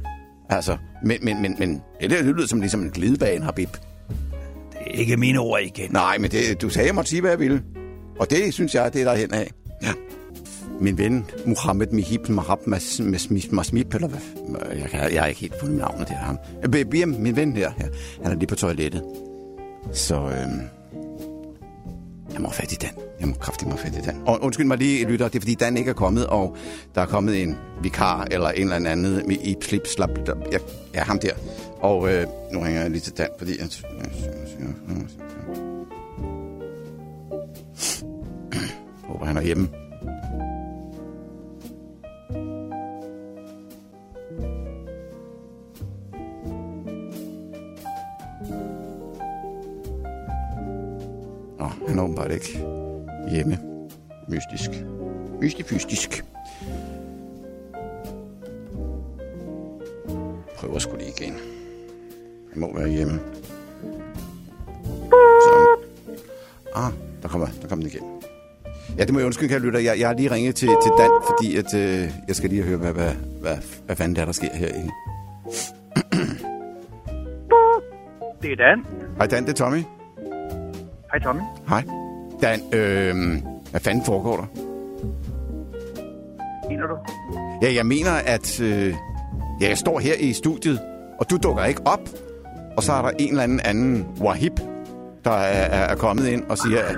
Altså, 0.50 0.76
men, 1.04 1.18
men, 1.22 1.42
men, 1.42 1.56
men 1.58 1.82
det, 2.00 2.10
der, 2.10 2.16
det 2.22 2.34
lyder 2.34 2.46
som 2.46 2.60
ligesom 2.60 2.82
en 2.82 2.90
glidebane, 2.90 3.44
Habib. 3.44 3.70
Det 4.72 4.78
er 4.94 4.98
ikke 4.98 5.16
mine 5.16 5.38
ord 5.38 5.60
igen. 5.60 5.90
Nej, 5.92 6.18
men 6.18 6.30
det, 6.30 6.62
du 6.62 6.68
sagde, 6.68 6.86
jeg 6.86 6.94
måtte 6.94 7.10
sige, 7.10 7.20
hvad 7.20 7.30
jeg 7.30 7.38
ville. 7.40 7.62
Og 8.20 8.30
det 8.30 8.54
synes 8.54 8.74
jeg, 8.74 8.92
det 8.92 9.00
er 9.00 9.04
der 9.04 9.14
hen 9.14 9.34
af. 9.34 9.50
Ja. 9.82 9.92
Min 10.80 10.98
ven, 10.98 11.26
Mohammed 11.46 11.86
Mihib 11.86 12.28
Mahab 12.28 12.58
Mas- 12.66 13.00
Mas- 13.00 13.30
Mas- 13.30 13.48
Masmip, 13.54 13.94
eller 13.94 14.08
hvad? 14.08 14.20
Jeg, 14.78 14.90
kan, 14.90 15.12
jeg 15.12 15.22
har 15.22 15.26
ikke 15.26 15.40
helt 15.40 15.54
fundet 15.60 15.78
navnet, 15.78 16.08
det 16.08 16.14
er 16.14 16.24
ham. 16.24 16.38
Øh, 17.02 17.08
min 17.18 17.36
ven 17.36 17.56
der, 17.56 17.60
ja, 17.60 17.86
han 18.22 18.32
er 18.32 18.36
lige 18.36 18.46
på 18.46 18.54
toilettet. 18.54 19.02
Så, 19.92 20.14
øhm, 20.14 20.60
jeg 22.32 22.40
må 22.40 22.48
have 22.48 22.52
fat 22.52 22.72
i 22.72 22.76
Dan. 22.76 23.07
Jeg 23.20 23.28
må 23.28 23.34
kraftigt 23.34 23.68
mig 23.68 23.78
fat 23.78 23.94
i 23.94 24.00
Dan. 24.00 24.22
Og 24.26 24.38
undskyld 24.42 24.66
mig 24.66 24.78
lige, 24.78 25.04
lytter, 25.04 25.28
det 25.28 25.36
er 25.36 25.40
fordi 25.40 25.54
Dan 25.54 25.76
ikke 25.76 25.90
er 25.90 25.94
kommet, 25.94 26.26
og 26.26 26.56
der 26.94 27.00
er 27.00 27.06
kommet 27.06 27.42
en 27.42 27.56
vikar 27.82 28.26
eller 28.30 28.48
en 28.48 28.72
eller 28.72 28.90
anden 28.90 29.02
med 29.26 29.36
i 29.44 29.56
slip 29.62 29.86
slap. 29.86 30.10
Ja, 30.52 30.58
ja, 30.94 31.02
ham 31.02 31.18
der. 31.18 31.32
Og 31.80 32.12
øh, 32.12 32.26
nu 32.52 32.60
ringer 32.60 32.80
jeg 32.80 32.90
lige 32.90 33.00
til 33.00 33.12
Dan, 33.12 33.28
fordi... 33.38 33.58
Jeg, 33.58 33.68
håber, 39.04 39.26
han 39.26 39.36
er 39.36 39.42
hjemme. 39.42 39.68
Nå, 51.58 51.64
han 51.88 51.98
er 51.98 52.02
åbenbart 52.02 52.32
ikke 52.32 52.77
hjemme. 53.30 53.58
Mystisk. 54.28 54.70
Mystisk. 55.40 56.24
Prøver 60.56 60.78
sgu 60.78 60.96
lige 60.96 61.12
igen. 61.18 61.32
Han 62.52 62.60
må 62.60 62.78
være 62.78 62.88
hjemme. 62.88 63.20
Så. 65.44 65.76
Ah, 66.74 66.92
der 67.22 67.28
kommer, 67.28 67.46
der 67.62 67.68
kommer 67.68 67.84
den 67.84 67.92
igen. 67.96 68.18
Ja, 68.98 69.04
det 69.04 69.12
må 69.12 69.18
jeg 69.18 69.26
undskylde, 69.26 69.48
kære 69.48 69.60
lytter. 69.60 69.80
Jeg, 69.80 69.98
jeg 70.00 70.08
har 70.08 70.14
lige 70.14 70.30
ringet 70.30 70.54
til, 70.54 70.68
til 70.68 70.92
Dan, 70.98 71.10
fordi 71.28 71.56
at, 71.56 71.74
øh, 71.74 72.10
jeg 72.28 72.36
skal 72.36 72.50
lige 72.50 72.62
høre, 72.62 72.76
hvad, 72.78 72.92
hvad, 72.92 73.12
hvad, 73.40 73.56
hvad 73.86 73.96
fanden 73.96 74.16
der, 74.16 74.22
er, 74.22 74.26
der 74.26 74.32
sker 74.32 74.54
her. 74.54 74.68
i. 74.68 74.90
Det 78.42 78.52
er 78.52 78.56
Dan. 78.56 78.86
Hej 79.16 79.26
Dan, 79.26 79.42
det 79.42 79.50
er 79.50 79.54
Tommy. 79.54 79.82
Hej 81.12 81.18
Tommy. 81.22 81.40
Hej. 81.68 82.07
Dan, 82.42 82.60
øh, 82.72 83.14
hvad 83.70 83.80
fanden 83.80 84.04
foregår 84.04 84.36
der? 84.36 84.46
Mener 86.68 86.86
du? 86.86 86.96
Ja, 87.62 87.74
jeg 87.74 87.86
mener, 87.86 88.10
at 88.26 88.60
øh, 88.60 88.94
ja, 89.60 89.68
jeg 89.68 89.78
står 89.78 89.98
her 89.98 90.14
i 90.20 90.32
studiet, 90.32 90.80
og 91.20 91.30
du 91.30 91.36
dukker 91.36 91.64
ikke 91.64 91.80
op. 91.86 92.00
Og 92.76 92.82
så 92.82 92.92
er 92.92 93.02
der 93.02 93.10
en 93.18 93.28
eller 93.30 93.42
anden 93.42 93.60
anden 93.64 94.06
Wahib, 94.20 94.60
der 95.24 95.30
er, 95.30 95.90
er, 95.90 95.94
kommet 95.94 96.26
ind 96.26 96.44
og 96.48 96.58
siger, 96.58 96.82
at 96.82 96.96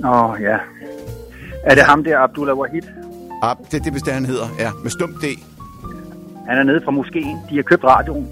Nå, 0.00 0.36
ja. 0.40 0.58
Er 1.64 1.74
det 1.74 1.82
ham 1.84 2.04
der, 2.04 2.18
Abdullah 2.18 2.58
Wahid? 2.58 2.82
ah, 3.42 3.56
det, 3.70 3.72
det 3.72 3.86
er 3.86 3.92
vist 3.92 4.04
det, 4.06 4.14
han 4.14 4.26
hedder. 4.26 4.46
Ja, 4.58 4.70
med 4.82 4.90
stum 4.90 5.14
D. 5.22 5.24
Han 6.48 6.58
er 6.58 6.62
nede 6.62 6.80
fra 6.84 6.90
moskeen. 6.90 7.38
De 7.50 7.56
har 7.56 7.62
købt 7.62 7.84
radioen. 7.84 8.28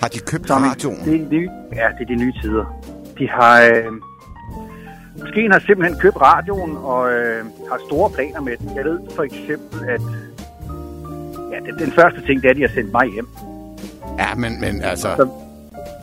Har 0.00 0.08
de 0.08 0.18
købt 0.18 0.46
Tommy, 0.46 0.66
radioen? 0.66 1.04
Det 1.04 1.14
er 1.14 1.28
nye, 1.30 1.50
ja, 1.74 1.86
det 1.98 2.02
er 2.02 2.06
de 2.06 2.14
nye 2.14 2.32
tider. 2.42 2.64
De 3.18 3.28
har... 3.28 3.62
Øh, 3.62 3.84
moskeen 5.20 5.52
har 5.52 5.62
simpelthen 5.66 5.98
købt 6.00 6.16
radioen 6.20 6.76
og 6.76 7.12
øh, 7.12 7.44
har 7.70 7.78
store 7.86 8.10
planer 8.10 8.40
med 8.40 8.56
den. 8.56 8.76
Jeg 8.76 8.84
ved 8.84 8.98
for 9.16 9.22
eksempel, 9.22 9.88
at... 9.88 10.00
Ja, 11.52 11.58
den, 11.70 11.78
den 11.78 11.92
første 11.92 12.20
ting, 12.26 12.42
det 12.42 12.46
er, 12.46 12.50
at 12.50 12.56
de 12.56 12.60
har 12.60 12.74
sendt 12.74 12.92
mig 12.92 13.06
hjem. 13.14 13.28
Ja, 14.18 14.34
men, 14.34 14.60
men 14.60 14.82
altså... 14.82 15.08
Så- 15.16 15.28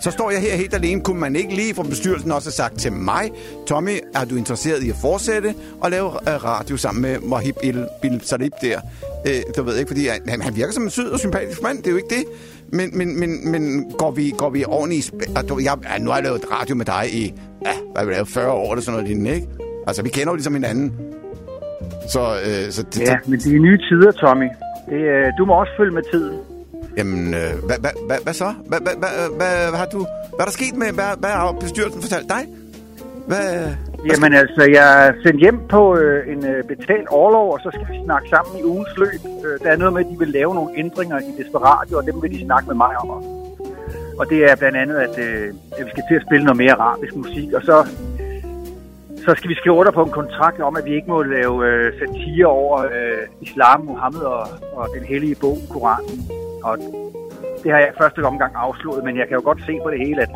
Så 0.02 0.12
står 0.12 0.32
jeg 0.32 0.42
her 0.42 0.56
helt 0.56 0.74
alene. 0.74 1.02
Kunne 1.02 1.20
man 1.20 1.36
ikke 1.36 1.56
lige 1.56 1.76
fra 1.76 1.84
bestyrelsen 1.84 2.32
også 2.32 2.48
have 2.48 2.54
sagt 2.54 2.80
til 2.80 2.92
mig, 2.94 3.32
Tommy, 3.68 4.00
er 4.16 4.26
du 4.26 4.36
interesseret 4.36 4.84
i 4.84 4.90
at 4.90 4.96
fortsætte 5.02 5.54
og 5.82 5.92
lave 5.92 6.08
øh, 6.08 6.44
radio 6.44 6.78
sammen 6.78 7.02
med 7.02 7.18
Wahib 7.32 7.56
Il 7.64 7.86
Bil 8.02 8.22
Salib 8.24 8.52
der? 8.62 8.80
Øh, 9.28 9.34
du 9.58 9.64
ved 9.64 9.78
ikke, 9.78 9.90
fordi 9.90 10.08
han, 10.28 10.42
han 10.42 10.56
virker 10.56 10.74
som 10.74 10.84
en 10.84 10.90
sød 10.90 11.10
og 11.12 11.20
sympatisk 11.20 11.62
mand, 11.64 11.78
det 11.78 11.88
er 11.88 11.92
jo 11.92 11.98
ikke 11.98 12.16
det. 12.16 12.24
Men, 12.72 12.98
men, 12.98 13.20
men, 13.20 13.52
men 13.52 13.92
går, 13.98 14.12
vi, 14.12 14.34
går 14.38 14.50
vi 14.50 14.66
ordentligt 14.66 15.10
i? 15.10 15.14
Altså, 15.36 15.60
jeg, 15.64 15.78
ja, 15.92 16.04
nu 16.04 16.10
har 16.10 16.18
jeg 16.18 16.24
lavet 16.24 16.52
radio 16.52 16.76
med 16.76 16.86
dig 16.86 17.04
i, 17.14 17.34
ja, 17.66 17.72
hvad 17.96 18.06
vil 18.06 18.12
jeg 18.12 18.18
lave, 18.18 18.26
40 18.26 18.52
år 18.52 18.72
eller 18.74 18.84
sådan 18.84 18.94
noget 18.94 19.08
lignende, 19.08 19.36
ikke? 19.36 19.48
Altså, 19.88 20.04
vi 20.04 20.10
kender 20.10 20.32
jo 20.32 20.36
ligesom 20.36 20.54
hinanden. 20.54 20.94
Så, 22.10 22.20
øh, 22.20 22.72
så 22.72 22.84
det, 22.84 23.02
Ja, 23.02 23.18
men 23.28 23.40
det 23.40 23.56
er 23.56 23.60
nye 23.60 23.78
tider, 23.78 24.12
Tommy. 24.12 24.50
Det, 24.90 24.96
øh, 24.96 25.26
du 25.38 25.46
må 25.46 25.54
også 25.54 25.72
følge 25.78 25.94
med 25.94 26.04
tiden. 26.12 26.38
Jamen, 26.98 27.34
øh, 27.34 27.52
hvad, 27.66 27.78
hvad, 27.80 27.92
hvad, 28.08 28.18
hvad 28.24 28.34
så? 28.34 28.54
Hvad, 28.68 28.80
hvad, 28.82 28.96
hvad, 29.02 29.10
hvad, 29.38 29.70
hvad 29.70 29.80
har 29.80 29.86
du... 29.86 29.98
Hvad 29.98 30.40
er 30.40 30.46
der 30.46 30.52
sket 30.52 30.76
med... 30.76 30.88
Hvad, 30.94 31.12
hvad 31.20 31.30
har 31.30 31.52
bestyrelsen 31.52 32.02
fortalt 32.02 32.30
dig? 32.30 32.44
Hvad... 33.28 33.74
Jamen 34.12 34.34
altså, 34.34 34.64
jeg 34.78 35.08
er 35.08 35.14
sendt 35.24 35.40
hjem 35.40 35.60
på 35.68 35.98
øh, 35.98 36.32
en 36.34 36.46
øh, 36.46 36.64
betalt 36.64 37.08
overlov, 37.08 37.54
og 37.54 37.60
så 37.64 37.70
skal 37.74 37.88
vi 37.92 38.04
snakke 38.06 38.30
sammen 38.30 38.60
i 38.60 38.64
ugens 38.64 38.94
løb. 38.98 39.22
Øh, 39.46 39.60
der 39.64 39.70
er 39.72 39.78
noget 39.78 39.94
med, 39.94 40.02
at 40.06 40.12
de 40.12 40.20
vil 40.20 40.28
lave 40.28 40.56
nogle 40.56 40.72
ændringer 40.78 41.20
i 41.20 41.32
Desperatio, 41.44 41.98
og 41.98 42.06
dem 42.06 42.22
vil 42.22 42.32
de 42.32 42.46
snakke 42.46 42.68
med 42.68 42.76
mig 42.76 42.94
om. 42.98 43.10
Og 44.20 44.30
det 44.30 44.52
er 44.52 44.56
blandt 44.56 44.78
andet, 44.78 44.96
at, 44.96 45.20
øh, 45.20 45.48
at 45.78 45.86
vi 45.86 45.90
skal 45.90 46.04
til 46.10 46.16
at 46.16 46.26
spille 46.28 46.46
noget 46.46 46.58
mere 46.58 46.74
arabisk 46.74 47.16
musik, 47.16 47.54
og 47.54 47.62
så, 47.62 47.88
så 49.26 49.34
skal 49.38 49.50
vi 49.50 49.56
skrive 49.56 49.76
under 49.76 49.92
på 49.92 50.04
en 50.04 50.12
kontrakt 50.12 50.60
om, 50.62 50.76
at 50.76 50.86
vi 50.86 50.96
ikke 50.96 51.10
må 51.10 51.24
lave 51.24 51.66
øh, 51.68 51.94
satire 52.00 52.46
over 52.46 52.78
øh, 52.80 53.24
islam, 53.42 53.86
Mohammed 53.86 54.22
og, 54.22 54.48
og 54.74 54.88
den 54.96 55.04
hellige 55.04 55.38
bog, 55.42 55.58
Koranen. 55.70 56.20
Og 56.64 56.78
det 57.64 57.72
har 57.72 57.80
jeg 57.80 57.92
første 58.02 58.24
omgang 58.24 58.52
afslået, 58.56 59.04
men 59.04 59.18
jeg 59.18 59.28
kan 59.28 59.36
jo 59.36 59.44
godt 59.44 59.62
se 59.66 59.80
på 59.84 59.90
det 59.92 60.00
hele, 60.00 60.22
at 60.22 60.30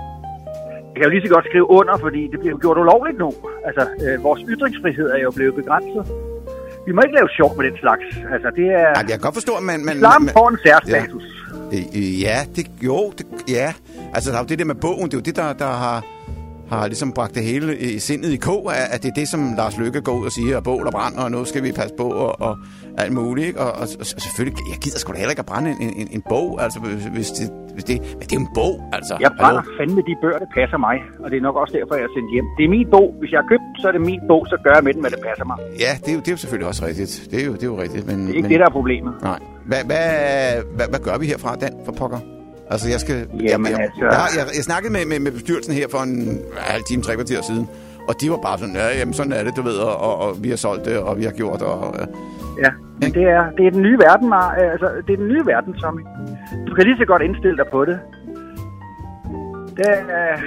jeg 0.92 0.98
kan 1.02 1.04
jo 1.08 1.10
lige 1.16 1.28
så 1.28 1.34
godt 1.36 1.46
skrive 1.50 1.68
under, 1.80 1.96
fordi 2.06 2.22
det 2.32 2.40
bliver 2.40 2.58
gjort 2.58 2.78
ulovligt 2.78 3.18
nu. 3.24 3.30
Altså, 3.68 3.84
øh, 4.06 4.24
vores 4.24 4.42
ytringsfrihed 4.54 5.08
er 5.16 5.22
jo 5.28 5.32
blevet 5.38 5.56
begrænset. 5.56 6.04
Vi 6.86 6.92
må 6.96 7.02
ikke 7.06 7.16
lave 7.20 7.30
sjov 7.40 7.52
med 7.58 7.64
den 7.70 7.78
slags. 7.84 8.06
Altså, 8.34 8.50
det 8.56 8.68
er... 8.82 8.88
Ej, 8.98 9.04
jeg 9.10 9.16
kan 9.18 9.26
godt 9.28 9.34
forstå, 9.34 9.54
at 9.62 9.64
man... 9.64 9.86
man, 9.86 9.96
Islam 9.96 10.22
man 10.22 10.34
får 10.34 10.50
en 10.50 10.58
særstatus. 10.66 11.24
Ja. 11.24 11.78
Øh, 11.78 12.22
Ja, 12.22 12.38
det, 12.56 12.66
jo, 12.82 13.12
det, 13.18 13.26
ja. 13.50 13.74
Altså, 14.14 14.32
der 14.32 14.38
er 14.38 14.42
jo 14.42 14.48
det 14.48 14.60
der 14.60 14.66
med 14.66 14.76
bogen, 14.76 15.06
det 15.06 15.14
er 15.14 15.18
jo 15.18 15.22
det, 15.22 15.36
der, 15.36 15.54
der 15.54 15.72
har, 15.84 16.06
har 16.70 16.88
ligesom 16.88 17.12
bragt 17.14 17.36
det 17.36 17.44
hele 17.44 17.78
i 17.78 18.00
sindet 18.00 18.30
i 18.30 18.38
kog, 18.38 18.72
at, 18.94 19.04
det 19.04 19.10
er 19.10 19.14
det, 19.14 19.28
som 19.28 19.54
Lars 19.58 19.78
Lykke 19.78 20.02
går 20.02 20.12
ud 20.20 20.26
og 20.26 20.32
siger, 20.32 20.58
at 20.58 20.64
bål 20.64 20.88
og 20.88 20.92
brand, 20.92 21.16
og 21.18 21.32
nu 21.32 21.46
skal 21.46 21.64
vi 21.64 21.72
passe 21.72 21.96
på, 21.98 22.04
og, 22.04 22.42
og 22.42 22.58
alt 22.98 23.14
muligt, 23.14 23.48
ikke? 23.48 23.60
Og, 23.60 23.72
og, 23.82 23.86
og 24.00 24.06
selvfølgelig, 24.26 24.58
jeg 24.74 24.80
gider 24.84 25.00
sgu 25.00 25.08
da 25.14 25.18
heller 25.18 25.36
ikke 25.36 25.46
at 25.48 25.52
brænde 25.52 25.70
en, 25.86 25.92
en, 26.02 26.08
en 26.12 26.24
bog, 26.34 26.50
altså, 26.64 26.80
hvis, 27.16 27.30
det, 27.38 27.46
hvis 27.74 27.84
det, 27.84 27.96
men 28.20 28.26
det 28.30 28.36
er 28.40 28.42
en 28.48 28.52
bog, 28.60 28.74
altså. 28.98 29.14
Jeg 29.26 29.32
brænder 29.40 29.62
Hallo? 29.62 29.78
fandme 29.80 30.02
de 30.10 30.14
bøger, 30.24 30.40
der 30.44 30.50
passer 30.60 30.78
mig. 30.88 30.98
Og 31.24 31.28
det 31.32 31.38
er 31.38 31.44
nok 31.50 31.56
også 31.62 31.74
derfor, 31.80 31.94
jeg 32.00 32.06
er 32.10 32.14
sendt 32.18 32.30
hjem. 32.36 32.48
Det 32.58 32.64
er 32.68 32.72
min 32.78 32.88
bog. 32.96 33.08
Hvis 33.22 33.32
jeg 33.34 33.40
har 33.44 33.48
købt 33.54 33.66
så 33.82 33.86
er 33.90 33.94
det 33.98 34.04
min 34.12 34.22
bog, 34.32 34.42
så 34.52 34.56
gør 34.66 34.74
jeg 34.78 34.84
med 34.88 34.94
den, 34.96 35.02
hvad 35.04 35.12
det 35.16 35.22
passer 35.30 35.46
mig. 35.52 35.58
Det 35.60 35.82
Ja, 35.86 35.92
det 36.04 36.10
er, 36.12 36.16
jo, 36.18 36.22
det 36.24 36.30
er 36.32 36.36
jo 36.38 36.42
selvfølgelig 36.44 36.68
også 36.72 36.82
rigtigt. 36.90 37.12
Det 37.32 37.38
er 37.42 37.46
jo, 37.50 37.54
det 37.60 37.66
er 37.68 37.72
jo 37.74 37.78
rigtigt, 37.86 38.04
men... 38.10 38.18
er 38.18 38.28
ikke 38.28 38.42
men, 38.42 38.52
det, 38.52 38.60
der 38.64 38.68
er 38.72 38.76
problemet. 38.80 39.14
Nej. 39.30 39.40
Hvad, 39.70 39.82
hvad, 39.90 40.06
hvad, 40.76 40.88
hvad 40.94 41.02
gør 41.08 41.16
vi 41.22 41.26
herfra, 41.34 41.52
Dan, 41.64 41.74
for 41.86 41.94
pokker? 42.02 42.22
Altså, 42.74 42.90
jeg 42.90 43.00
skal... 43.00 43.18
Jamen, 43.52 43.72
jeg, 43.72 43.80
jeg, 43.80 43.80
altså- 43.80 44.06
Jeg, 44.06 44.30
jeg, 44.38 44.46
jeg 44.58 44.64
snakkede 44.70 44.94
med, 44.94 45.06
med, 45.12 45.20
med 45.20 45.32
bestyrelsen 45.32 45.74
her 45.74 45.88
for 45.94 46.02
en 46.10 46.42
halv 46.58 46.84
time, 46.84 47.02
tre 47.04 47.14
kvarter 47.16 47.42
siden, 47.42 47.66
og 48.10 48.22
de 48.22 48.30
var 48.30 48.38
bare 48.48 48.58
sådan, 48.60 48.76
ja, 48.76 48.88
jamen, 49.00 49.14
sådan 49.14 49.32
er 49.32 49.44
det, 49.44 49.56
du 49.58 49.62
ved, 49.62 49.78
og, 49.78 49.96
og, 50.08 50.16
og 50.24 50.44
vi 50.44 50.50
har 50.50 50.58
solgt 50.58 50.86
det, 50.86 50.98
og 50.98 51.18
vi 51.20 51.24
har 51.24 51.32
gjort, 51.32 51.62
og... 51.62 51.96
øh, 52.02 52.08
Ja, 52.66 52.72
men 53.02 53.14
det 53.14 53.24
er, 53.24 53.44
det 53.58 53.64
er 53.68 53.72
den 53.72 53.82
nye 53.82 53.98
verden, 54.08 54.34
Mar- 54.34 54.56
altså, 54.74 54.88
det 55.08 55.14
er 55.14 55.18
den 55.18 55.28
nye 55.28 55.46
verden, 55.46 55.74
Tommy. 55.74 56.02
Du 56.68 56.74
kan 56.76 56.84
lige 56.86 56.98
så 56.98 57.06
godt 57.06 57.22
indstille 57.22 57.58
dig 57.58 57.66
på 57.72 57.86
det. 57.86 58.00
det 59.78 59.88
er, 59.88 60.38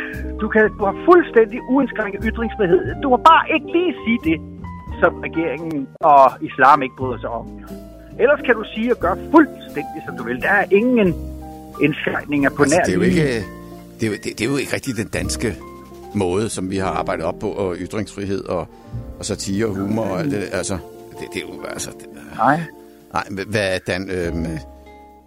du, 0.41 0.49
kan, 0.49 0.63
du 0.79 0.85
har 0.85 0.97
fuldstændig 1.09 1.59
uindskrænket 1.75 2.21
ytringsfrihed. 2.29 2.81
Du 3.03 3.09
må 3.09 3.17
bare 3.17 3.45
ikke 3.55 3.67
lige 3.77 3.95
sige 4.05 4.19
det, 4.31 4.39
som 5.01 5.13
regeringen 5.27 5.89
og 6.01 6.21
islam 6.41 6.83
ikke 6.83 6.97
bryder 6.99 7.19
sig 7.25 7.31
om. 7.31 7.47
Ellers 8.23 8.41
kan 8.47 8.55
du 8.55 8.65
sige 8.75 8.89
og 8.95 8.99
gøre 9.05 9.17
fuldstændig, 9.35 10.01
som 10.07 10.17
du 10.19 10.23
vil. 10.25 10.43
Der 10.43 10.49
er 10.63 10.65
ingen 10.71 11.09
indskrænkninger 11.83 12.51
på 12.57 12.63
Altså, 12.63 12.77
nær 12.77 12.85
det 12.85 12.93
er 12.93 12.97
jo 12.97 13.03
ikke... 13.03 13.27
Det 14.01 14.07
er 14.07 14.11
jo, 14.13 14.17
det, 14.25 14.31
det 14.39 14.41
er 14.47 14.51
jo 14.53 14.57
ikke 14.57 14.75
rigtig 14.75 14.97
den 14.97 15.09
danske 15.09 15.49
måde, 16.15 16.49
som 16.49 16.71
vi 16.71 16.77
har 16.77 16.91
arbejdet 16.91 17.25
op 17.25 17.39
på, 17.41 17.49
og 17.51 17.77
ytringsfrihed 17.79 18.45
og, 18.45 18.69
og 19.19 19.25
satire 19.25 19.67
og 19.67 19.75
humor 19.75 20.03
og 20.05 20.19
alt 20.21 20.31
det. 20.31 20.49
Altså, 20.53 20.75
det, 21.19 21.27
det 21.35 21.43
er 21.43 21.47
jo... 21.49 21.63
Altså, 21.69 21.91
det, 21.91 22.07
Nej. 22.37 22.61
nej, 23.13 23.25
hvad 23.51 23.75
er 23.75 23.79
Dan... 23.87 24.11
Øhm, 24.11 24.47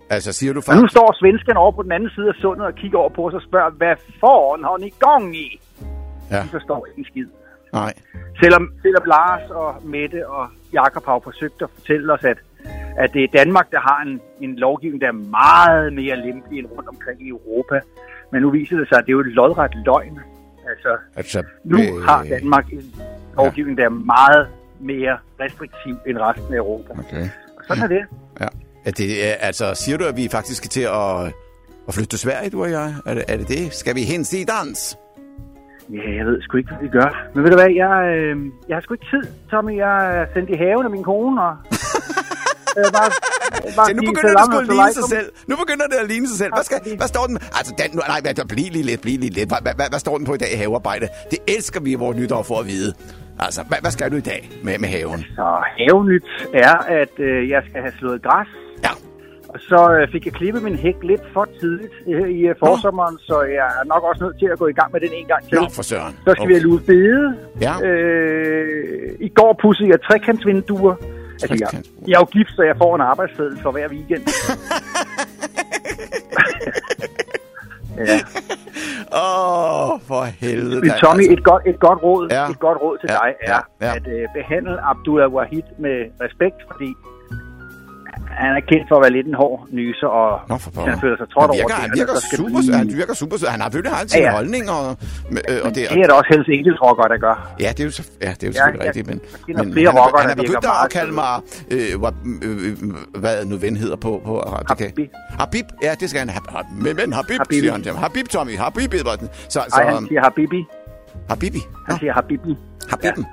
altså, 0.10 0.34
siger 0.34 0.54
du 0.54 0.60
Og 0.60 0.64
nu 0.76 0.82
faktisk... 0.82 0.92
står 0.92 1.16
svensken 1.20 1.58
over 1.58 1.72
på 1.72 1.84
den 1.84 1.92
anden 1.92 2.10
side 2.16 2.28
af 2.28 2.34
sundet 2.42 2.66
og 2.68 2.76
kigger 2.76 2.98
over 3.00 3.10
på 3.10 3.28
os 3.28 3.34
og 3.34 3.42
spørger, 3.42 3.70
hvad 3.70 3.96
foran 4.20 4.64
har 4.64 4.78
ni 4.78 4.90
gang 5.00 5.36
i? 5.38 5.60
Ja, 6.32 6.42
De 6.44 6.48
forstår 6.52 6.86
ikke 6.88 7.00
en 7.00 7.06
skid. 7.06 7.28
nej. 7.74 7.94
Selvom, 8.44 8.64
selvom 8.82 9.04
Lars 9.06 9.50
og 9.50 9.70
Mette 9.86 10.30
og 10.30 10.48
Jakob 10.74 11.06
har 11.06 11.20
forsøgt 11.24 11.62
at 11.62 11.70
fortælle 11.76 12.14
os, 12.14 12.24
at, 12.24 12.38
at 12.98 13.10
det 13.14 13.24
er 13.24 13.28
Danmark, 13.34 13.72
der 13.72 13.80
har 13.80 14.00
en, 14.08 14.22
en 14.42 14.56
lovgivning, 14.56 15.02
der 15.02 15.08
er 15.08 15.20
meget 15.42 15.94
mere 15.94 16.16
lempelig 16.26 16.60
end 16.60 16.68
rundt 16.78 16.90
omkring 16.90 17.22
i 17.26 17.30
Europa. 17.30 17.80
Men 18.32 18.42
nu 18.42 18.50
viser 18.52 18.78
det 18.78 18.88
sig, 18.90 18.98
at 18.98 19.04
det 19.06 19.12
er 19.12 19.14
jo 19.14 19.20
et 19.20 19.34
lodret 19.40 19.72
løgn. 19.86 20.20
Altså, 20.70 20.98
Altså, 21.16 21.44
nu 21.64 21.78
øh, 21.80 22.04
har 22.04 22.24
Danmark 22.24 22.74
en 22.74 22.96
lovgivning, 23.38 23.78
der 23.78 23.86
er 23.86 23.90
meget 23.90 24.48
mere 24.80 25.18
restriktiv 25.40 25.96
end 26.08 26.18
resten 26.18 26.54
af 26.54 26.58
Europa. 26.58 26.94
Okay. 26.94 27.30
Og 27.58 27.64
sådan 27.68 27.84
er 27.84 27.88
det. 27.88 28.06
Ja. 28.40 28.48
Er 28.86 28.92
det, 28.92 29.10
øh, 29.10 29.48
altså, 29.48 29.74
siger 29.76 29.98
du, 29.98 30.06
at 30.06 30.18
vi 30.18 30.28
faktisk 30.32 30.58
skal 30.58 30.70
til 30.70 30.82
at, 30.82 31.34
at 31.88 31.94
flytte 31.94 32.10
til 32.10 32.20
Sverige, 32.20 32.50
du 32.50 32.64
og 32.64 32.72
jeg? 32.72 32.94
Er 33.06 33.14
det 33.14 33.24
er 33.28 33.38
det? 33.38 33.48
det? 33.48 33.74
Skal 33.74 33.96
vi 33.96 34.04
hen 34.04 34.24
til 34.24 34.48
dans? 34.48 34.98
Ja, 35.90 36.16
jeg 36.18 36.26
ved 36.26 36.42
sgu 36.42 36.58
ikke, 36.58 36.70
hvad 36.70 36.82
vi 36.82 36.90
gør. 36.90 37.30
Men 37.34 37.44
ved 37.44 37.52
du 37.52 37.58
hvad, 37.58 37.72
jeg, 37.84 37.96
øh, 38.18 38.38
jeg 38.70 38.76
har 38.76 38.82
sgu 38.82 38.94
ikke 38.94 39.06
tid, 39.14 39.24
Tommy. 39.52 39.78
Jeg 39.78 40.18
er 40.18 40.26
sendt 40.34 40.50
i 40.50 40.54
haven 40.54 40.86
af 40.86 40.92
min 40.92 41.04
kone, 41.04 41.42
og... 41.44 41.56
øh, 42.78 42.88
bare 42.98 43.10
Se, 43.88 43.94
nu 44.00 44.02
begynder 44.12 44.34
det 44.40 44.46
sgu 44.46 44.58
at 44.58 44.68
ligne 44.68 44.94
sig 44.94 45.08
selv. 45.16 45.28
Nu 45.48 45.56
begynder 45.64 45.88
det 45.92 45.98
at 46.04 46.08
ligne 46.08 46.28
sig 46.32 46.38
selv. 46.38 46.52
Hvad, 46.58 46.64
skal, 46.64 46.78
hvad 47.02 47.08
står 47.08 47.26
den? 47.32 47.38
Altså, 47.60 47.72
Dan, 47.80 47.90
nu, 47.94 48.02
nej, 48.08 48.20
bliv 48.54 48.68
lige 48.72 48.86
lidt, 48.92 49.02
bliv 49.02 49.20
lige 49.20 49.34
lidt. 49.40 49.50
Hvad, 49.50 49.74
hvad, 49.80 49.90
hvad 49.94 50.00
står 50.00 50.18
den 50.18 50.26
på 50.26 50.34
i 50.34 50.38
dag 50.38 50.52
i 50.54 50.58
havearbejde? 50.64 51.08
Det 51.32 51.40
elsker 51.56 51.80
vi 51.82 51.92
i 51.92 51.96
vores 52.04 52.18
nytår 52.18 52.44
for 52.44 52.60
at 52.60 52.68
vide. 52.68 52.94
Altså, 53.40 53.62
hvad, 53.70 53.78
hvad 53.82 53.92
skal 53.92 54.12
du 54.12 54.16
i 54.16 54.28
dag 54.34 54.50
med, 54.64 54.80
med 54.80 54.90
haven? 54.90 55.20
Så 55.20 55.48
havenyt 55.78 56.24
er, 56.54 56.76
at 57.02 57.14
øh, 57.20 57.50
jeg 57.50 57.62
skal 57.70 57.82
have 57.82 57.94
slået 58.00 58.22
græs. 58.24 58.48
Ja. 58.84 58.90
Og 59.50 59.60
så 59.60 59.80
øh, 59.96 60.12
fik 60.12 60.26
jeg 60.26 60.34
klippet 60.34 60.64
min 60.64 60.76
hæk 60.76 60.96
lidt 61.04 61.22
for 61.34 61.48
tidligt 61.60 61.94
øh, 62.08 62.30
i 62.30 62.42
øh, 62.48 62.56
forsommeren, 62.60 63.18
så 63.20 63.42
jeg 63.42 63.68
er 63.80 63.86
nok 63.94 64.04
også 64.04 64.24
nødt 64.24 64.40
til 64.40 64.46
at 64.54 64.60
gå 64.60 64.68
i 64.68 64.74
gang 64.74 64.92
med 64.94 65.02
den 65.02 65.10
en 65.14 65.26
gang 65.26 65.50
til. 65.50 65.58
Nå, 65.58 65.70
for 65.70 65.82
søren. 65.82 66.14
Så 66.26 66.32
skal 66.36 66.48
vi 66.48 66.54
have 66.54 66.64
luet 66.64 66.86
bede. 66.86 67.36
Ja. 67.62 67.74
Øh, 67.88 69.14
I 69.20 69.30
går 69.30 69.60
pudsede 69.62 69.90
jeg 69.90 70.02
trekantsvinduer. 70.02 70.96
Altså, 71.44 71.58
jeg, 71.60 71.84
jeg 72.08 72.16
er 72.16 72.20
jo 72.20 72.26
gift, 72.26 72.52
så 72.56 72.62
jeg 72.64 72.76
får 72.78 72.96
en 72.96 73.02
arbejdsseddel 73.02 73.60
for 73.62 73.72
hver 73.72 73.88
weekend. 73.90 74.24
ja. 77.98 78.20
Åh, 79.12 79.90
oh, 79.92 80.00
for 80.08 80.24
helvede. 80.24 80.82
Men 80.82 80.92
Tommy, 81.02 81.24
altså. 81.24 81.34
et 81.34 81.44
godt, 81.44 81.64
et 81.66 81.80
godt 81.80 82.04
råd, 82.04 82.28
ja. 82.32 82.50
et 82.50 82.60
godt 82.60 82.78
råd 82.82 82.98
til 82.98 83.10
Ja, 83.10 83.18
dig 83.22 83.36
er 83.42 83.60
ja, 83.82 83.88
ja. 83.88 83.96
at 83.96 84.08
øh, 84.08 84.28
behandle 84.34 84.76
Abdullah 84.90 85.34
Wahid 85.34 85.68
med 85.78 85.98
respekt, 86.22 86.60
fordi 86.72 86.90
han 88.44 88.52
er 88.60 88.64
kendt 88.72 88.86
for 88.90 88.96
at 89.00 89.02
være 89.06 89.14
lidt 89.18 89.28
en 89.32 89.38
hård 89.44 89.60
nyser, 89.80 90.08
og 90.22 90.30
Nå, 90.50 90.56
for 90.58 90.70
han 90.92 91.00
føler 91.04 91.18
sig 91.22 91.28
trådt 91.34 91.44
han 91.44 91.50
over 91.56 91.68
det, 91.72 91.76
han 91.86 91.92
virker 92.00 92.14
så 92.16 92.24
skal 92.28 92.38
super, 92.42 92.60
du- 92.68 92.78
han 92.82 92.88
virker 93.00 93.14
super, 93.22 93.36
han 93.54 93.60
har 93.62 93.68
selvfølgelig 93.70 94.00
altid 94.02 94.18
Ja, 94.20 94.24
ja, 94.24 94.30
ja. 94.30 94.36
holdning, 94.40 94.64
og, 94.76 94.84
øh, 95.50 95.66
og 95.66 95.70
det, 95.76 95.82
Det 95.96 96.00
er 96.04 96.08
der 96.12 96.16
også 96.20 96.30
Hells 96.34 96.50
Angels 96.58 96.80
rockere, 96.86 97.08
der 97.14 97.20
gør. 97.28 97.36
Ja, 97.64 97.70
det 97.76 97.80
er 97.84 97.88
jo, 97.90 97.94
så, 98.00 98.04
ja, 98.26 98.32
det 98.40 98.44
er 98.44 98.48
jo 98.50 98.54
Ja, 98.54 98.54
selvfølgelig 98.54 98.80
jeg- 98.80 98.88
rigtigt, 98.88 99.08
men, 99.12 99.18
jeg 99.48 99.56
men 99.66 99.74
flere 99.74 99.90
han, 99.92 99.98
er, 99.98 100.02
rockere, 100.04 100.22
han 100.22 100.32
er 100.32 100.36
der 100.36 100.44
begyndt 100.44 100.66
at 100.86 100.90
kalde 100.98 101.14
mig, 101.22 101.32
øh, 101.76 101.92
hvad, 102.02 102.14
øh, 102.48 102.58
øh, 102.68 102.74
hvad 103.24 103.36
nu 103.52 103.56
ven 103.66 103.76
hedder 103.84 103.98
på, 104.06 104.12
på 104.28 104.34
arabisk. 104.50 104.70
Habibi. 104.82 105.06
Habib, 105.42 105.68
ja, 105.86 105.92
det 106.02 106.06
skal 106.10 106.20
han 106.26 106.30
have. 106.36 106.44
Men, 106.86 106.92
men 107.00 107.08
Habib, 107.20 107.38
Habibi. 107.42 107.60
siger 107.60 107.72
han 107.76 107.82
til 107.86 107.92
mig. 107.94 108.02
Habib, 108.06 108.28
Tommy, 108.36 108.54
Habib, 108.64 108.92
hedder 109.00 109.16
den. 109.22 109.28
Så, 109.34 109.50
så 109.50 109.64
Nej, 109.78 109.84
han 109.94 110.08
siger 110.08 110.22
Habibi. 110.28 110.62
Habibi, 111.30 111.62
Han 111.90 111.96
siger 112.00 112.14
Habibi. 112.14 112.54
Habiben. 112.92 113.26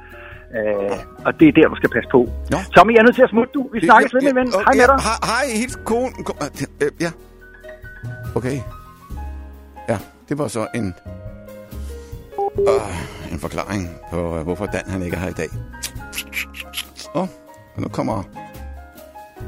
Øh, 0.59 0.99
og 1.27 1.41
det 1.41 1.49
er 1.49 1.53
der, 1.53 1.69
du 1.69 1.77
skal 1.77 1.91
passe 1.91 2.09
på. 2.13 2.21
Nå. 2.51 2.59
Tommy, 2.77 2.93
jeg 2.93 2.99
er 2.99 3.03
nødt 3.03 3.15
til 3.15 3.23
at 3.23 3.31
smutte, 3.31 3.53
du. 3.55 3.69
Vi 3.73 3.81
snakkes 3.81 4.15
ved, 4.15 4.23
min 4.23 4.37
ven. 4.37 4.47
Hej 4.67 4.75
med 4.75 4.87
dig. 4.93 4.99
Hej, 5.33 5.45
helt 5.63 5.85
kone. 5.85 6.13
Kom, 6.25 6.37
øh, 6.83 6.91
Ja. 7.01 7.11
Okay. 8.35 8.57
Ja, 9.89 9.99
det 10.29 10.39
var 10.39 10.49
så 10.49 10.67
en... 10.75 10.95
Øh, 12.59 13.33
en 13.33 13.39
forklaring 13.39 13.89
på, 14.11 14.37
øh, 14.37 14.43
hvorfor 14.43 14.67
Dan 14.67 14.83
han 14.87 15.03
ikke 15.03 15.17
er 15.17 15.21
her 15.21 15.29
i 15.29 15.33
dag. 15.33 15.49
Åh, 17.15 17.23
oh, 17.23 17.29
og 17.75 17.83
nu 17.83 17.89
kommer 17.89 18.23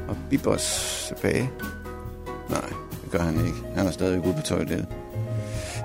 og 0.07 0.17
Bibos 0.29 1.05
tilbage. 1.07 1.51
Nej, 2.49 2.69
det 3.03 3.11
gør 3.11 3.19
han 3.19 3.35
ikke. 3.35 3.57
Han 3.75 3.87
er 3.87 3.91
stadig 3.91 4.25
ude 4.25 4.33
på 4.33 4.41
toilettet. 4.41 4.87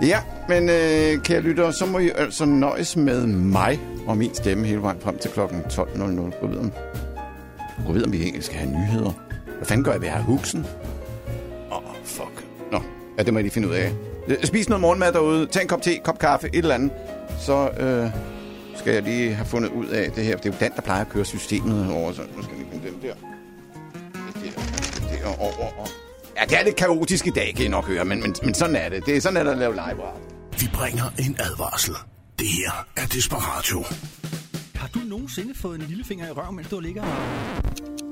Ja, 0.02 0.18
men 0.48 0.68
øh, 0.68 1.22
kære 1.22 1.40
lyttere, 1.40 1.72
så 1.72 1.87
må 1.87 1.98
I 1.98 2.11
altså 2.14 2.44
nøjes 2.44 2.96
med 2.96 3.26
mig 3.26 3.81
og 4.07 4.16
min 4.16 4.35
stemme 4.35 4.66
hele 4.66 4.83
vejen 4.83 5.00
frem 5.00 5.18
til 5.18 5.31
klokken 5.31 5.61
12.00. 5.61 6.40
Gå 6.40 6.46
videre. 6.46 6.70
Gå 7.87 7.92
videre, 7.92 8.07
om 8.07 8.12
vi 8.12 8.22
egentlig 8.22 8.44
skal 8.44 8.59
have 8.59 8.70
nyheder. 8.70 9.12
Hvad 9.57 9.66
fanden 9.66 9.85
gør 9.85 9.92
jeg 9.92 10.00
ved 10.00 10.09
at 10.09 10.14
have 10.14 10.24
huksen? 10.24 10.66
Åh, 11.70 11.76
oh, 11.76 11.83
fuck. 12.05 12.44
Nå, 12.72 12.81
ja, 13.18 13.22
det 13.22 13.33
må 13.33 13.38
jeg 13.38 13.44
lige 13.44 13.52
finde 13.52 13.68
ud 13.68 13.74
af. 13.74 13.92
Øh, 14.28 14.44
spis 14.44 14.68
noget 14.68 14.81
morgenmad 14.81 15.12
derude. 15.12 15.46
Tag 15.46 15.62
en 15.62 15.68
kop 15.68 15.83
te, 15.83 15.98
kop 16.05 16.18
kaffe, 16.18 16.48
et 16.48 16.59
eller 16.59 16.74
andet. 16.74 16.90
Så 17.40 17.68
øh, 17.68 18.11
skal 18.76 18.94
jeg 18.94 19.02
lige 19.02 19.35
have 19.35 19.46
fundet 19.46 19.70
ud 19.70 19.87
af 19.87 20.11
det 20.11 20.24
her. 20.24 20.37
Det 20.37 20.46
er 20.46 20.50
jo 20.50 20.57
Dan, 20.61 20.72
der 20.76 20.83
plejer 20.83 21.00
at 21.00 21.09
køre 21.09 21.24
systemet 21.24 21.92
over. 21.92 22.12
Så 22.12 22.22
nu 22.37 22.42
skal 22.42 22.57
jeg 22.57 22.64
lige 22.64 22.70
finde 22.72 22.87
dem 22.87 23.00
der. 23.00 23.14
Det 24.42 24.55
der, 24.55 24.62
det 25.11 25.18
der 25.22 25.40
over. 25.40 25.81
Og... 25.81 25.88
Ja, 26.37 26.45
det 26.45 26.59
er 26.59 26.64
lidt 26.64 26.77
kaotisk 26.77 27.27
i 27.27 27.31
dag, 27.31 27.55
kan 27.57 27.64
I 27.64 27.68
nok 27.68 27.87
høre, 27.87 28.05
men, 28.05 28.23
men, 28.23 28.35
men 28.45 28.55
sådan 28.55 28.77
er 28.77 28.88
det. 28.88 29.07
Det 29.07 29.16
er 29.16 29.21
sådan, 29.21 29.37
at 29.37 29.47
der 29.47 29.55
lave 29.55 29.73
live 29.73 29.83
radio. 29.83 30.31
Vi 30.61 30.68
bringer 30.75 31.05
en 31.18 31.37
advarsel. 31.38 31.95
Det 32.38 32.47
her 32.47 32.87
er 32.97 33.07
Desperatio. 33.07 33.85
Har 34.75 34.88
du 34.95 34.99
nogensinde 34.99 35.55
fået 35.55 35.81
en 35.81 35.87
lillefinger 35.87 36.29
i 36.29 36.31
røven, 36.31 36.57
mens 36.57 36.68
du 36.68 36.81
ligger 36.81 37.03
og... 37.03 38.12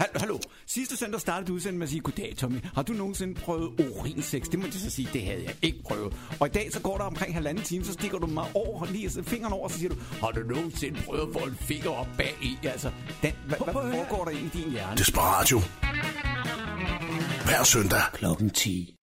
Hallo, 0.00 0.12
hallo. 0.16 0.38
Sidste 0.66 0.96
søndag 0.96 1.20
startede 1.20 1.48
du 1.48 1.54
udsendelsen 1.54 1.78
med 1.78 1.86
at 1.86 1.90
sige, 1.90 2.00
goddag 2.00 2.34
Tommy. 2.36 2.64
Har 2.74 2.82
du 2.82 2.92
nogensinde 2.92 3.34
prøvet 3.34 3.80
urinsex? 3.80 4.42
Det 4.42 4.58
må 4.58 4.64
jeg 4.64 4.74
så 4.74 4.90
sige, 4.90 5.08
det 5.12 5.22
havde 5.22 5.42
jeg 5.44 5.54
ikke 5.62 5.82
prøvet. 5.82 6.16
Og 6.40 6.46
i 6.46 6.50
dag 6.50 6.72
så 6.72 6.80
går 6.80 6.96
der 6.98 7.04
omkring 7.04 7.34
halvanden 7.34 7.64
time, 7.64 7.84
så 7.84 7.92
stikker 7.92 8.18
du 8.18 8.26
mig 8.26 8.44
over, 8.54 8.86
lige 8.86 9.24
fingeren 9.24 9.52
over, 9.52 9.64
og 9.64 9.70
så 9.70 9.78
siger 9.78 9.88
du, 9.88 9.96
har 10.20 10.30
du 10.30 10.40
nogensinde 10.40 11.00
prøvet 11.02 11.22
at 11.22 11.28
få 11.32 11.38
en 11.38 11.56
finger 11.60 11.90
op 11.90 12.08
bag 12.18 12.34
i? 12.42 12.58
Altså, 12.62 12.90
den, 13.22 13.32
hvad, 13.46 13.58
hvad 13.64 13.74
foregår 13.74 14.24
der 14.24 14.30
inde 14.30 14.50
i 14.54 14.62
din 14.62 14.70
hjerne? 14.70 14.96
Desperatio. 14.96 15.58
Hver 17.44 17.64
søndag. 17.64 18.02
Klokken 18.12 18.50
10. 18.50 18.96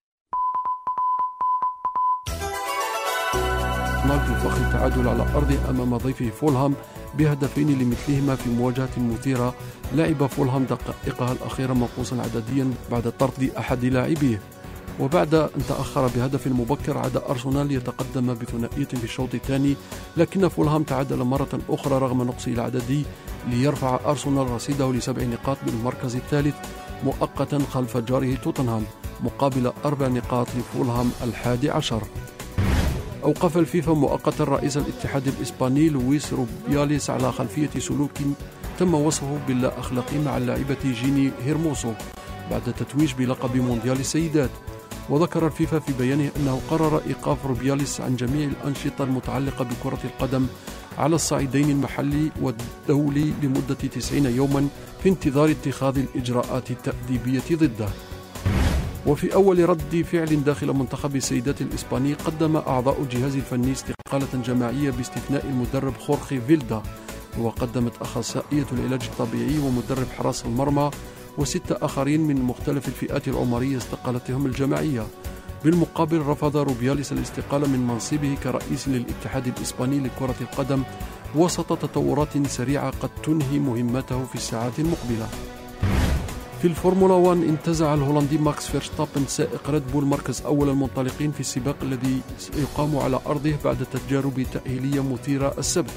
نرجو 4.08 4.34
فخر 4.34 4.66
التعادل 4.66 5.08
على 5.08 5.22
أرضه 5.22 5.70
أمام 5.70 5.96
ضيفه 5.96 6.30
فولهام 6.30 6.74
بهدفين 7.17 7.79
لمثلهما 7.79 8.35
في 8.35 8.49
مواجهة 8.49 8.89
مثيرة. 8.97 9.55
لعب 9.95 10.25
فولهام 10.25 10.63
دقائقها 10.63 11.31
الأخيرة 11.31 11.73
منقوصا 11.73 12.21
عدديا 12.21 12.71
بعد 12.91 13.13
طرد 13.19 13.51
أحد 13.57 13.85
لاعبيه. 13.85 14.41
وبعد 14.99 15.35
أن 15.35 15.61
تأخر 15.69 16.07
بهدف 16.07 16.47
مبكر 16.47 16.97
عاد 16.97 17.17
أرسنال 17.17 17.71
يتقدم 17.71 18.33
بثنائية 18.33 18.85
في 18.85 19.03
الشوط 19.03 19.33
الثاني. 19.33 19.75
لكن 20.17 20.47
فولهام 20.47 20.83
تعادل 20.83 21.23
مرة 21.23 21.59
أخرى 21.69 21.97
رغم 21.97 22.21
نقصه 22.23 22.51
العددي 22.51 23.05
ليرفع 23.49 23.99
أرسنال 24.05 24.49
رصيده 24.49 24.91
لسبع 24.91 25.23
نقاط 25.23 25.57
بالمركز 25.65 26.15
الثالث 26.15 26.55
مؤقتا 27.05 27.59
خلف 27.73 27.97
جاره 27.97 28.35
توتنهام 28.35 28.83
مقابل 29.23 29.71
أربع 29.85 30.07
نقاط 30.07 30.47
لفولهام 30.57 31.11
الحادي 31.23 31.69
عشر. 31.69 32.03
أوقف 33.23 33.57
الفيفا 33.57 33.93
مؤقتا 33.93 34.43
رئيس 34.43 34.77
الاتحاد 34.77 35.27
الإسباني 35.27 35.89
لويس 35.89 36.33
روبياليس 36.33 37.09
على 37.09 37.31
خلفية 37.31 37.69
سلوك 37.79 38.11
تم 38.79 38.93
وصفه 38.93 39.39
باللا 39.47 39.79
أخلاقي 39.79 40.17
مع 40.17 40.37
اللاعبة 40.37 40.77
جيني 40.85 41.31
هيرموسو 41.45 41.93
بعد 42.51 42.73
تتويج 42.73 43.13
بلقب 43.13 43.55
مونديال 43.55 43.99
السيدات. 43.99 44.49
وذكر 45.09 45.47
الفيفا 45.47 45.79
في 45.79 45.93
بيانه 45.99 46.31
أنه 46.37 46.61
قرر 46.69 47.01
إيقاف 47.07 47.45
روبياليس 47.45 48.01
عن 48.01 48.15
جميع 48.15 48.47
الأنشطة 48.47 49.03
المتعلقة 49.03 49.65
بكرة 49.65 49.99
القدم 50.03 50.47
على 50.97 51.15
الصعيدين 51.15 51.69
المحلي 51.69 52.31
والدولي 52.41 53.33
لمدة 53.43 53.73
90 53.73 54.25
يوما 54.25 54.67
في 55.03 55.09
انتظار 55.09 55.51
اتخاذ 55.51 55.97
الإجراءات 55.97 56.71
التأديبية 56.71 57.41
ضده. 57.53 57.89
وفي 59.07 59.33
أول 59.33 59.69
رد 59.69 60.05
فعل 60.11 60.43
داخل 60.43 60.73
منتخب 60.73 61.15
السيدات 61.15 61.61
الإسباني 61.61 62.13
قدم 62.13 62.57
أعضاء 62.57 63.01
الجهاز 63.01 63.35
الفني 63.35 63.71
استقالة 63.71 64.43
جماعية 64.45 64.91
باستثناء 64.91 65.45
المدرب 65.45 65.93
خورخي 65.97 66.41
فيلدا 66.41 66.83
وقدمت 67.39 68.01
أخصائية 68.01 68.65
العلاج 68.71 69.01
الطبيعي 69.03 69.57
ومدرب 69.59 70.07
حراس 70.17 70.45
المرمى 70.45 70.91
وستة 71.37 71.85
آخرين 71.85 72.21
من 72.21 72.41
مختلف 72.41 72.87
الفئات 72.87 73.27
العمرية 73.27 73.77
استقالتهم 73.77 74.45
الجماعية. 74.45 75.07
بالمقابل 75.63 76.19
رفض 76.19 76.57
روبياليس 76.57 77.11
الاستقالة 77.11 77.67
من 77.67 77.87
منصبه 77.87 78.37
كرئيس 78.43 78.87
للاتحاد 78.87 79.47
الإسباني 79.47 79.99
لكرة 79.99 80.35
القدم 80.41 80.83
وسط 81.35 81.65
تطورات 81.65 82.47
سريعة 82.47 82.89
قد 82.89 83.09
تنهي 83.23 83.59
مهمته 83.59 84.25
في 84.25 84.35
الساعات 84.35 84.79
المقبلة. 84.79 85.27
في 86.63 86.69
الفورمولا 86.69 87.13
1 87.13 87.43
انتزع 87.43 87.93
الهولندي 87.93 88.37
ماكس 88.37 88.67
فيرستابن 88.67 89.25
سائق 89.27 89.69
ريد 89.69 89.83
بول 89.91 90.05
مركز 90.05 90.41
أول 90.41 90.69
المنطلقين 90.69 91.31
في 91.31 91.39
السباق 91.39 91.75
الذي 91.81 92.21
يقام 92.57 92.97
على 92.97 93.19
أرضه 93.27 93.53
بعد 93.65 93.85
تجارب 93.85 94.45
تأهيلية 94.53 95.03
مثيرة 95.13 95.53
السبت 95.57 95.91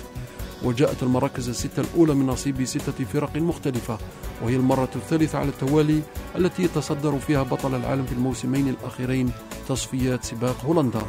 وجاءت 0.62 1.02
المراكز 1.02 1.48
الستة 1.48 1.80
الأولى 1.80 2.14
من 2.14 2.26
نصيب 2.26 2.64
ستة 2.64 3.04
فرق 3.04 3.36
مختلفة 3.36 3.98
وهي 4.42 4.56
المرة 4.56 4.88
الثالثة 4.96 5.38
على 5.38 5.48
التوالي 5.48 6.02
التي 6.36 6.62
يتصدر 6.62 7.18
فيها 7.18 7.42
بطل 7.42 7.74
العالم 7.74 8.06
في 8.06 8.12
الموسمين 8.12 8.68
الأخيرين 8.68 9.30
تصفيات 9.68 10.24
سباق 10.24 10.64
هولندا 10.64 11.00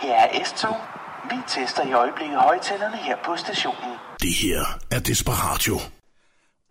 Her 0.00 0.28
er 0.34 0.42
S2. 0.44 0.99
Tester 1.50 1.88
i 1.88 1.92
øjeblikket 1.92 2.38
højtalerne 2.38 2.96
her 2.96 3.16
på 3.24 3.36
stationen. 3.36 3.90
Det 4.22 4.34
her 4.34 4.78
er 4.90 5.00
Desperatio. 5.00 5.78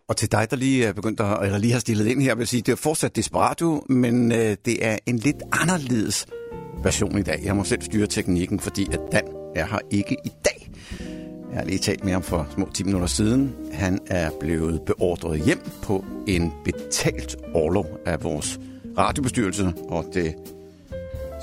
Og 0.08 0.16
til 0.16 0.32
dig, 0.32 0.50
der 0.50 0.56
lige 0.56 0.86
er 0.86 0.92
begyndt 0.92 1.20
at, 1.20 1.44
eller 1.44 1.58
lige 1.58 1.72
har 1.72 1.80
stillet 1.80 2.06
ind 2.06 2.22
her, 2.22 2.34
vil 2.34 2.42
jeg 2.42 2.48
sige, 2.48 2.62
det 2.62 2.72
er 2.72 2.76
fortsat 2.76 3.16
Desperatio, 3.16 3.84
men 3.88 4.32
øh, 4.32 4.56
det 4.64 4.86
er 4.86 4.98
en 5.06 5.16
lidt 5.16 5.36
anderledes 5.52 6.26
version 6.82 7.18
i 7.18 7.22
dag. 7.22 7.40
Jeg 7.44 7.56
må 7.56 7.64
selv 7.64 7.82
styre 7.82 8.06
teknikken, 8.06 8.60
fordi 8.60 8.92
at 8.92 9.00
Dan 9.12 9.24
er 9.56 9.66
her 9.66 9.78
ikke 9.90 10.16
i 10.24 10.32
dag. 10.44 10.70
Jeg 11.50 11.58
har 11.58 11.64
lige 11.64 11.78
talt 11.78 12.04
med 12.04 12.12
ham 12.12 12.22
for 12.22 12.46
små 12.54 12.70
10 12.74 12.84
minutter 12.84 13.06
siden. 13.08 13.54
Han 13.72 13.98
er 14.06 14.30
blevet 14.40 14.82
beordret 14.86 15.40
hjem 15.44 15.70
på 15.82 16.04
en 16.26 16.52
betalt 16.64 17.36
overlov 17.54 17.86
af 18.06 18.24
vores 18.24 18.60
radiobestyrelse, 18.98 19.72
og 19.88 20.04
det 20.14 20.34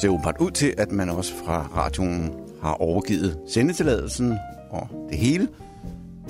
ser 0.01 0.09
åbenbart 0.09 0.37
ud 0.39 0.51
til, 0.51 0.73
at 0.77 0.91
man 0.91 1.09
også 1.09 1.33
fra 1.45 1.69
radioen 1.75 2.46
har 2.61 2.73
overgivet 2.81 3.37
sendetilladelsen 3.49 4.37
og 4.71 4.87
det 5.09 5.17
hele 5.17 5.47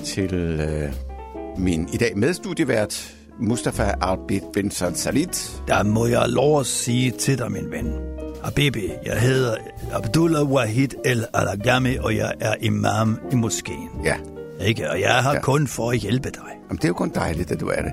til 0.04 0.34
øh, 0.34 0.92
min 1.58 1.88
i 1.92 1.96
dag 1.96 2.12
medstudievært, 2.18 3.14
Mustafa 3.40 3.92
Albit 4.00 4.42
Vincent 4.54 4.98
Salit. 4.98 5.62
Der 5.68 5.82
må 5.82 6.06
jeg 6.06 6.28
lov 6.28 6.60
at 6.60 6.66
sige 6.66 7.10
til 7.10 7.38
dig, 7.38 7.52
min 7.52 7.70
ven. 7.70 7.92
Habibi, 8.44 8.90
jeg 9.06 9.20
hedder 9.20 9.54
Abdullah 9.92 10.50
Wahid 10.50 10.88
El 11.04 11.24
Alagami, 11.34 11.96
og 11.96 12.16
jeg 12.16 12.32
er 12.40 12.54
imam 12.60 13.18
i 13.32 13.34
moskeen. 13.34 13.88
Ja, 14.04 14.16
Ikke? 14.66 14.90
Og 14.90 15.00
jeg 15.00 15.20
Ja. 15.24 15.32
ja. 15.32 15.40
kun 15.40 15.66
for 15.66 15.90
at 15.90 15.98
hjælpe 15.98 16.30
dig. 16.30 16.42
Jamen, 16.68 16.76
det 16.76 16.84
er 16.84 16.88
jo 16.88 16.94
kun 16.94 17.12
dejligt, 17.14 17.50
at 17.50 17.60
du 17.60 17.68
er 17.68 17.82
det. 17.82 17.92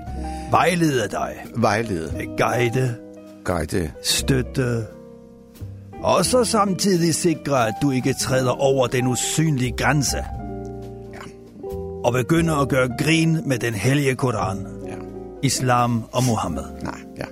Vejlede 0.50 1.08
dig. 1.10 1.34
Vejlede, 1.56 2.12
Guide. 2.38 2.94
guide. 3.44 3.90
støtte, 4.02 4.84
og 6.06 6.24
så 6.26 6.44
samtidig 6.44 7.14
sikre, 7.14 7.68
at 7.68 7.74
du 7.82 7.90
ikke 7.90 8.14
træder 8.20 8.50
over 8.50 8.86
den 8.86 9.06
usynlige 9.06 9.72
grænse. 9.78 10.16
Ja. 10.16 11.18
Og 12.04 12.12
begynder 12.12 12.54
at 12.56 12.68
gøre 12.68 12.88
grin 12.98 13.38
med 13.46 13.58
den 13.58 13.74
hellige 13.74 14.14
Koran, 14.14 14.66
Ja. 14.86 14.92
islam 15.42 16.02
og 16.12 16.24
Mohammed. 16.24 16.62
Nej, 16.82 16.98
ja. 17.18 17.24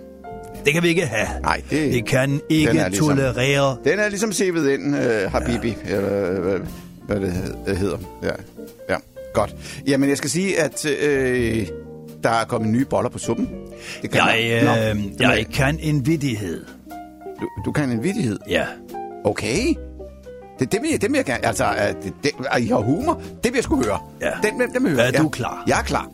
Det 0.65 0.73
kan 0.73 0.83
vi 0.83 0.89
ikke 0.89 1.07
have. 1.07 1.41
Nej, 1.43 1.63
det- 1.71 1.93
Vi 1.93 2.01
kan 2.01 2.31
den 2.31 2.41
ikke 2.51 2.79
er 2.79 2.89
ligesom- 2.89 3.09
tolerere. 3.09 3.77
Den 3.85 3.99
er 3.99 4.09
ligesom 4.09 4.33
sivet 4.33 4.71
ind, 4.71 4.95
uh, 4.95 5.33
Habibi, 5.33 5.77
ja. 5.89 5.97
eller 5.97 6.31
øh, 6.55 6.61
hvad, 7.07 7.21
det 7.21 7.33
hed- 7.33 7.77
hedder. 7.77 7.99
Ja. 8.23 8.31
ja, 8.91 8.97
godt. 9.35 9.55
Jamen, 9.87 10.09
jeg 10.09 10.17
skal 10.19 10.31
sige, 10.31 10.61
at 10.61 10.87
øh, 10.87 11.67
der 12.23 12.31
er 12.31 12.45
kommet 12.45 12.71
nye 12.71 12.85
boller 12.85 13.11
på 13.11 13.19
suppen. 13.19 13.49
Det 14.03 14.11
kan 14.11 14.21
Jeg, 14.21 14.39
øh, 14.41 14.51
jeg 15.21 15.41
er- 15.41 15.45
kan 15.53 15.79
en 15.83 16.07
vidighed. 16.07 16.65
Du, 17.41 17.49
du 17.65 17.73
kan 17.73 17.91
en 17.91 18.03
vidighed. 18.03 18.39
Ja. 18.49 18.67
Okay. 19.25 19.75
Det, 20.59 20.73
det, 20.73 20.83
vil 20.83 20.91
jeg, 20.91 21.03
det 21.03 21.11
vil 21.11 21.17
jeg 21.17 21.25
gerne. 21.25 21.47
Altså, 21.47 21.65
øh, 21.65 22.03
det, 22.03 22.13
det, 22.23 22.31
at 22.51 22.63
I 22.63 22.67
har 22.67 22.79
humor, 22.79 23.15
det 23.15 23.53
vil 23.53 23.55
jeg 23.55 23.65
sgu 23.65 23.83
høre. 23.85 23.99
Ja. 24.21 24.31
Den, 24.43 24.61
den, 24.61 24.75
den 24.75 24.85
vil 24.85 24.91
jeg 24.91 24.97
høre. 24.97 25.15
Er 25.15 25.19
du 25.19 25.23
ja. 25.23 25.29
klar? 25.29 25.65
Jeg 25.67 25.79
er 25.79 25.83
klar. 25.83 26.11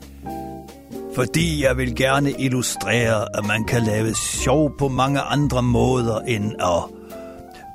Fordi 1.14 1.64
jeg 1.64 1.76
vil 1.76 1.96
gerne 1.96 2.32
illustrere, 2.32 3.38
at 3.38 3.46
man 3.46 3.64
kan 3.64 3.82
lave 3.82 4.14
sjov 4.14 4.72
på 4.78 4.88
mange 4.88 5.20
andre 5.20 5.62
måder 5.62 6.18
end 6.18 6.52
at 6.60 7.00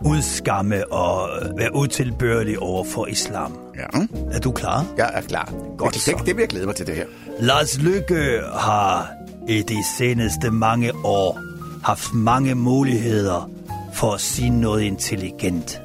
udskamme 0.05 0.93
og 0.93 1.29
være 1.57 1.75
utilbørlig 1.75 2.59
over 2.59 2.83
for 2.83 3.05
islam. 3.05 3.57
Ja. 3.75 3.99
Er 4.31 4.39
du 4.39 4.51
klar? 4.51 4.85
Jeg 4.97 5.11
er 5.13 5.21
klar. 5.21 5.53
Godt 5.77 5.93
det, 5.93 6.01
så. 6.01 6.11
det, 6.11 6.25
det 6.25 6.35
vil 6.35 6.41
jeg 6.41 6.49
glæde 6.49 6.65
mig 6.65 6.75
til, 6.75 6.87
det 6.87 6.95
her. 6.95 7.05
Lars 7.39 7.77
Lykke 7.77 8.41
har 8.53 9.11
i 9.47 9.61
de 9.61 9.83
seneste 9.97 10.51
mange 10.51 10.91
år 11.03 11.39
haft 11.85 12.13
mange 12.13 12.55
muligheder 12.55 13.49
for 13.93 14.13
at 14.13 14.21
sige 14.21 14.49
noget 14.49 14.81
intelligent. 14.81 15.81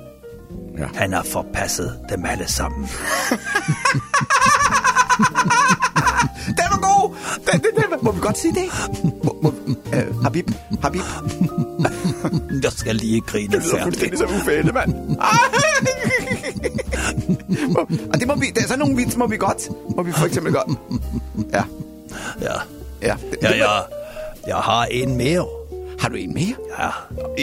Ja. 0.79 0.87
Han 0.95 1.13
har 1.13 1.23
forpasset 1.23 1.99
dem 2.11 2.25
alle 2.25 2.49
sammen. 2.49 2.89
Den 6.47 6.65
var 6.71 6.79
god! 6.81 7.17
Den, 7.53 7.61
den, 7.61 7.71
den, 7.77 7.85
må 8.03 8.13
vi 8.13 8.21
godt 8.21 8.39
sige 8.39 8.55
det? 8.55 8.65
Må, 9.25 9.37
må, 9.43 9.49
uh, 9.87 10.23
Habib, 10.23 10.51
Habib. 10.83 11.01
Jeg 12.63 12.73
skal 12.73 12.97
lige 12.97 13.21
grine 13.21 13.53
Det 13.53 13.63
lyder 13.63 13.77
færdigt. 13.77 13.83
fuldstændig 13.85 14.19
som 14.19 14.29
ufælde, 14.37 14.73
mand. 14.73 14.95
Og 18.15 18.21
det 18.21 18.27
må 18.29 18.35
vi, 18.35 18.47
det 18.47 18.59
er 18.63 18.67
sådan 18.69 18.79
nogle 18.79 18.97
vits, 18.97 19.17
må 19.17 19.27
vi 19.27 19.37
godt. 19.37 19.69
Må 19.97 20.03
vi 20.03 20.13
for 20.13 20.27
eksempel 20.27 20.53
godt. 20.53 20.79
Ja, 21.53 21.63
Ja, 22.43 22.53
ja. 23.03 23.15
Det, 23.31 23.39
ja 23.43 23.49
det- 23.49 23.59
jeg, 23.59 23.83
jeg 24.47 24.57
har 24.57 24.85
en 24.85 25.17
mere. 25.17 25.47
Har 26.01 26.09
du 26.09 26.15
en 26.15 26.35
mere? 26.35 26.55
Ja, 26.79 26.89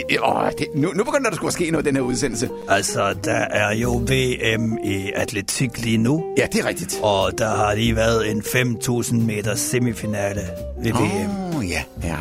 I- 0.10 0.18
Åh, 0.24 0.50
det, 0.58 0.68
nu, 0.76 0.92
nu 0.96 1.04
begynder 1.04 1.30
der 1.30 1.36
sgu 1.38 1.48
at 1.48 1.54
ske 1.54 1.72
noget 1.72 1.86
i 1.86 1.88
den 1.88 1.96
her 1.96 2.04
udsendelse. 2.04 2.50
altså 2.70 3.16
der 3.24 3.32
er 3.34 3.74
jo 3.76 3.92
VM 3.92 4.78
i 4.84 5.12
atletik 5.16 5.82
lige 5.84 5.98
nu. 5.98 6.24
Ja, 6.38 6.46
det 6.54 6.60
er 6.62 6.66
rigtigt. 6.66 7.00
Og 7.04 7.38
der 7.38 7.50
har 7.50 7.74
lige 7.76 7.96
været 7.96 8.32
en 8.32 8.42
5.000 8.42 9.16
meter 9.16 9.56
semifinale 9.56 10.42
ved 10.84 10.92
VM. 10.92 11.30
Åh, 11.54 11.58
oh, 11.58 11.70
ja. 11.70 11.84
Ja. 12.04 12.16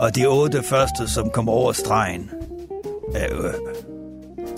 Og 0.00 0.16
de 0.16 0.26
otte 0.26 0.62
første, 0.62 1.08
som 1.08 1.30
kom 1.30 1.48
over 1.48 1.72
stregen, 1.72 2.30
er, 3.14 3.26
øh, 3.44 3.52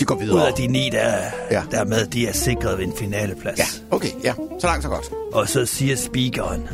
De 0.00 0.04
går 0.04 0.14
ud 0.14 0.20
videre. 0.20 0.46
af 0.48 0.52
de 0.54 0.66
ni, 0.66 0.88
der, 0.92 1.12
ja. 1.50 1.62
der 1.70 1.78
er 1.80 1.84
med, 1.84 2.06
de 2.06 2.26
er 2.26 2.32
sikret 2.32 2.78
ved 2.78 2.84
en 2.84 2.92
finaleplads. 2.98 3.58
Ja, 3.58 3.64
okay, 3.96 4.08
ja. 4.24 4.34
Så 4.60 4.66
langt, 4.66 4.82
så 4.82 4.88
godt. 4.88 5.10
Og 5.32 5.48
så 5.48 5.66
siger 5.66 5.96
speakeren, 5.96 6.68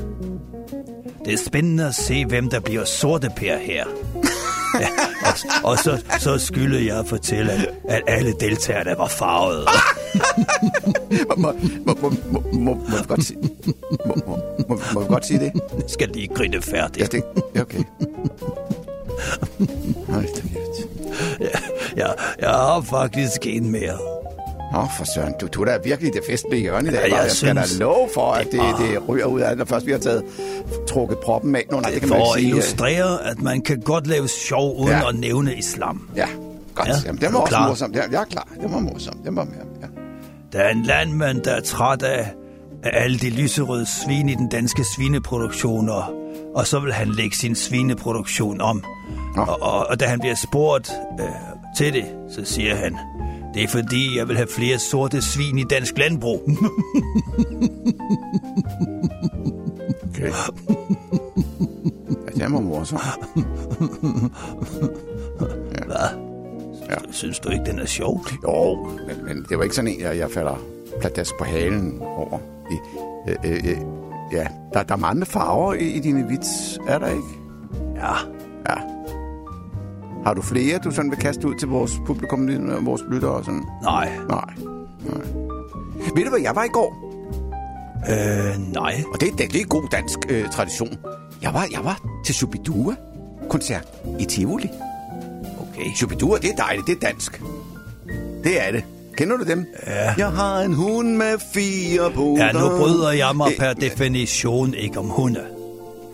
det 1.28 1.34
er 1.34 1.44
spændende 1.46 1.86
at 1.86 1.94
se, 1.94 2.26
hvem 2.26 2.50
der 2.50 2.60
bliver 2.60 2.84
sorte 2.84 3.30
per 3.36 3.58
her. 3.58 3.84
ja, 4.80 4.88
og, 5.22 5.32
og 5.70 5.78
så, 5.78 6.02
så 6.20 6.38
skylder 6.38 6.78
jeg 6.80 6.98
at 6.98 7.06
fortælle, 7.06 7.52
at, 7.52 7.68
at 7.88 8.02
alle 8.06 8.32
deltagerne 8.40 8.94
var 8.98 9.08
farvede. 9.08 9.66
Må, 11.28 11.34
må, 11.36 11.52
må, 11.86 11.94
må, 12.00 12.12
må, 12.32 12.42
må, 12.52 12.74
vi 12.74 13.04
godt 13.08 13.24
sige, 13.24 13.38
må, 14.06 14.14
må, 14.26 14.38
må, 14.68 14.80
må 14.94 15.00
vi 15.00 15.06
godt 15.06 15.26
sige 15.26 15.40
det? 15.40 15.52
Jeg 15.54 15.82
skal 15.88 16.08
lige 16.08 16.28
grine 16.28 16.56
Ja, 16.66 16.72
færdigt. 16.76 17.12
det 17.12 17.22
ja, 17.54 17.60
okay. 17.60 17.82
Hold 20.08 20.26
da 20.34 20.40
kæft. 20.40 20.88
Jeg 22.38 22.48
har 22.48 22.80
faktisk 22.80 23.46
en 23.46 23.70
mere. 23.70 23.98
Nå, 24.72 24.86
for 24.96 25.04
søren, 25.14 25.34
du, 25.54 25.62
er 25.62 25.64
da 25.64 25.78
virkelig 25.84 26.12
det 26.12 26.20
festlige 26.30 26.60
hjørne 26.62 26.88
i 26.88 26.90
dag. 26.92 27.08
Ja, 27.08 27.14
jeg 27.16 27.24
jeg 27.24 27.30
skal 27.32 27.56
da 27.56 27.62
love 27.78 28.08
for, 28.14 28.32
at 28.32 28.44
det 28.44 28.52
det, 28.52 28.60
er- 28.60 28.76
det 28.76 29.08
ryger 29.08 29.24
ud 29.24 29.40
af 29.40 29.48
det, 29.48 29.58
når 29.58 29.64
først 29.64 29.86
vi 29.86 29.92
har 29.92 29.98
taget 29.98 30.22
trukket 30.88 31.18
proppen 31.18 31.56
af. 31.56 31.64
Nå, 31.70 31.80
nej, 31.80 31.90
det 31.90 32.00
kan 32.00 32.08
man 32.08 32.18
For 32.18 32.32
at 32.34 32.38
ikke 32.40 32.46
sige. 32.46 32.48
illustrere, 32.56 33.26
at 33.26 33.42
man 33.42 33.60
kan 33.62 33.80
godt 33.80 34.06
lave 34.06 34.28
sjov 34.28 34.76
uden 34.80 34.88
Ja. 34.88 35.08
at 35.08 35.14
nævne 35.14 35.54
islam. 35.54 36.10
Ja, 36.16 36.26
godt. 36.74 36.88
Ja, 36.88 36.92
Ja, 36.92 36.98
Jamen, 37.06 37.20
det 37.20 37.32
var 37.32 37.38
også 37.38 37.48
klar? 37.50 37.68
morsomt. 37.68 37.96
Jeg, 37.96 38.04
jeg 38.12 38.20
er 38.20 38.24
klar. 38.24 38.48
Det 38.62 38.72
var 38.72 38.78
morsomt. 38.80 39.24
Det 39.24 39.36
var 39.36 39.44
mere. 39.44 39.54
Ja. 39.80 39.86
Der 40.52 40.64
er 40.64 40.70
en 40.70 40.82
landmand, 40.82 41.40
der 41.42 41.50
er 41.52 41.60
træt 41.60 42.02
af, 42.02 42.32
af 42.84 43.04
alle 43.04 43.18
de 43.18 43.30
lyserøde 43.30 43.86
svin 44.04 44.28
i 44.28 44.34
den 44.34 44.48
danske 44.48 44.84
svineproduktion, 44.96 45.88
og, 45.88 46.04
og 46.54 46.66
så 46.66 46.80
vil 46.80 46.92
han 46.92 47.08
lægge 47.08 47.36
sin 47.36 47.54
svineproduktion 47.54 48.60
om. 48.60 48.82
Nå. 49.36 49.42
Og, 49.42 49.62
og, 49.62 49.86
og 49.90 50.00
da 50.00 50.04
han 50.06 50.20
bliver 50.20 50.34
spurgt 50.34 50.90
øh, 51.20 51.26
til 51.76 51.92
det, 51.92 52.04
så 52.30 52.44
siger 52.44 52.74
han, 52.76 52.96
det 53.54 53.62
er 53.62 53.68
fordi, 53.68 54.16
jeg 54.16 54.28
vil 54.28 54.36
have 54.36 54.48
flere 54.48 54.78
sorte 54.78 55.22
svin 55.22 55.58
i 55.58 55.64
dansk 55.64 55.98
landbrug. 55.98 56.42
Okay. 60.18 60.32
Ja, 62.38 62.44
det 62.44 62.52
var 62.52 62.60
morsomt. 62.60 63.02
Hvad? 65.86 66.08
Ja. 66.90 66.96
Synes 67.10 67.38
du 67.38 67.48
ikke, 67.48 67.64
den 67.64 67.78
er 67.78 67.86
sjov? 67.86 68.24
Jo, 68.42 68.88
men, 69.06 69.24
men 69.24 69.46
det 69.48 69.58
var 69.58 69.64
ikke 69.64 69.76
sådan 69.76 69.90
en, 69.90 70.00
jeg, 70.00 70.18
jeg 70.18 70.30
falder 70.30 70.64
pladask 71.00 71.38
på 71.38 71.44
halen 71.44 71.98
over. 72.00 72.38
I, 72.70 72.74
øh, 73.30 73.36
øh, 73.44 73.64
øh, 73.64 73.78
ja, 74.32 74.46
der, 74.74 74.82
der 74.82 74.94
er 74.94 74.98
mange 74.98 75.26
farver 75.26 75.74
i, 75.74 75.90
i 75.90 76.00
dine 76.00 76.28
vits, 76.28 76.78
er 76.88 76.98
der 76.98 77.08
ikke? 77.08 77.28
Ja. 77.96 78.12
Har 80.28 80.34
du 80.34 80.42
flere, 80.42 80.78
du 80.78 80.90
sådan 80.90 81.10
vil 81.10 81.18
kaste 81.18 81.48
ud 81.48 81.54
til 81.54 81.68
vores 81.68 81.92
publikum, 82.06 82.48
og 82.68 82.86
vores 82.86 83.02
lyttere 83.10 83.30
og 83.30 83.44
sådan? 83.44 83.64
Nej. 83.82 84.12
Nej. 84.28 84.44
Nej. 85.04 85.26
Ved 86.16 86.24
du, 86.24 86.30
hvad 86.30 86.40
jeg 86.40 86.56
var 86.56 86.64
i 86.64 86.68
går? 86.68 87.14
Øh, 88.10 88.72
nej. 88.72 89.02
Og 89.14 89.20
det, 89.20 89.28
det, 89.38 89.52
det 89.52 89.60
er 89.60 89.64
god 89.64 89.88
dansk 89.92 90.18
øh, 90.28 90.50
tradition. 90.50 90.98
Jeg 91.42 91.54
var, 91.54 91.66
jeg 91.72 91.84
var 91.84 92.00
til 92.24 92.34
Shubidua-koncert 92.34 93.88
i 94.18 94.24
Tivoli. 94.24 94.68
Okay. 95.60 95.94
Shubidua, 95.96 96.38
det 96.38 96.50
er 96.50 96.56
dejligt, 96.56 96.86
det 96.86 96.96
er 96.96 97.00
dansk. 97.00 97.42
Det 98.44 98.66
er 98.66 98.72
det. 98.72 98.84
Kender 99.16 99.36
du 99.36 99.44
dem? 99.44 99.66
Ja. 99.86 100.14
Jeg 100.18 100.30
har 100.30 100.60
en 100.60 100.74
hund 100.74 101.16
med 101.16 101.38
fire 101.54 102.10
poter. 102.10 102.44
Ja, 102.44 102.52
nu 102.52 102.68
bryder 102.78 103.10
jeg 103.10 103.36
mig 103.36 103.52
per 103.58 103.72
definition 103.72 104.74
ikke 104.74 104.98
om 104.98 105.06
hunde. 105.06 105.57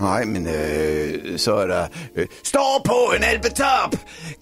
Nej, 0.01 0.25
men 0.25 0.47
øh, 0.47 1.39
så 1.39 1.55
er 1.55 1.67
der... 1.67 1.87
Øh, 2.17 2.27
står 2.45 2.83
på 2.85 3.13
en 3.17 3.23
alpetop, 3.25 3.95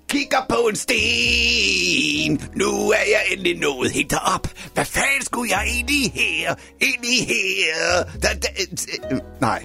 kigger 0.09 0.47
på 0.49 0.57
en 0.57 0.77
sten. 0.77 2.43
Nu 2.57 2.91
er 2.91 2.97
jeg 3.11 3.23
endelig 3.33 3.59
nået 3.59 3.91
helt 3.91 4.11
derop. 4.11 4.49
Hvad 4.75 4.85
fanden 4.85 5.25
skulle 5.25 5.51
jeg 5.51 5.65
egentlig 5.67 6.13
her? 6.15 6.55
Egentlig 6.81 7.27
her? 7.27 8.03
Da, 8.23 8.29
da, 8.29 8.49
øh, 9.15 9.21
nej. 9.41 9.65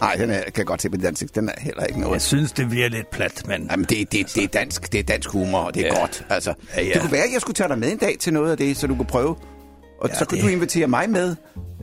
Nej, 0.00 0.14
den 0.14 0.30
er, 0.30 0.42
kan 0.42 0.52
jeg 0.56 0.66
godt 0.66 0.82
se 0.82 0.90
på 0.90 0.96
det 0.96 1.04
dansk. 1.04 1.34
Den 1.34 1.48
er 1.48 1.52
heller 1.60 1.84
ikke 1.84 2.00
noget. 2.00 2.12
Jeg 2.14 2.22
synes, 2.22 2.52
det 2.52 2.68
bliver 2.68 2.88
lidt 2.88 3.10
plat, 3.10 3.42
men... 3.48 3.68
Jamen, 3.70 3.84
det, 3.88 4.12
det, 4.12 4.34
det 4.34 4.44
er 4.44 4.48
dansk, 4.48 4.92
det 4.92 4.98
er 5.00 5.04
dansk 5.04 5.30
humor, 5.30 5.58
og 5.58 5.74
det 5.74 5.82
er 5.82 5.86
Ja. 5.94 6.00
godt. 6.00 6.24
Altså, 6.30 6.54
ja, 6.76 6.82
ja. 6.82 6.92
Det 6.92 7.00
kunne 7.00 7.12
være, 7.12 7.24
at 7.24 7.32
jeg 7.32 7.40
skulle 7.40 7.54
tage 7.54 7.68
dig 7.68 7.78
med 7.78 7.92
en 7.92 7.98
dag 7.98 8.16
til 8.20 8.32
noget 8.32 8.50
af 8.50 8.56
det, 8.56 8.76
så 8.76 8.86
du 8.86 8.94
kunne 8.96 9.06
prøve. 9.06 9.36
Og 10.02 10.08
Ja, 10.08 10.14
ja, 10.14 10.18
så 10.18 10.24
kunne 10.24 10.36
det- 10.38 10.44
du 10.44 10.48
invitere 10.50 10.86
mig 10.86 11.10
med 11.10 11.36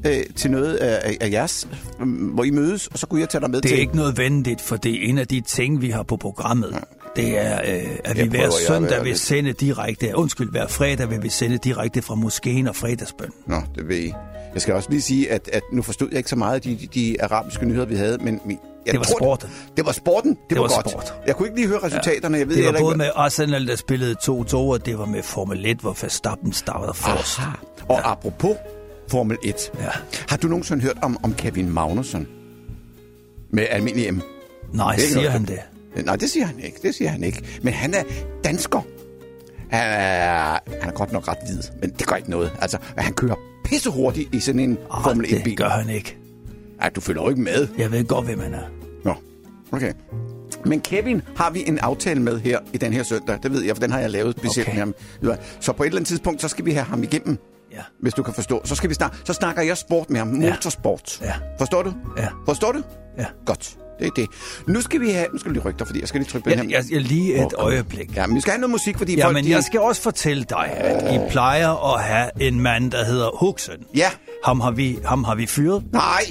øh, 0.06 0.14
til 0.36 0.52
noget 0.52 0.76
af, 0.76 1.18
af 1.22 1.32
jeres, 1.32 1.68
øh, 2.02 2.08
hvor 2.34 2.44
I 2.44 2.50
mødes, 2.50 2.88
og 2.88 3.00
så 3.00 3.08
kunne 3.08 3.22
jeg 3.22 3.30
tage 3.30 3.42
dig 3.42 3.50
med 3.50 3.62
Det 3.62 3.70
til... 3.70 3.78
er 3.78 3.82
ikke 3.82 3.96
nødvendigt, 3.96 4.62
for 4.62 4.76
det 4.76 4.92
er 5.06 5.10
en 5.10 5.18
af 5.18 5.28
de 5.28 5.42
ting, 5.42 5.82
vi 5.82 5.90
har 5.90 6.04
på 6.04 6.18
programmet. 6.18 6.76
Det 7.16 7.38
er, 7.38 7.54
øh, 7.54 7.90
at 8.04 8.16
vi 8.16 8.22
Jeg 8.22 8.30
hver 8.30 8.40
prøver, 8.40 8.52
søndag 8.68 9.04
vil 9.04 9.20
sende 9.20 9.54
direkte, 9.54 10.12
undskyld, 10.16 10.52
hver 10.52 10.68
fredag 10.68 11.10
vil 11.10 11.24
vi 11.24 11.30
sende 11.30 11.58
direkte 11.58 12.02
fra 12.02 12.16
moskeen 12.16 12.68
og 12.68 12.76
fredagsbøn. 12.76 13.30
Nå, 13.48 13.56
det 13.76 13.88
ved 13.88 13.98
I. 13.98 14.14
Jeg 14.54 14.62
skal 14.62 14.74
også 14.74 14.90
lige 14.90 15.02
sige, 15.02 15.32
at, 15.32 15.50
at 15.54 15.62
nu 15.74 15.82
forstod 15.82 16.08
jeg 16.12 16.18
ikke 16.18 16.30
så 16.30 16.36
meget 16.36 16.56
af 16.56 16.62
de, 16.62 16.78
de, 16.82 16.88
de 16.94 17.24
arabiske 17.24 17.66
nyheder, 17.66 17.86
vi 17.86 17.96
havde, 17.96 18.18
men... 18.18 18.40
jeg 18.86 18.92
Det 18.94 19.00
var 19.00 19.06
tror, 19.06 19.18
sporten. 19.20 19.50
Det 19.78 19.86
var 19.86 19.92
sporten. 19.92 20.30
Det, 20.32 20.40
Det 20.50 20.58
var, 20.58 20.64
var 20.64 20.76
godt. 20.76 20.90
sport. 20.90 21.14
Jeg 21.28 21.36
kunne 21.36 21.48
ikke 21.48 21.58
lige 21.60 21.68
høre 21.68 21.80
resultaterne. 21.84 22.38
Jeg 22.38 22.48
ved 22.48 22.56
Det 22.56 22.64
var 22.66 22.68
heller 22.72 22.82
både 22.82 22.94
ikke, 22.94 22.98
med 22.98 23.12
Arsenal, 23.16 23.68
der 23.68 23.76
spillede 23.76 24.16
2-2, 24.24 24.56
og 24.56 24.86
det 24.86 25.00
var 25.00 25.06
med 25.06 25.24
Formel 25.24 25.66
1, 25.66 25.78
hvor 25.78 25.98
Verstappen 26.02 26.54
startede 26.54 26.94
først. 26.94 27.40
Aha. 27.40 27.52
Og 27.90 27.96
ja. 27.96 28.12
apropos 28.12 28.56
Formel 29.08 29.38
1. 29.44 29.72
Ja. 29.80 29.86
Har 30.30 30.38
du 30.38 30.48
nogensinde 30.48 30.82
hørt 30.82 30.98
om, 31.02 31.18
om 31.24 31.34
Kevin 31.34 31.70
Magnussen? 31.74 32.28
Med 33.52 33.66
almindelig 33.70 34.14
M. 34.14 34.22
Nej, 34.74 34.86
Det 34.86 34.90
er 34.90 34.92
ikke 34.92 35.02
siger 35.08 35.16
noget. 35.16 35.32
han 35.32 35.46
det? 35.46 36.06
Nej, 36.06 36.16
det 36.16 36.30
siger 36.30 36.46
han 36.46 36.60
ikke. 36.60 36.78
Det 36.82 36.96
siger 36.96 37.10
han 37.10 37.24
ikke. 37.24 37.44
Men 37.64 37.74
han 37.74 37.94
er 37.94 38.04
dansker. 38.44 38.82
Han 39.72 39.82
er, 39.82 40.60
han 40.82 40.90
er 40.90 40.92
godt 40.92 41.12
nok 41.12 41.28
ret 41.28 41.38
hvid, 41.48 41.64
men 41.82 41.90
det 42.00 42.08
gør 42.08 42.16
ikke 42.16 42.30
noget. 42.30 42.52
Altså, 42.62 42.78
han 42.98 43.14
kører 43.14 43.36
pissehurtigt 43.66 44.36
i 44.36 44.40
sådan 44.40 44.60
en 44.62 44.78
Formel 45.04 45.26
1-bil. 45.26 45.46
det 45.46 45.58
gør 45.58 45.70
han 45.70 45.90
ikke. 45.90 46.18
Ej, 46.82 46.90
du 46.90 47.02
følger 47.02 47.22
jo 47.24 47.30
ikke 47.30 47.42
med. 47.42 47.68
Jeg 47.78 47.92
ved 47.92 48.06
godt, 48.08 48.26
hvem 48.26 48.40
han 48.40 48.54
er. 48.54 48.64
Nå, 49.04 49.14
okay. 49.72 49.94
Men 50.66 50.82
Kevin 50.82 51.22
har 51.38 51.50
vi 51.50 51.64
en 51.68 51.80
aftale 51.80 52.22
med 52.22 52.40
her 52.40 52.60
i 52.74 52.78
den 52.78 52.94
her 52.94 53.04
søndag. 53.04 53.40
Det 53.44 53.52
ved 53.54 53.64
jeg, 53.64 53.76
for 53.76 53.82
den 53.82 53.92
har 53.92 54.00
jeg 54.00 54.10
lavet 54.10 54.36
specielt 54.38 54.68
Okay. 54.68 54.78
med 54.78 54.94
ham. 55.34 55.40
Så 55.60 55.72
på 55.74 55.84
et 55.84 55.88
eller 55.88 55.98
andet 55.98 56.08
tidspunkt, 56.08 56.42
så 56.42 56.48
skal 56.48 56.66
vi 56.66 56.72
have 56.72 56.86
ham 56.86 57.04
igennem. 57.04 57.38
Ja. 57.74 57.82
Hvis 58.02 58.14
du 58.14 58.24
kan 58.24 58.34
forstå. 58.34 58.62
Så, 58.66 58.76
skal 58.76 58.90
vi 58.90 58.96
snak- 58.96 59.16
så 59.26 59.34
snakker 59.34 59.62
jeg 59.62 59.78
sport 59.78 60.10
med 60.10 60.20
ham. 60.20 60.28
Motorsport. 60.28 61.20
Ja. 61.22 61.34
Forstår 61.58 61.84
du? 61.84 61.94
Ja. 62.18 62.28
Forstår 62.46 62.72
du? 62.72 62.82
Ja. 63.18 63.26
Godt. 63.46 63.78
Det 64.00 64.08
er 64.08 64.12
det. 64.16 64.28
Nu 64.68 64.82
skal 64.82 65.02
vi 65.02 65.10
have... 65.10 65.28
Nu 65.34 65.38
skal 65.40 65.50
vi 65.52 65.56
lige 65.56 65.64
rykke 65.68 65.80
dig, 65.80 65.88
fordi 65.88 66.00
jeg 66.00 66.08
skal 66.08 66.20
lige 66.22 66.30
trykke 66.30 66.44
på 66.44 66.50
den 66.50 66.60
her. 66.60 66.70
jeg, 66.70 66.84
jeg 66.92 67.02
lige 67.02 67.34
et 67.36 67.54
kom. 67.54 67.66
øjeblik. 67.66 68.16
Ja, 68.16 68.28
men 68.28 68.36
vi 68.36 68.42
skal 68.42 68.52
have 68.52 68.62
noget 68.62 68.72
musik, 68.72 68.98
fordi 68.98 69.16
Ja, 69.16 69.26
folk... 69.26 69.34
men 69.34 69.46
de... 69.46 69.50
jeg 69.52 69.64
skal 69.64 69.80
også 69.80 70.02
fortælle 70.02 70.44
dig, 70.44 70.66
at 70.78 71.16
I 71.16 71.20
plejer 71.30 71.94
at 71.96 72.04
have 72.04 72.30
en 72.42 72.60
mand, 72.60 72.92
der 72.92 73.06
hedder 73.06 73.30
Huxen. 73.40 73.74
Ja. 73.96 74.10
Ham 74.46 74.60
har 74.60 74.72
vi, 74.72 75.00
ham 75.06 75.24
har 75.24 75.36
vi 75.36 75.46
fyret. 75.46 75.84
Nej. 75.94 76.22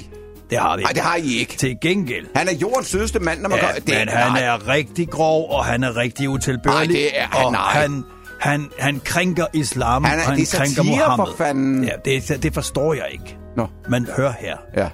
Det 0.49 0.57
har 0.57 0.77
vi. 0.77 0.83
Nej, 0.83 0.91
det 0.91 1.01
har 1.01 1.15
I 1.15 1.37
ikke. 1.39 1.57
Til 1.57 1.77
gengæld. 1.81 2.25
Han 2.35 2.47
er 2.47 2.53
jordens 2.53 2.87
sødeste 2.87 3.19
mand, 3.19 3.41
når 3.41 3.49
man 3.49 3.59
Ja, 3.59 3.65
går... 3.65 3.73
men 3.85 4.07
han 4.09 4.31
nej. 4.31 4.41
er 4.41 4.67
rigtig 4.67 5.09
grov, 5.09 5.49
og 5.51 5.65
han 5.65 5.83
er 5.83 5.95
rigtig 5.97 6.29
utilbørlig. 6.29 6.77
Nej, 6.77 6.85
det 6.85 7.19
er 7.19 7.27
han, 7.31 7.45
og 7.45 7.51
nej. 7.51 7.61
han, 7.71 8.03
han, 8.39 8.69
han 8.79 8.99
krænker 9.05 9.45
islam, 9.53 10.03
Han 10.03 10.19
er- 10.19 10.23
han 10.23 10.37
det 10.37 10.53
er 10.53 10.57
krænker 10.57 10.75
satire, 10.83 10.97
for 11.05 11.15
Mohammed. 11.15 11.37
fanden. 11.37 11.83
Ja, 11.83 11.91
det, 12.05 12.43
det 12.43 12.53
forstår 12.53 12.93
jeg 12.93 13.07
ikke. 13.11 13.37
Nå, 13.57 13.67
Men 13.89 14.07
hør 14.17 14.31
her. 14.39 14.57
ja. 14.77 14.87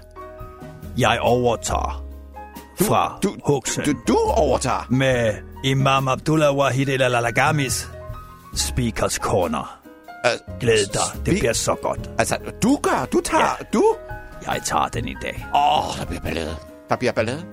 Jeg 0.98 1.20
overtager 1.22 2.06
fra 2.82 3.20
Du, 3.24 3.36
Huxen 3.46 3.84
du, 3.84 3.94
du 4.08 4.18
overtager. 4.18 4.88
med 4.90 5.34
Imam 5.64 6.08
Abdullah 6.08 6.56
Wahid 6.56 6.88
El 6.90 7.02
Alagamis 7.02 7.88
Speakers 8.56 9.14
Corner. 9.14 9.80
Uh, 10.26 10.60
Glæd 10.60 10.86
dig, 10.94 11.26
det 11.26 11.40
bliver 11.40 11.54
så 11.54 11.76
godt. 11.84 12.00
Altså, 12.18 12.38
du 12.64 12.80
gør, 12.82 13.08
du 13.14 13.22
tager, 13.26 13.44
Ja. 13.44 13.66
du... 13.74 13.96
Jeg 14.50 14.60
tager 14.70 14.90
den 14.96 15.06
i 15.14 15.18
dag. 15.26 15.38
Åh, 15.62 15.66
oh, 15.76 15.90
der 16.00 16.06
bliver 16.10 16.24
ballade. 16.28 16.56
Der 16.90 16.96
bliver 17.02 17.14
ballade. 17.20 17.44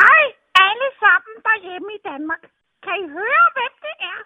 Hej 0.00 0.24
alle 0.66 0.88
sammen 1.02 1.34
derhjemme 1.48 1.90
i 1.98 2.00
Danmark. 2.10 2.42
Kan 2.84 2.94
I 3.04 3.06
høre, 3.18 3.46
hvem 3.56 3.74
det 3.86 3.96
er? 4.12 4.20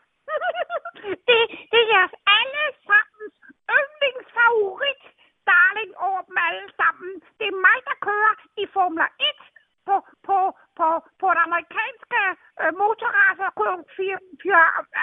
det, 1.29 1.39
det 1.73 1.81
er 1.85 1.91
jeres 1.97 2.15
allesammens 2.39 3.35
yndlingsfavorit, 3.79 5.03
darling 5.51 5.91
over 6.07 6.21
dem 6.29 6.37
alle 6.49 6.69
sammen. 6.81 7.11
Det 7.39 7.47
er 7.53 7.57
mig, 7.69 7.79
der 7.89 7.97
kører 8.09 8.35
i 8.63 8.65
Formel 8.75 9.07
1 9.33 9.41
på, 9.87 9.97
på, 10.29 10.39
på, 10.79 10.87
på 11.21 11.27
den 11.35 11.43
amerikanske 11.49 12.21
øh, 12.63 12.73
motorrace. 12.81 13.45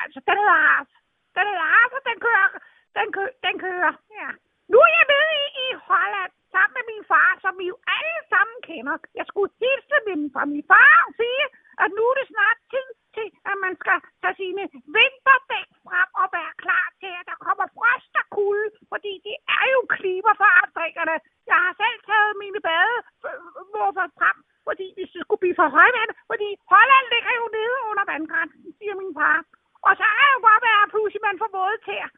Altså, 0.04 0.20
den 0.28 0.36
hedder 0.42 0.60
Haas. 0.68 0.90
Den 1.36 1.46
hedder 1.52 1.68
Haas, 1.74 1.92
og 1.98 2.04
den 2.10 2.18
kører, 2.26 2.50
den, 2.98 3.08
kø, 3.16 3.24
den 3.46 3.56
kører, 3.66 3.94
ja. 4.22 4.30
Nu 4.72 4.78
er 4.88 4.92
jeg 4.98 5.08
med 5.14 5.26
i, 5.42 5.46
i 5.66 5.68
Holland 5.90 6.32
sammen 6.54 6.76
med 6.78 6.86
min 6.92 7.04
far, 7.12 7.30
som 7.44 7.54
vi 7.62 7.66
jo 7.74 7.78
alle 7.98 8.20
sammen 8.34 8.58
kender. 8.70 8.96
Jeg 9.20 9.26
skulle 9.32 9.52
hilse 9.64 9.98
min, 10.08 10.22
fra 10.34 10.44
min 10.52 10.66
far 10.72 10.96
og 11.08 11.14
sige, 11.22 11.46
at 11.84 11.90
nu 11.98 12.04
er 12.12 12.16
det 12.20 12.28
snart 12.34 12.60
tid 12.74 12.88
til, 13.16 13.28
at 13.52 13.58
man 13.66 13.74
skal 13.82 13.98
tage 14.22 14.38
sine 14.42 14.64
vinterdæk 14.98 15.70
frem 15.86 16.10
og 16.22 16.28
være 16.38 16.54
klar 16.64 16.86
til, 17.02 17.12
at 17.20 17.26
der 17.32 17.38
kommer 17.46 17.68
frost 17.78 18.14
og 18.22 18.26
kulde, 18.38 18.68
fordi 18.92 19.14
det 19.28 19.38
er 19.58 19.66
jo 19.76 19.80
klimaforandringerne. 19.96 21.16
Jeg 21.52 21.58
har 21.66 21.74
selv 21.82 22.00
taget 22.10 22.40
mine 22.44 22.60
bademorfer 22.68 24.08
øh, 24.08 24.12
øh, 24.14 24.18
frem, 24.20 24.38
fordi 24.68 24.86
hvis 24.96 25.12
det 25.14 25.22
skulle 25.24 25.44
blive 25.44 25.60
for 25.62 25.70
højvand, 25.78 26.12
fordi 26.32 26.50
Holland 26.72 27.06
ligger 27.14 27.34
jo 27.40 27.46
nede 27.58 27.78
under 27.90 28.06
vandgrænsen, 28.12 28.70
siger 28.80 28.96
min 29.02 29.14
far. 29.20 29.38
Og 29.86 29.92
så 30.00 30.06
kan 30.16 30.30
jo 30.36 30.40
godt 30.50 30.64
være, 30.68 30.84
at 30.86 30.92
pludselig 30.94 31.24
man 31.28 31.40
får 31.42 31.50
våde 31.58 31.78
tæer. 31.88 32.10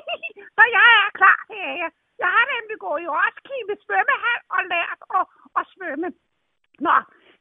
så 0.56 0.62
jeg 0.78 0.88
er 1.02 1.08
klar, 1.20 1.38
her. 1.52 1.68
Jeg. 1.82 1.90
jeg 2.22 2.30
har 2.36 2.44
nemlig 2.54 2.76
gået 2.86 3.02
i 3.04 3.12
Roskilde 3.16 3.74
svømmehal 3.84 4.40
og 4.56 4.60
lært 4.72 5.00
at, 5.18 5.24
at 5.58 5.64
svømme. 5.72 6.08
Nå, 6.86 6.96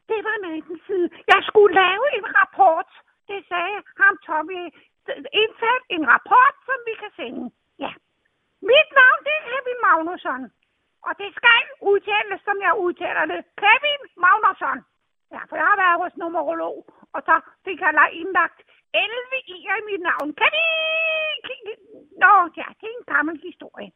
det 0.10 0.20
var 0.26 0.36
den 0.38 0.46
anden 0.56 0.80
side. 0.88 1.08
Jeg 1.34 1.42
skulle 1.50 1.74
lave 1.84 2.06
en 2.18 2.26
rapport. 2.40 2.90
Det 3.30 3.40
sagde 3.52 3.78
ham 4.02 4.14
Tommy. 4.28 4.62
Indsat 5.42 5.84
en 5.96 6.04
rapport, 6.14 6.56
som 6.68 6.78
vi 6.88 6.94
kan 7.02 7.12
sende. 7.20 7.44
Ja. 7.84 7.92
Mit 8.70 8.90
navn, 9.00 9.20
det 9.26 9.34
er 9.40 9.44
Kevin 9.50 9.80
Magnusson. 9.88 10.44
Og 11.08 11.14
det 11.22 11.30
skal 11.40 11.64
udtales, 11.92 12.40
som 12.48 12.58
jeg 12.66 12.74
udtaler 12.86 13.26
det. 13.32 13.40
Kevin 13.64 14.02
Magnusson. 14.26 14.78
Ja, 15.34 15.42
for 15.50 15.56
jeg 15.56 15.68
har 15.72 15.80
været 15.84 16.02
hos 16.04 16.18
numerolog, 16.18 16.78
og 17.16 17.22
så 17.28 17.36
fik 17.66 17.80
jeg 17.82 18.10
indlagt 18.22 18.60
11 18.94 19.38
i'er 19.56 19.78
i 19.82 19.86
mit 19.90 20.02
navn. 20.10 20.30
Kan 20.40 20.54
I... 20.64 20.68
Nå, 22.24 22.34
ja, 22.60 22.68
det 22.80 22.88
er 22.90 22.98
en 23.00 23.12
gammel 23.14 23.38
historie. 23.50 23.92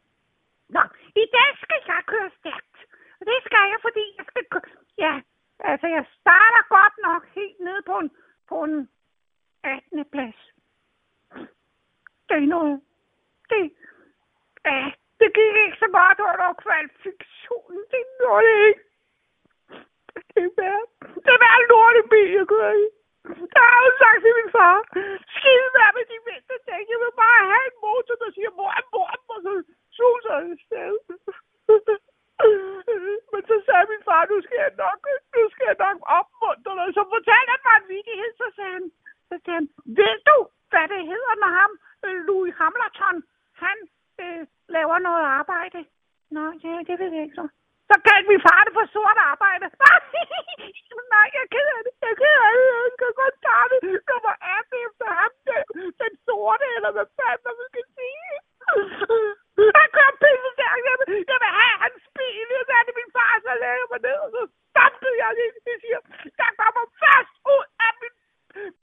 Nå, 0.76 0.82
i 1.24 1.26
dag 1.36 1.50
skal 1.64 1.82
jeg 1.88 2.04
køre 2.14 2.30
stærkt. 2.40 2.78
Og 3.20 3.26
det 3.30 3.40
skal 3.48 3.66
jeg, 3.72 3.80
fordi 3.82 4.06
jeg 4.18 4.26
skal... 4.30 4.62
Ja, 4.98 5.14
altså 5.60 5.88
jeg 5.88 6.06
starter 6.20 6.64
godt 6.76 6.96
nok 7.08 7.22
helt 7.36 7.60
ned 7.60 7.82
på 7.90 7.96
en, 8.00 8.12
på 8.50 8.64
en 8.64 8.90
18. 9.64 10.06
plads. 10.14 10.40
Det 12.30 12.38
er 12.44 12.50
noget... 12.56 12.82
Det... 13.50 13.72
Ja, 14.66 14.92
det 15.20 15.30
gik 15.38 15.56
ikke 15.64 15.78
så 15.80 15.90
godt 15.98 16.20
under 16.30 16.54
kvalifikationen. 16.64 17.82
Det 17.92 18.04
nåede 18.22 18.68
ikke. 18.68 18.84
Det 20.34 20.44
er 20.48 20.54
værd. 20.62 20.86
Det 21.24 21.32
er 21.36 21.42
værd 21.46 21.62
lortebil, 21.70 22.32
jeg 22.40 22.48
kører 22.48 22.74
i. 22.84 22.88
Der 23.56 23.64
har 23.72 23.80
jeg 23.80 23.88
jo 23.88 23.92
sagt 24.02 24.20
til 24.24 24.34
min 24.40 24.52
far. 24.58 24.76
Skide 25.36 25.68
være 25.78 25.96
med 25.98 26.06
de 26.12 26.18
mindste 26.28 26.56
ting. 26.68 26.82
Jeg 26.92 27.00
vil 27.04 27.14
bare 27.24 27.42
have 27.52 27.66
en 27.72 27.78
motor, 27.86 28.16
der 28.24 28.30
siger 28.36 28.52
mor, 28.60 28.72
mor, 28.94 29.12
og 29.34 29.38
så 29.46 29.52
suser 29.98 30.34
jeg 30.48 30.58
sted. 30.68 30.94
Men 33.32 33.42
så 33.50 33.56
sagde 33.66 33.86
min 33.94 34.04
far, 34.08 34.22
nu 34.32 34.38
skal 34.46 34.60
jeg 34.66 34.74
nok, 34.84 35.00
nu 35.36 35.44
skal 35.54 35.66
jeg 35.72 35.78
nok 35.86 35.98
opmuntre 36.18 36.74
dig. 36.80 36.88
Så 36.98 37.04
fortalte 37.14 37.50
han 37.54 37.62
mig 37.68 37.76
en 37.80 37.88
vidighed, 37.94 38.32
så 38.42 38.48
sagde 38.56 38.74
han, 38.78 38.86
så 39.30 39.36
sagde 39.44 39.58
han, 39.60 39.68
ved 40.00 40.16
du, 40.30 40.38
hvad 40.72 40.86
det 40.94 41.02
hedder 41.12 41.36
med 41.44 41.52
ham, 41.60 41.72
Louis 42.28 42.56
Hamilton? 42.62 43.16
Han 43.64 43.78
øh, 44.24 44.42
laver 44.76 44.98
noget 45.08 45.24
arbejde. 45.40 45.80
Nå, 46.36 46.44
ja, 46.64 46.74
det 46.88 46.96
ved 47.02 47.12
jeg 47.16 47.24
ikke 47.24 47.40
så. 47.42 47.48
Så 47.90 47.96
kan 48.06 48.20
min 48.32 48.42
far 48.48 48.62
det 48.66 48.74
på 48.78 48.84
sort 48.96 49.18
arbejde. 49.32 49.66
Nej, 51.14 51.28
jeg 51.36 51.44
er 51.44 51.50
det. 51.54 51.94
Jeg 52.04 52.12
er 52.12 52.18
det. 52.24 52.34
Jeg 52.84 52.94
kan 53.02 53.12
godt 53.22 53.36
starte 53.44 53.76
nummer 54.10 54.34
18 54.60 54.86
efter 54.88 55.08
ham. 55.20 55.32
Den, 55.48 55.62
den 56.02 56.14
sorte, 56.26 56.66
eller 56.78 56.92
hvad 56.96 57.08
fanden 57.18 57.54
man 57.60 57.68
skal 57.72 57.86
sige. 57.98 58.32
Han 59.80 59.88
kører 59.96 60.16
pisse 60.24 60.50
stærkt. 60.56 60.84
Jeg, 60.90 60.96
vil- 61.00 61.26
jeg 61.32 61.40
vil 61.44 61.52
have 61.62 61.76
hans 61.84 62.04
bil. 62.18 62.48
Jeg 62.72 62.80
er 62.82 62.96
min 63.00 63.12
far, 63.18 63.34
så 63.46 63.52
lægger 63.64 63.88
mig 63.92 64.00
ned. 64.08 64.18
Og 64.26 64.30
så 64.36 64.42
stampede 64.72 65.16
jeg 65.24 65.30
lige. 65.38 65.52
Jeg 65.72 65.78
siger, 65.84 66.00
der 66.42 66.50
kommer 66.62 66.84
fast 67.04 67.34
ud 67.56 67.66
af 67.86 67.92
min, 68.02 68.14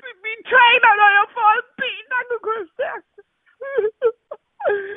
min, 0.02 0.16
min 0.26 0.40
trailer, 0.52 0.92
når 1.00 1.10
jeg 1.18 1.26
får 1.36 1.50
en 1.60 1.68
bil, 1.80 2.02
der 2.12 2.20
kan 2.30 2.38
køre 2.46 2.64
stærkt. 2.74 3.08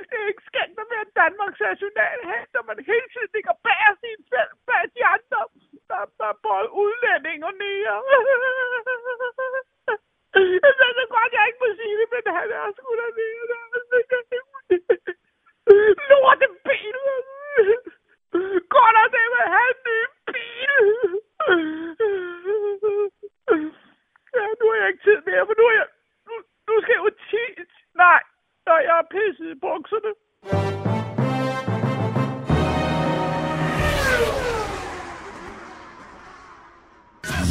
Det 0.09 0.15
er 0.21 0.27
ikke 0.31 0.45
skændt 0.49 0.77
at 0.83 0.87
være 0.93 1.05
Danmarks 1.21 1.61
nationalhelt, 1.69 2.49
når 2.55 2.63
man 2.69 2.77
hele 2.91 3.07
tiden 3.13 3.31
ligger 3.35 3.55
bag 3.67 3.87
sin 4.01 4.19
selv, 4.31 4.51
bag 4.67 4.83
de 4.95 5.01
andre, 5.15 5.39
der, 5.89 6.01
der 6.19 6.27
er 6.33 6.37
både 6.47 6.67
udlænding 6.83 7.39
og 7.49 7.53
nære. 7.61 7.97
Jeg 10.63 10.73
ved 10.79 10.91
så 10.99 11.05
godt, 11.15 11.31
jeg 11.37 11.43
ikke 11.47 11.61
må 11.63 11.69
sige 11.79 11.95
det, 12.01 12.07
men 12.13 12.23
han 12.37 12.47
er 12.59 12.67
sgu 12.77 12.91
da 13.01 13.07
nære. 13.19 13.57
Lorte 16.09 16.47
bil. 16.65 16.97
Godt 18.75 18.97
at 19.03 19.07
det 19.15 19.25
med 19.33 19.45
han 19.55 19.73
ny 19.87 19.99
bil. 20.31 20.73
Ja, 24.35 24.45
nu 24.59 24.65
har 24.69 24.77
jeg 24.81 24.87
ikke 24.91 25.03
tid 25.03 25.19
mere, 25.27 25.45
for 25.47 25.55
nu 25.59 25.63
er 25.71 25.75
jeg... 25.79 25.87
Nu, 26.27 26.33
nu 26.67 26.73
skal 26.81 26.93
jeg 26.95 27.03
jo 27.05 27.11
tit. 27.31 27.71
Nej, 27.95 28.21
nej, 28.69 28.81
jeg 28.89 28.95
er 29.03 29.07
pisset 29.15 29.47
i 29.53 29.57
bukserne. 29.65 30.11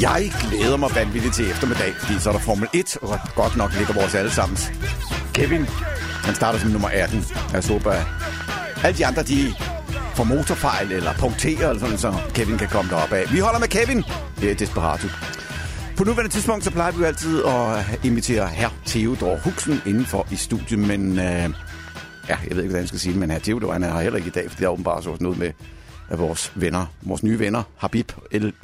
Jeg 0.06 0.20
glæder 0.42 0.76
mig 0.76 0.90
vanvittigt 0.94 1.34
til 1.34 1.50
eftermiddag, 1.50 1.90
fordi 2.00 2.14
så 2.18 2.28
er 2.30 2.34
der 2.36 2.40
Formel 2.48 2.68
1, 2.74 2.96
og 3.02 3.18
godt 3.40 3.56
nok 3.56 3.70
ligger 3.78 3.94
vores 4.00 4.14
allesammens. 4.14 4.62
Kevin, 5.34 5.64
han 6.26 6.34
starter 6.34 6.58
som 6.58 6.70
nummer 6.70 6.88
18. 6.88 7.24
Jeg 7.52 7.62
håber, 7.72 7.92
øh, 7.92 8.78
at 8.78 8.84
alle 8.84 8.98
de 8.98 9.06
andre, 9.06 9.22
de 9.32 9.38
får 10.16 10.24
motorfejl 10.24 10.92
eller 10.92 11.12
punkterer, 11.24 11.66
eller 11.70 11.80
sådan, 11.84 11.98
så 11.98 12.10
Kevin 12.34 12.58
kan 12.58 12.68
komme 12.68 12.90
derop 12.90 13.12
af. 13.12 13.24
Vi 13.32 13.38
holder 13.38 13.60
med 13.64 13.68
Kevin. 13.76 14.00
Det 14.40 14.50
er 14.50 14.54
Desperado. 14.54 15.08
På 15.96 16.04
nuværende 16.04 16.32
tidspunkt, 16.34 16.64
så 16.64 16.70
plejer 16.70 16.92
vi 16.92 16.98
jo 16.98 17.04
altid 17.04 17.44
at 17.44 18.00
invitere 18.08 18.46
herr 18.48 18.72
Theodor 18.96 19.36
Huxen 19.36 19.80
indenfor 19.86 20.28
i 20.32 20.36
studiet, 20.36 20.78
men... 20.78 21.10
Øh, 21.10 21.18
ja, 21.18 21.50
jeg 22.28 22.50
ved 22.50 22.50
ikke, 22.50 22.62
hvordan 22.62 22.80
jeg 22.80 22.88
skal 22.88 23.00
sige 23.00 23.12
det, 23.12 23.20
men 23.20 23.30
herr 23.30 23.38
Theodor, 23.38 23.72
han 23.72 23.82
er 23.82 23.92
her 23.92 24.00
heller 24.00 24.16
ikke 24.16 24.28
i 24.28 24.30
dag, 24.30 24.50
fordi 24.50 24.60
der 24.60 24.68
er 24.68 24.72
åbenbart 24.72 25.04
så 25.04 25.16
noget 25.20 25.38
med 25.38 25.52
af 26.08 26.18
vores 26.18 26.52
venner, 26.56 26.86
vores 27.02 27.22
nye 27.22 27.38
venner, 27.38 27.62
Habib 27.76 28.12
El 28.30 28.54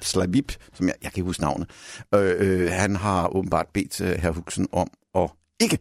Slabib, 0.00 0.50
som 0.74 0.86
jeg, 0.86 0.94
jeg 1.02 1.12
kan 1.12 1.20
ikke 1.20 1.26
huske 1.26 1.42
navnet. 1.42 1.70
Øh, 2.14 2.36
øh, 2.38 2.70
han 2.70 2.96
har 2.96 3.36
åbenbart 3.36 3.66
bedt 3.74 4.00
øh, 4.00 4.10
herr 4.10 4.30
Huxen 4.30 4.68
om 4.72 4.90
at 5.14 5.30
ikke 5.60 5.78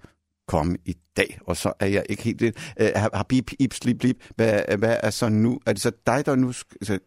komme 0.47 0.77
i 0.85 0.95
dag, 1.17 1.39
og 1.47 1.57
så 1.57 1.73
er 1.79 1.87
jeg 1.87 2.03
ikke 2.09 2.23
helt 2.23 2.39
det. 2.39 2.73
Øh, 2.79 2.89
Habib 3.13 3.49
Ibslib, 3.59 4.03
hvad, 4.35 4.77
hvad 4.77 4.97
er 5.03 5.09
så 5.09 5.29
nu? 5.29 5.59
Er 5.65 5.73
det 5.73 5.81
så 5.81 5.91
dig, 6.05 6.25
der 6.25 6.35
nu... 6.35 6.51
Så, 6.81 6.99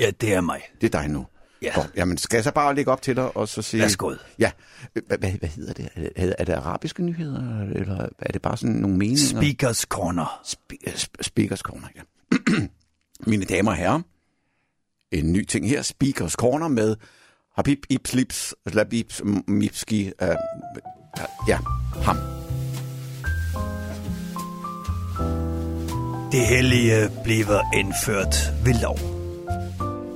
Ja, 0.00 0.10
det 0.20 0.34
er 0.34 0.40
mig. 0.40 0.60
det 0.80 0.94
er 0.94 1.00
dig 1.00 1.08
nu. 1.08 1.26
Ja. 1.62 1.74
Godt. 1.74 1.90
Jamen, 1.96 2.18
skal 2.18 2.36
jeg 2.36 2.44
så 2.44 2.52
bare 2.52 2.74
lægge 2.74 2.90
op 2.90 3.02
til 3.02 3.16
dig 3.16 3.36
og 3.36 3.48
så 3.48 3.62
sige... 3.62 3.80
Værsgo. 3.82 4.14
Ja. 4.38 4.50
Hvad, 5.06 5.18
hvad, 5.18 5.48
hedder 5.48 5.72
det? 5.72 5.88
Er, 5.94 6.24
det? 6.26 6.34
er 6.38 6.44
det 6.44 6.52
arabiske 6.52 7.02
nyheder, 7.02 7.60
eller 7.60 8.08
er 8.18 8.32
det 8.32 8.42
bare 8.42 8.56
sådan 8.56 8.74
nogle 8.74 8.96
meninger? 8.96 9.40
Speakers 9.40 9.78
Corner. 9.78 10.40
Spe- 10.44 10.90
sp- 10.90 11.22
Speakers 11.22 11.60
Corner, 11.60 11.88
ja. 11.96 12.00
Mine 13.30 13.44
damer 13.44 13.70
og 13.70 13.76
herrer, 13.76 14.00
en 15.12 15.32
ny 15.32 15.44
ting 15.44 15.68
her. 15.68 15.82
Speakers 15.82 16.32
Corner 16.32 16.68
med 16.68 16.96
Habib 17.56 17.84
Ibslips, 17.90 18.54
Labib 18.66 19.10
Mipski, 19.48 20.06
øh, 20.22 20.28
ja, 21.48 21.58
ham. 22.02 22.16
Det 26.32 26.46
hellige 26.46 27.10
bliver 27.24 27.74
indført 27.74 28.36
ved 28.64 28.74
lov. 28.82 29.21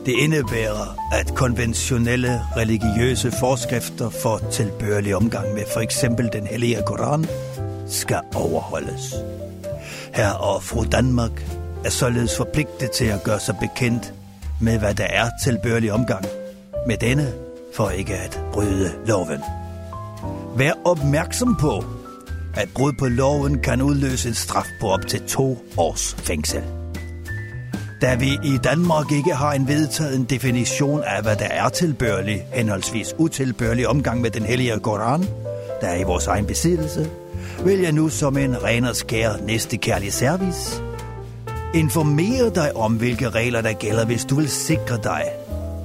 Det 0.07 0.13
indebærer, 0.13 1.11
at 1.13 1.35
konventionelle 1.35 2.41
religiøse 2.57 3.33
forskrifter 3.41 4.11
for 4.11 4.41
tilbørlig 4.53 5.17
omgang 5.17 5.55
med 5.55 5.63
for 5.73 5.81
eksempel 5.81 6.31
den 6.33 6.47
hellige 6.47 6.83
Koran 6.87 7.27
skal 7.89 8.21
overholdes. 8.35 9.15
Her 10.15 10.31
og 10.31 10.63
fru 10.63 10.85
Danmark 10.85 11.47
er 11.85 11.91
således 11.91 12.37
forpligtet 12.37 12.91
til 12.91 13.05
at 13.05 13.23
gøre 13.25 13.41
sig 13.41 13.57
bekendt 13.61 14.15
med, 14.61 14.79
hvad 14.79 14.95
der 14.95 15.05
er 15.07 15.31
tilbørlig 15.45 15.93
omgang 15.93 16.25
med 16.87 16.97
denne, 16.97 17.33
for 17.75 17.91
ikke 17.91 18.15
at 18.15 18.41
bryde 18.53 18.93
loven. 19.07 19.41
Vær 20.57 20.73
opmærksom 20.85 21.57
på, 21.61 21.85
at 22.55 22.69
brud 22.75 22.93
på 22.93 23.07
loven 23.07 23.59
kan 23.59 23.83
udløse 23.83 24.29
en 24.29 24.35
straf 24.35 24.67
på 24.81 24.89
op 24.89 25.07
til 25.07 25.23
to 25.29 25.59
års 25.77 26.15
fængsel. 26.15 26.63
Da 28.01 28.15
vi 28.15 28.39
i 28.45 28.59
Danmark 28.65 29.13
ikke 29.13 29.35
har 29.35 29.53
en 29.53 29.69
vedtaget 29.69 30.17
en 30.17 30.25
definition 30.25 31.03
af, 31.03 31.23
hvad 31.23 31.37
der 31.37 31.45
er 31.45 31.69
tilbørlig, 31.69 32.47
henholdsvis 32.53 33.15
utilbørlig 33.19 33.89
omgang 33.89 34.21
med 34.21 34.31
den 34.31 34.43
hellige 34.43 34.79
Koran, 34.79 35.23
der 35.81 35.87
er 35.87 35.97
i 35.97 36.03
vores 36.03 36.27
egen 36.27 36.47
besiddelse, 36.47 37.11
vil 37.65 37.79
jeg 37.79 37.93
nu 37.93 38.09
som 38.09 38.37
en 38.37 38.63
ren 38.63 38.85
og 38.85 38.97
skær 38.97 39.31
næstekærlig 39.47 40.13
service 40.13 40.83
informere 41.77 42.51
dig 42.55 42.77
om, 42.77 42.93
hvilke 42.93 43.31
regler 43.31 43.61
der 43.61 43.73
gælder, 43.73 44.05
hvis 44.05 44.25
du 44.25 44.35
vil 44.35 44.49
sikre 44.49 44.99
dig, 45.03 45.25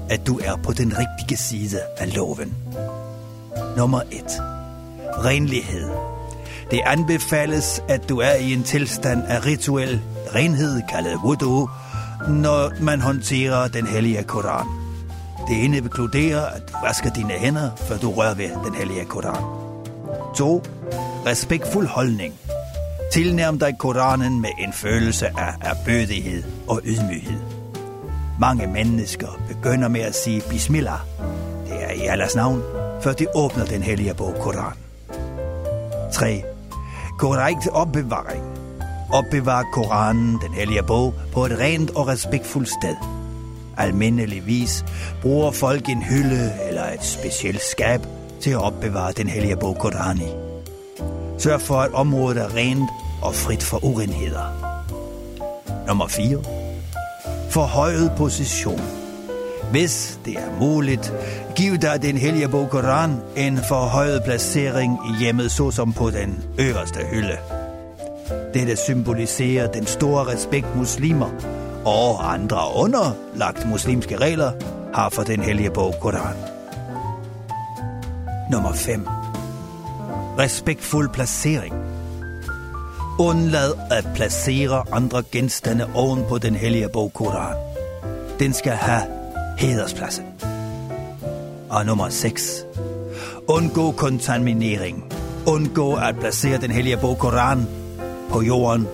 at 0.10 0.28
du 0.28 0.40
er 0.44 0.56
på 0.64 0.74
den 0.74 0.94
rigtige 0.98 1.38
side 1.38 1.80
af 1.98 2.16
loven. 2.16 2.54
Nummer 3.78 4.02
1. 4.02 4.24
Renlighed. 5.26 5.90
Det 6.72 6.82
anbefales, 6.86 7.84
at 7.90 8.10
du 8.10 8.20
er 8.20 8.34
i 8.34 8.54
en 8.54 8.64
tilstand 8.64 9.24
af 9.28 9.46
rituel 9.46 10.02
renhed, 10.36 10.82
kaldet 10.90 11.18
wudu, 11.24 11.70
når 12.30 12.72
man 12.82 13.02
håndterer 13.02 13.68
den 13.68 13.88
hellige 13.88 14.24
Koran. 14.24 14.68
Det 15.48 15.56
inkluderer, 15.56 16.46
at 16.46 16.62
du 16.70 16.74
vasker 16.84 17.10
dine 17.10 17.34
hænder, 17.34 17.70
før 17.76 17.98
du 17.98 18.12
rører 18.12 18.34
ved 18.34 18.50
den 18.66 18.76
hellige 18.76 19.06
Koran. 19.06 19.44
2. 20.36 20.64
Respektfuld 21.26 21.88
holdning. 21.88 22.34
Tilnærm 23.14 23.60
dig 23.60 23.78
Koranen 23.80 24.42
med 24.42 24.50
en 24.60 24.74
følelse 24.74 25.28
af 25.28 25.54
erbødighed 25.62 26.44
og 26.68 26.82
ydmyghed. 26.86 27.40
Mange 28.40 28.68
mennesker 28.68 29.28
begynder 29.48 29.88
med 29.88 30.02
at 30.02 30.16
sige 30.16 30.42
Bismillah. 30.50 31.00
Det 31.68 31.84
er 31.84 31.92
i 31.92 32.02
Allahs 32.08 32.36
navn, 32.36 32.62
før 33.02 33.14
de 33.14 33.28
åbner 33.36 33.66
den 33.66 33.84
hellige 33.84 34.14
bog 34.14 34.36
Koran. 34.42 34.74
3. 36.12 36.44
Korrekt 37.18 37.68
opbevaring. 37.68 38.51
Opbevar 39.14 39.64
Koranen, 39.74 40.40
den 40.42 40.54
hellige 40.54 40.84
bog, 40.84 41.14
på 41.34 41.46
et 41.46 41.60
rent 41.60 41.90
og 41.90 42.08
respektfuldt 42.08 42.70
sted. 42.70 42.96
Almindeligvis 43.78 44.86
bruger 45.22 45.52
folk 45.52 45.90
en 45.90 46.04
hylde 46.04 46.54
eller 46.68 46.84
et 46.84 47.04
specielt 47.04 47.62
skab 47.62 48.02
til 48.42 48.52
at 48.52 48.62
opbevare 48.62 49.12
den 49.12 49.28
hellige 49.28 49.58
bog 49.58 49.78
Koran 49.80 50.18
i. 50.18 50.32
Sørg 51.38 51.62
for, 51.62 51.76
at 51.76 51.94
området 51.94 52.38
er 52.38 52.56
rent 52.56 52.90
og 53.22 53.36
frit 53.36 53.64
for 53.64 53.86
urenheder. 53.86 54.46
Nummer 55.88 56.08
4. 56.08 56.44
Forhøjet 57.50 58.12
position. 58.18 58.82
Hvis 59.72 60.20
det 60.26 60.34
er 60.34 60.60
muligt, 60.60 61.14
Giv 61.56 61.78
dig 61.78 62.02
den 62.02 62.18
hellige 62.18 62.48
bog 62.48 62.70
Koran 62.70 63.22
en 63.36 63.58
forhøjet 63.58 64.24
placering 64.24 65.00
i 65.10 65.24
hjemmet, 65.24 65.52
såsom 65.52 65.94
på 65.94 66.10
den 66.10 66.44
øverste 66.60 67.00
hylde. 67.12 67.61
Dette 68.54 68.76
symboliserer 68.76 69.68
den 69.68 69.86
store 69.86 70.28
respekt 70.34 70.76
muslimer 70.76 71.30
og 71.86 72.34
andre 72.34 72.58
underlagt 72.76 73.70
muslimske 73.70 74.18
regler 74.18 74.52
har 74.94 75.10
for 75.10 75.24
den 75.24 75.42
hellige 75.42 75.72
bog 75.72 75.94
Koran. 76.02 76.36
Nummer 78.52 78.74
5. 78.74 79.08
Respektfuld 80.40 81.10
placering. 81.10 81.74
Undlad 83.20 83.74
at 83.92 84.08
placere 84.16 84.84
andre 84.92 85.24
genstande 85.32 85.88
oven 85.96 86.24
på 86.30 86.38
den 86.38 86.56
hellige 86.56 86.90
bog 86.90 87.14
Koran. 87.14 87.56
Den 88.40 88.54
skal 88.54 88.72
have 88.72 89.02
hederspladsen. 89.58 90.26
Og 91.70 91.86
nummer 91.86 92.10
6. 92.10 92.66
Undgå 93.48 93.92
kontaminering. 93.92 95.14
Undgå 95.48 95.94
at 95.94 96.16
placere 96.20 96.58
den 96.58 96.72
hellige 96.72 96.98
bog 96.98 97.18
Koran 97.18 97.81
på 98.32 98.42
jorden, 98.42 98.88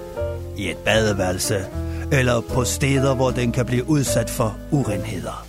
i 0.57 0.69
et 0.69 0.77
badeværelse 0.77 1.65
eller 2.11 2.41
på 2.41 2.63
steder, 2.63 3.15
hvor 3.15 3.31
den 3.31 3.51
kan 3.51 3.65
blive 3.65 3.89
udsat 3.89 4.29
for 4.29 4.55
urenheder. 4.71 5.45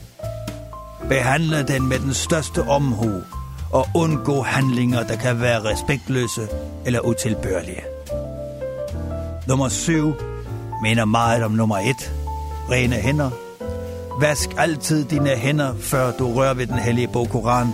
Behandle 1.08 1.62
den 1.62 1.88
med 1.88 1.98
den 1.98 2.14
største 2.14 2.62
omhu 2.62 3.10
og 3.72 3.86
undgå 3.94 4.42
handlinger, 4.42 5.02
der 5.02 5.16
kan 5.16 5.40
være 5.40 5.64
respektløse 5.64 6.48
eller 6.86 7.00
utilbørlige. 7.00 7.82
Nummer 9.46 9.68
7 9.68 10.14
minder 10.82 11.04
meget 11.04 11.44
om 11.44 11.50
nummer 11.50 11.78
1. 11.78 12.12
Rene 12.70 12.94
hænder. 12.94 13.30
Vask 14.20 14.50
altid 14.58 15.04
dine 15.04 15.30
hænder, 15.30 15.74
før 15.80 16.12
du 16.12 16.34
rører 16.34 16.54
ved 16.54 16.66
den 16.66 16.78
hellige 16.78 17.08
bog 17.08 17.28
Koran, 17.28 17.66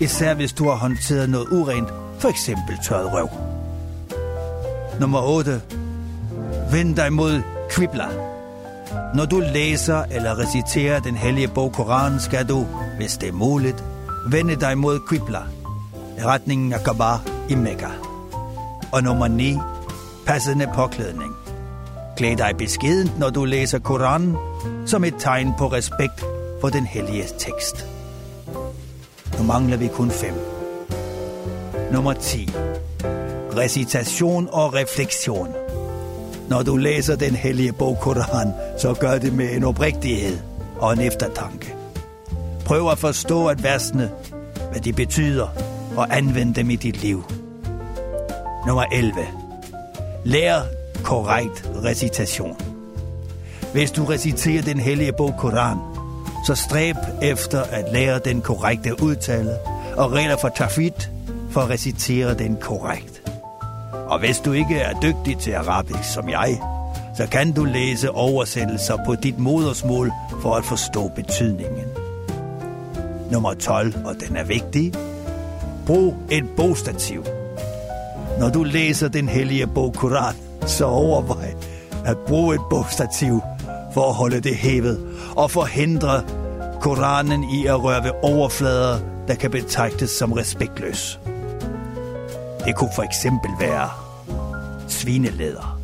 især 0.00 0.34
hvis 0.34 0.52
du 0.52 0.68
har 0.68 0.76
håndteret 0.76 1.30
noget 1.30 1.48
urent, 1.48 1.88
for 2.18 2.28
eksempel 2.28 2.78
tørret 2.88 3.12
røv. 3.12 3.49
Nummer 5.00 5.20
8. 5.22 5.62
Vend 6.70 6.96
dig 6.96 7.12
mod 7.12 7.42
kvibler. 7.70 8.08
Når 9.14 9.24
du 9.24 9.42
læser 9.52 10.04
eller 10.10 10.38
reciterer 10.38 11.00
den 11.00 11.16
hellige 11.16 11.48
bog 11.48 11.72
Koran, 11.72 12.20
skal 12.20 12.48
du, 12.48 12.66
hvis 12.96 13.16
det 13.16 13.28
er 13.28 13.32
muligt, 13.32 13.84
vende 14.30 14.56
dig 14.56 14.78
mod 14.78 15.00
kvibler. 15.08 15.42
retningen 16.24 16.72
af 16.72 16.84
Kaaba 16.84 17.18
i 17.48 17.54
Mekka. 17.54 17.86
Og 18.92 19.02
nummer 19.02 19.28
9. 19.28 19.58
Passende 20.26 20.68
påklædning. 20.74 21.32
Klæd 22.16 22.36
dig 22.36 22.54
beskedent, 22.58 23.18
når 23.18 23.30
du 23.30 23.44
læser 23.44 23.78
Koranen, 23.78 24.36
som 24.86 25.04
et 25.04 25.14
tegn 25.18 25.52
på 25.58 25.66
respekt 25.66 26.24
for 26.60 26.68
den 26.68 26.86
hellige 26.86 27.24
tekst. 27.38 27.86
Nu 29.38 29.44
mangler 29.44 29.76
vi 29.76 29.88
kun 29.88 30.10
fem. 30.10 30.34
Nummer 31.92 32.12
10. 32.12 32.50
Recitation 33.56 34.48
og 34.52 34.74
refleksion. 34.74 35.48
Når 36.48 36.62
du 36.62 36.76
læser 36.76 37.16
den 37.16 37.34
hellige 37.34 37.72
bog 37.72 37.98
Koran, 38.00 38.52
så 38.78 38.94
gør 38.94 39.18
det 39.18 39.32
med 39.32 39.52
en 39.52 39.64
oprigtighed 39.64 40.38
og 40.78 40.92
en 40.92 41.00
eftertanke. 41.00 41.74
Prøv 42.64 42.90
at 42.90 42.98
forstå, 42.98 43.46
at 43.46 43.62
versene, 43.62 44.10
hvad 44.70 44.80
de 44.80 44.92
betyder, 44.92 45.48
og 45.96 46.16
anvend 46.16 46.54
dem 46.54 46.70
i 46.70 46.76
dit 46.76 47.02
liv. 47.02 47.24
Nummer 48.66 48.84
11. 48.92 49.12
Lær 50.24 50.60
korrekt 51.04 51.70
recitation. 51.84 52.56
Hvis 53.72 53.90
du 53.90 54.04
reciterer 54.04 54.62
den 54.62 54.80
hellige 54.80 55.12
bog 55.12 55.34
Koran, 55.38 55.78
så 56.46 56.54
stræb 56.54 56.96
efter 57.22 57.62
at 57.62 57.92
lære 57.92 58.18
den 58.18 58.40
korrekte 58.40 59.02
udtale 59.02 59.56
og 59.96 60.12
regler 60.12 60.36
for 60.36 60.48
tafit 60.48 61.10
for 61.50 61.60
at 61.60 61.70
recitere 61.70 62.34
den 62.34 62.56
korrekt. 62.60 63.09
Og 64.10 64.18
hvis 64.18 64.38
du 64.38 64.52
ikke 64.52 64.78
er 64.78 65.00
dygtig 65.00 65.38
til 65.38 65.52
arabisk 65.52 66.12
som 66.12 66.28
jeg, 66.28 66.60
så 67.16 67.26
kan 67.26 67.52
du 67.52 67.64
læse 67.64 68.10
oversættelser 68.10 68.96
på 69.06 69.14
dit 69.14 69.38
modersmål 69.38 70.12
for 70.42 70.54
at 70.54 70.64
forstå 70.64 71.08
betydningen. 71.08 71.84
Nummer 73.30 73.54
12, 73.54 73.94
og 74.04 74.14
den 74.28 74.36
er 74.36 74.44
vigtig. 74.44 74.92
Brug 75.86 76.14
et 76.30 76.44
bogstativ. 76.56 77.24
Når 78.38 78.48
du 78.48 78.62
læser 78.62 79.08
den 79.08 79.28
hellige 79.28 79.66
bog 79.66 79.94
Koran, 79.94 80.34
så 80.66 80.84
overvej 80.84 81.54
at 82.06 82.18
bruge 82.18 82.54
et 82.54 82.60
bogstativ 82.70 83.40
for 83.94 84.08
at 84.08 84.14
holde 84.14 84.40
det 84.40 84.56
hævet 84.56 85.06
og 85.36 85.50
forhindre 85.50 86.22
Koranen 86.80 87.44
i 87.44 87.66
at 87.66 87.84
røre 87.84 88.04
ved 88.04 88.12
overflader, 88.22 88.98
der 89.28 89.34
kan 89.34 89.50
betragtes 89.50 90.10
som 90.10 90.32
respektløs. 90.32 91.20
Det 92.64 92.76
kunne 92.76 92.90
for 92.94 93.02
eksempel 93.02 93.50
være 93.60 93.99
svineleder. 95.00 95.80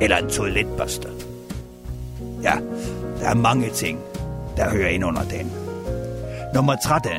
Eller 0.00 0.16
en 0.16 0.30
toiletbørste. 0.30 1.08
Ja, 2.42 2.52
der 3.20 3.28
er 3.28 3.34
mange 3.34 3.70
ting, 3.70 3.98
der 4.56 4.70
hører 4.70 4.88
ind 4.88 5.04
under 5.04 5.22
den. 5.22 5.52
Nummer 6.54 6.76
13. 6.84 7.10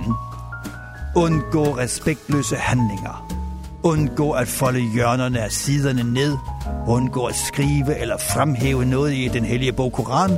Undgå 1.16 1.64
respektløse 1.64 2.56
handlinger. 2.56 3.36
Undgå 3.84 4.32
at 4.32 4.48
folde 4.48 4.80
hjørnerne 4.94 5.42
af 5.42 5.52
siderne 5.52 6.14
ned. 6.14 6.38
Undgå 6.88 7.26
at 7.26 7.36
skrive 7.36 7.98
eller 7.98 8.18
fremhæve 8.18 8.86
noget 8.86 9.14
i 9.14 9.28
den 9.28 9.46
hellige 9.46 9.74
bog 9.74 9.92
Koran, 9.94 10.38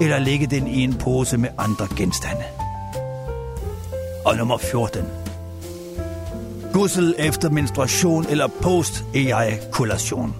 eller 0.00 0.18
lægge 0.18 0.46
den 0.46 0.66
i 0.66 0.84
en 0.84 0.94
pose 0.94 1.38
med 1.38 1.48
andre 1.58 1.88
genstande. 1.96 2.44
Og 4.24 4.36
nummer 4.36 4.58
14. 4.58 5.25
Gussel 6.76 7.14
efter 7.18 7.50
menstruation 7.50 8.26
eller 8.28 8.46
post-ejakulation. 8.62 10.36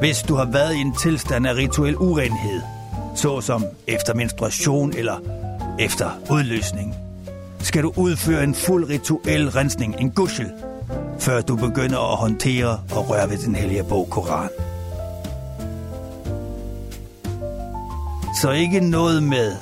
Hvis 0.00 0.22
du 0.22 0.34
har 0.34 0.44
været 0.44 0.74
i 0.74 0.78
en 0.78 0.94
tilstand 0.94 1.46
af 1.46 1.54
rituel 1.54 1.96
urenhed, 1.96 2.60
såsom 3.16 3.64
efter 3.86 4.14
menstruation 4.14 4.96
eller 4.96 5.16
efter 5.78 6.10
udløsning, 6.30 6.94
skal 7.58 7.82
du 7.82 7.92
udføre 7.96 8.44
en 8.44 8.54
fuld 8.54 8.88
rituel 8.88 9.50
rensning, 9.50 9.96
en 10.00 10.10
gussel, 10.10 10.52
før 11.18 11.40
du 11.40 11.56
begynder 11.56 12.12
at 12.12 12.16
håndtere 12.16 12.80
og 12.94 13.10
røre 13.10 13.30
ved 13.30 13.38
den 13.38 13.54
hellige 13.54 13.84
bog 13.84 14.08
Koran. 14.10 14.48
Så 18.42 18.50
ikke 18.50 18.80
noget 18.80 19.22
med 19.22 19.56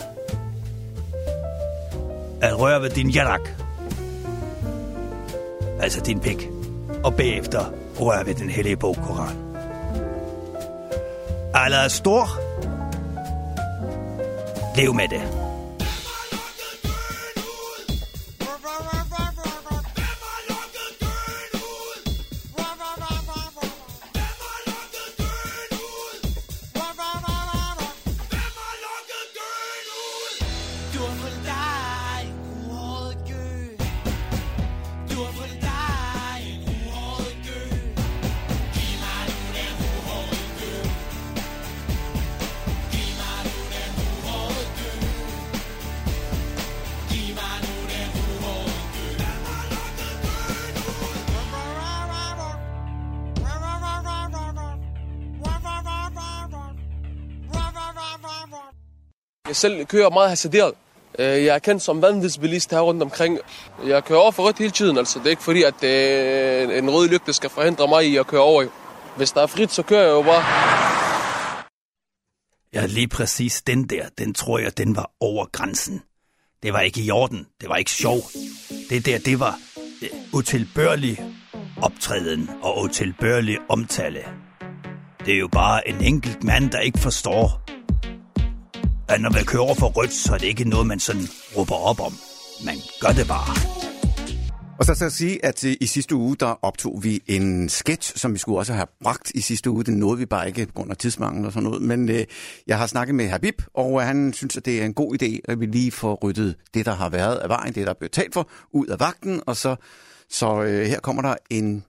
at 2.40 2.60
røre 2.60 2.82
ved 2.82 2.90
din 2.90 3.10
jarak, 3.10 3.59
altså 5.82 6.00
din 6.00 6.20
pik, 6.20 6.48
og 7.04 7.14
bagefter 7.14 7.64
røre 8.00 8.26
ved 8.26 8.34
den 8.34 8.50
hellige 8.50 8.76
bog 8.76 8.96
Koran. 8.96 9.36
Allah 11.54 11.84
er 11.84 11.88
stor. 11.88 12.28
Lev 14.76 14.94
med 14.94 15.08
det. 15.08 15.39
Selv 59.60 59.86
kører 59.86 60.10
meget 60.10 60.28
hasarderet. 60.28 60.74
Øh, 61.18 61.44
jeg 61.44 61.54
er 61.54 61.58
kendt 61.58 61.82
som 61.82 62.02
vanvidsbilist 62.02 62.70
her 62.70 62.80
rundt 62.80 63.02
omkring. 63.02 63.38
Jeg 63.86 64.04
kører 64.04 64.18
over 64.18 64.30
for 64.30 64.42
rødt 64.42 64.58
hele 64.58 64.70
tiden, 64.70 64.98
altså. 64.98 65.18
Det 65.18 65.26
er 65.26 65.30
ikke 65.30 65.42
fordi, 65.42 65.62
at 65.62 65.84
øh, 65.84 66.78
en 66.78 66.90
rød 66.90 67.08
lygte 67.08 67.32
skal 67.32 67.50
forhindre 67.50 67.88
mig 67.88 68.06
i 68.06 68.16
at 68.16 68.26
køre 68.26 68.40
over. 68.40 68.66
Hvis 69.16 69.32
der 69.32 69.42
er 69.42 69.46
frit, 69.46 69.72
så 69.72 69.82
kører 69.82 70.02
jeg 70.02 70.10
jo 70.10 70.22
bare. 70.22 70.44
Ja, 72.74 72.86
lige 72.86 73.08
præcis 73.08 73.62
den 73.62 73.84
der, 73.84 74.04
den 74.18 74.34
tror 74.34 74.58
jeg, 74.58 74.78
den 74.78 74.96
var 74.96 75.10
over 75.20 75.46
grænsen. 75.52 76.02
Det 76.62 76.72
var 76.72 76.80
ikke 76.80 77.00
i 77.00 77.10
orden. 77.10 77.46
Det 77.60 77.68
var 77.68 77.76
ikke 77.76 77.90
sjov. 77.90 78.18
Det 78.90 79.06
der, 79.06 79.18
det 79.18 79.40
var 79.40 79.58
øh, 80.02 80.08
utilbørlig 80.32 81.24
optræden 81.82 82.50
og 82.62 82.82
utilbørlig 82.82 83.58
omtale. 83.68 84.20
Det 85.26 85.34
er 85.34 85.38
jo 85.38 85.48
bare 85.48 85.88
en 85.88 86.04
enkelt 86.04 86.44
mand, 86.44 86.70
der 86.70 86.80
ikke 86.80 86.98
forstår, 86.98 87.62
at 89.10 89.20
når 89.20 89.30
man 89.30 89.44
kører 89.44 89.62
over 89.62 89.74
for 89.74 89.86
rødt, 89.86 90.12
så 90.12 90.34
er 90.34 90.38
det 90.38 90.46
ikke 90.46 90.64
noget, 90.64 90.86
man 90.86 91.00
sådan 91.00 91.26
råber 91.56 91.74
op 91.74 92.00
om. 92.00 92.12
Man 92.64 92.76
gør 93.00 93.08
det 93.08 93.26
bare. 93.28 93.54
Og 94.78 94.86
så 94.86 94.94
skal 94.94 95.04
jeg 95.04 95.12
sige, 95.12 95.44
at 95.44 95.64
øh, 95.64 95.76
i 95.80 95.86
sidste 95.86 96.14
uge, 96.14 96.36
der 96.36 96.58
optog 96.62 97.04
vi 97.04 97.22
en 97.26 97.68
sketch, 97.68 98.16
som 98.16 98.32
vi 98.32 98.38
skulle 98.38 98.58
også 98.58 98.72
have 98.72 98.86
bragt 99.02 99.32
i 99.34 99.40
sidste 99.40 99.70
uge. 99.70 99.84
Det 99.84 99.94
nåede 99.94 100.18
vi 100.18 100.26
bare 100.26 100.48
ikke 100.48 100.66
på 100.66 100.72
grund 100.72 100.90
af 100.90 100.96
tidsmangel 100.96 101.46
og 101.46 101.52
sådan 101.52 101.64
noget. 101.64 101.82
Men 101.82 102.08
øh, 102.08 102.24
jeg 102.66 102.78
har 102.78 102.86
snakket 102.86 103.14
med 103.14 103.28
Habib, 103.28 103.62
og 103.74 104.02
han 104.02 104.32
synes, 104.32 104.56
at 104.56 104.64
det 104.64 104.80
er 104.80 104.84
en 104.84 104.94
god 104.94 105.22
idé, 105.22 105.38
at 105.44 105.60
vi 105.60 105.66
lige 105.66 105.92
får 105.92 106.18
ryddet 106.22 106.56
det, 106.74 106.86
der 106.86 106.94
har 106.94 107.08
været 107.08 107.36
af 107.36 107.48
vejen, 107.48 107.74
det, 107.74 107.86
der 107.86 107.90
er 107.90 107.98
blevet 107.98 108.12
talt 108.12 108.34
for, 108.34 108.48
ud 108.72 108.86
af 108.86 109.00
vagten. 109.00 109.42
Og 109.46 109.56
så, 109.56 109.76
så 110.30 110.62
øh, 110.62 110.86
her 110.86 111.00
kommer 111.00 111.22
der 111.22 111.34
en 111.50 111.84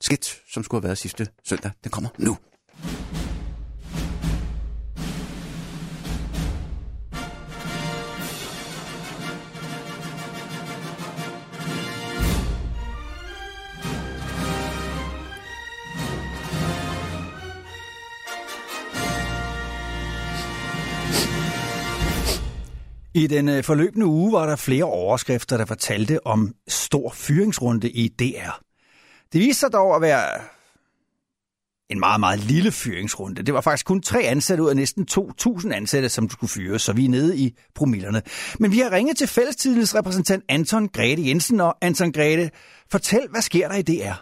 sketch, 0.00 0.40
som 0.52 0.62
skulle 0.62 0.80
have 0.80 0.88
været 0.88 0.98
sidste 0.98 1.28
søndag. 1.44 1.70
Den 1.84 1.90
kommer 1.90 2.10
nu. 2.18 2.36
I 23.22 23.26
den 23.26 23.48
øh, 23.48 23.60
forløbende 23.70 24.06
uge 24.06 24.32
var 24.32 24.46
der 24.46 24.64
flere 24.68 24.84
overskrifter, 24.84 25.56
der 25.56 25.66
fortalte 25.74 26.26
om 26.26 26.40
stor 26.68 27.08
fyringsrunde 27.26 27.88
i 27.90 28.04
DR. 28.20 28.52
Det 29.32 29.38
viste 29.40 29.60
sig 29.60 29.72
dog 29.72 29.96
at 29.96 30.02
være 30.02 30.26
en 31.92 32.00
meget, 32.06 32.20
meget 32.20 32.40
lille 32.52 32.70
fyringsrunde. 32.82 33.42
Det 33.46 33.54
var 33.54 33.60
faktisk 33.60 33.86
kun 33.86 34.00
tre 34.00 34.20
ansatte 34.34 34.62
ud 34.64 34.68
af 34.68 34.76
næsten 34.76 35.06
2.000 35.10 35.74
ansatte, 35.80 36.08
som 36.08 36.28
skulle 36.28 36.52
fyres, 36.56 36.82
så 36.82 36.92
vi 36.98 37.04
er 37.04 37.14
nede 37.18 37.32
i 37.44 37.46
promillerne. 37.78 38.20
Men 38.60 38.68
vi 38.74 38.78
har 38.84 38.90
ringet 38.96 39.16
til 39.16 39.28
fællestidens 39.38 39.96
repræsentant 39.98 40.44
Anton 40.48 40.88
Grete 40.96 41.22
Jensen, 41.28 41.60
og 41.60 41.72
Anton 41.82 42.12
Grete, 42.12 42.50
fortæl, 42.92 43.24
hvad 43.32 43.44
sker 43.50 43.68
der 43.68 43.76
i 43.82 43.86
DR? 43.90 44.16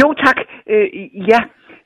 Jo 0.00 0.08
tak. 0.24 0.38
Øh, 0.72 0.86
ja, 1.30 1.40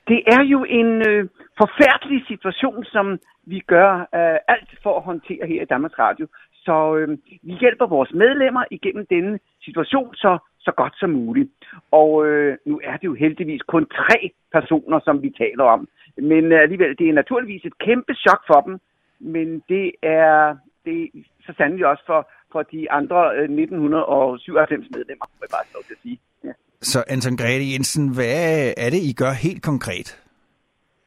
det 0.09 0.19
er 0.35 0.43
jo 0.53 0.59
en 0.79 0.89
øh, 1.09 1.29
forfærdelige 1.61 2.25
situation, 2.27 2.85
som 2.85 3.19
vi 3.45 3.59
gør 3.59 3.91
øh, 3.99 4.37
alt 4.53 4.71
for 4.83 4.97
at 4.97 5.03
håndtere 5.03 5.47
her 5.47 5.61
i 5.61 5.65
Danmarks 5.73 5.99
Radio. 5.99 6.27
Så 6.65 6.95
øh, 6.95 7.17
vi 7.47 7.53
hjælper 7.63 7.87
vores 7.87 8.11
medlemmer 8.13 8.63
igennem 8.71 9.05
denne 9.09 9.39
situation 9.65 10.15
så, 10.15 10.37
så 10.59 10.71
godt 10.77 10.95
som 10.99 11.09
muligt. 11.09 11.51
Og 11.91 12.27
øh, 12.27 12.57
nu 12.65 12.81
er 12.83 12.97
det 12.97 13.03
jo 13.03 13.13
heldigvis 13.13 13.61
kun 13.61 13.85
tre 13.85 14.31
personer, 14.51 14.99
som 15.03 15.21
vi 15.21 15.29
taler 15.37 15.63
om. 15.63 15.87
Men 16.17 16.43
øh, 16.51 16.61
alligevel, 16.61 16.97
det 16.99 17.09
er 17.09 17.13
naturligvis 17.13 17.65
et 17.65 17.77
kæmpe 17.77 18.13
chok 18.13 18.41
for 18.47 18.61
dem. 18.67 18.79
Men 19.19 19.63
det 19.69 19.91
er, 20.03 20.57
det 20.85 20.97
er 21.03 21.07
så 21.45 21.53
sandelig 21.57 21.85
også 21.85 22.03
for, 22.05 22.29
for 22.51 22.61
de 22.63 22.91
andre 22.91 23.19
øh, 23.37 23.43
1997 23.43 24.85
medlemmer, 24.95 25.25
må 25.35 25.41
jeg 25.41 25.53
bare 25.57 25.65
lov 25.73 25.83
til 25.83 25.93
at 25.93 26.01
sige. 26.03 26.19
Ja. 26.43 26.53
Så 26.81 27.03
Anton 27.07 27.37
Grete 27.37 27.65
Jensen, 27.73 28.13
hvad 28.15 28.73
er 28.77 28.89
det, 28.93 29.01
I 29.09 29.13
gør 29.13 29.33
helt 29.45 29.63
konkret? 29.63 30.26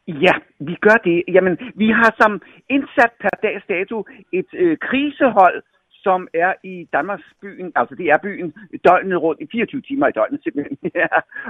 Ja, 0.08 0.34
vi 0.58 0.74
gør 0.80 0.98
det. 1.04 1.24
Jamen, 1.28 1.58
vi 1.74 1.90
har 1.90 2.14
som 2.20 2.42
indsat 2.68 3.12
per 3.20 3.34
dags 3.42 3.64
dato 3.68 4.06
et 4.32 4.50
øh, 4.52 4.78
krisehold, 4.78 5.62
som 5.90 6.28
er 6.34 6.52
i 6.64 6.88
Danmarks 6.92 7.30
byen, 7.40 7.72
altså 7.76 7.94
det 7.94 8.06
er 8.06 8.18
byen, 8.18 8.54
døgnet 8.84 9.22
rundt 9.22 9.40
i 9.40 9.48
24 9.52 9.80
timer 9.80 10.06
i 10.08 10.12
døgnet 10.12 10.42
simpelthen. 10.42 10.78
Ja. 10.94 11.06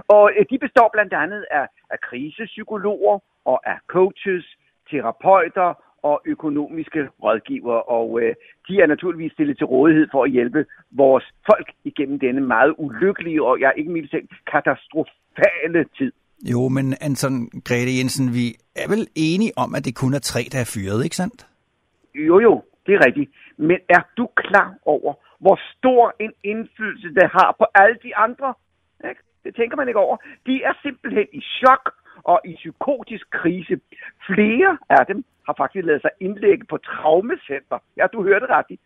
Og 0.08 0.30
øh, 0.36 0.46
de 0.50 0.58
består 0.58 0.90
blandt 0.92 1.12
andet 1.12 1.44
af, 1.50 1.66
af 1.90 2.00
krisepsykologer 2.00 3.18
og 3.44 3.70
af 3.70 3.78
coaches, 3.86 4.56
terapeuter 4.90 5.74
og 6.02 6.22
økonomiske 6.24 7.08
rådgiver, 7.22 7.74
og 7.74 8.22
øh, 8.22 8.34
de 8.68 8.80
er 8.80 8.86
naturligvis 8.86 9.32
stillet 9.32 9.56
til 9.58 9.66
rådighed 9.66 10.08
for 10.10 10.24
at 10.24 10.30
hjælpe 10.30 10.66
vores 10.90 11.24
folk 11.46 11.68
igennem 11.84 12.18
denne 12.18 12.40
meget 12.40 12.74
ulykkelige 12.78 13.42
og, 13.42 13.60
ja, 13.60 13.70
ikke 13.70 13.90
mindst 13.90 14.14
katastrofale 14.52 15.84
tid. 15.98 16.12
Jo, 16.42 16.68
men 16.68 16.94
Anton 17.00 17.48
Grete 17.64 17.92
Jensen, 17.98 18.34
vi 18.34 18.46
er 18.76 18.88
vel 18.88 19.06
enige 19.14 19.52
om, 19.56 19.74
at 19.74 19.84
det 19.84 19.94
kun 19.96 20.14
er 20.14 20.18
tre, 20.18 20.40
der 20.52 20.60
er 20.60 20.70
fyret, 20.74 21.04
ikke 21.04 21.16
sandt? 21.16 21.46
Jo, 22.14 22.40
jo, 22.40 22.62
det 22.86 22.94
er 22.94 23.06
rigtigt. 23.06 23.30
Men 23.56 23.78
er 23.88 24.02
du 24.16 24.28
klar 24.36 24.74
over, 24.84 25.14
hvor 25.38 25.60
stor 25.76 26.14
en 26.20 26.32
indflydelse 26.44 27.08
det 27.08 27.28
har 27.36 27.54
på 27.58 27.64
alle 27.74 27.96
de 28.02 28.16
andre? 28.16 28.54
Ikke? 29.08 29.22
Det 29.44 29.56
tænker 29.56 29.76
man 29.76 29.88
ikke 29.88 30.00
over. 30.00 30.16
De 30.46 30.62
er 30.62 30.72
simpelthen 30.82 31.26
i 31.32 31.40
chok 31.40 31.84
og 32.22 32.40
i 32.44 32.54
psykotisk 32.54 33.26
krise. 33.30 33.80
Flere 34.26 34.78
af 34.90 35.06
dem 35.06 35.24
har 35.46 35.54
faktisk 35.62 35.84
lavet 35.86 36.02
sig 36.02 36.10
indlægge 36.20 36.64
på 36.64 36.76
traumecenter. 36.76 37.78
Ja, 37.96 38.06
du 38.12 38.22
hørte 38.22 38.46
rigtigt. 38.58 38.80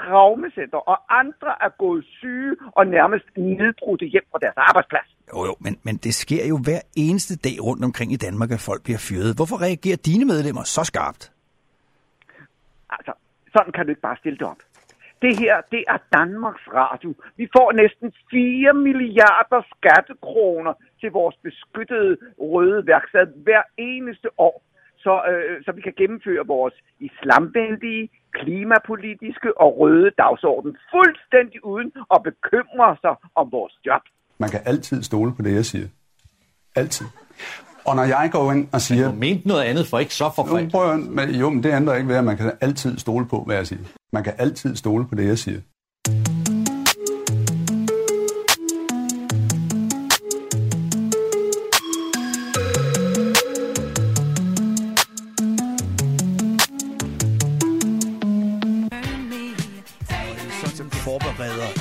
Traumecenter. 0.00 0.78
Og 0.92 0.98
andre 1.20 1.50
er 1.66 1.72
gået 1.78 2.04
syge 2.18 2.56
og 2.78 2.86
nærmest 2.86 3.26
nedbrudte 3.36 4.06
hjem 4.06 4.26
fra 4.30 4.38
deres 4.38 4.54
arbejdsplads. 4.56 5.08
Jo, 5.32 5.44
jo, 5.48 5.54
men, 5.60 5.74
men 5.82 5.96
det 5.96 6.14
sker 6.14 6.44
jo 6.52 6.56
hver 6.66 6.82
eneste 6.96 7.36
dag 7.36 7.56
rundt 7.68 7.84
omkring 7.84 8.12
i 8.12 8.16
Danmark, 8.26 8.50
at 8.50 8.60
folk 8.60 8.82
bliver 8.84 9.02
fyret. 9.08 9.36
Hvorfor 9.38 9.56
reagerer 9.66 9.96
dine 9.96 10.24
medlemmer 10.24 10.64
så 10.64 10.82
skarpt? 10.84 11.32
Altså, 12.90 13.12
sådan 13.54 13.72
kan 13.72 13.84
du 13.84 13.90
ikke 13.90 14.06
bare 14.08 14.16
stille 14.16 14.38
det 14.38 14.46
op. 14.46 14.62
Det 15.22 15.38
her, 15.38 15.56
det 15.70 15.84
er 15.88 15.98
Danmarks 16.18 16.66
Radio. 16.80 17.14
Vi 17.36 17.48
får 17.56 17.72
næsten 17.72 18.12
4 18.30 18.74
milliarder 18.74 19.62
skattekroner 19.74 20.72
til 21.00 21.10
vores 21.10 21.36
beskyttede 21.42 22.16
røde 22.38 22.86
værksted 22.86 23.26
hver 23.44 23.62
eneste 23.76 24.28
år. 24.38 24.62
Så, 25.04 25.14
øh, 25.30 25.64
så 25.64 25.70
vi 25.76 25.80
kan 25.86 25.94
gennemføre 26.00 26.46
vores 26.46 26.74
islamvenlige, 27.08 28.04
klimapolitiske 28.40 29.50
og 29.60 29.70
røde 29.80 30.10
dagsorden 30.22 30.72
fuldstændig 30.94 31.64
uden 31.64 31.90
at 32.14 32.18
bekymre 32.28 32.96
sig 33.04 33.14
om 33.40 33.46
vores 33.52 33.74
job. 33.86 34.02
Man 34.38 34.50
kan 34.50 34.60
altid 34.64 35.02
stole 35.02 35.30
på 35.36 35.42
det, 35.42 35.54
jeg 35.54 35.64
siger. 35.64 35.88
Altid. 36.76 37.06
Og 37.86 37.96
når 37.96 38.04
jeg 38.04 38.28
går 38.32 38.52
ind 38.52 38.68
og 38.72 38.80
siger... 38.80 39.04
Men 39.06 39.14
du 39.14 39.20
mente 39.20 39.48
noget 39.48 39.62
andet 39.62 39.86
for 39.90 39.98
ikke 39.98 40.14
så 40.14 40.30
forfærdeligt. 40.36 40.74
Jo, 40.74 40.78
prøv, 40.78 40.90
at- 40.92 41.00
men, 41.00 41.28
jo, 41.40 41.50
men 41.50 41.62
det 41.62 41.74
ændrer 41.74 41.94
ikke 41.96 42.08
ved, 42.08 42.16
at 42.16 42.24
man 42.24 42.36
kan 42.36 42.52
altid 42.60 42.98
stole 42.98 43.26
på, 43.28 43.42
hvad 43.46 43.56
jeg 43.56 43.66
siger. 43.66 43.82
Man 44.12 44.24
kan 44.24 44.32
altid 44.38 44.76
stole 44.76 45.06
på 45.08 45.14
det, 45.14 45.26
jeg 45.26 45.38
siger. 45.38 45.60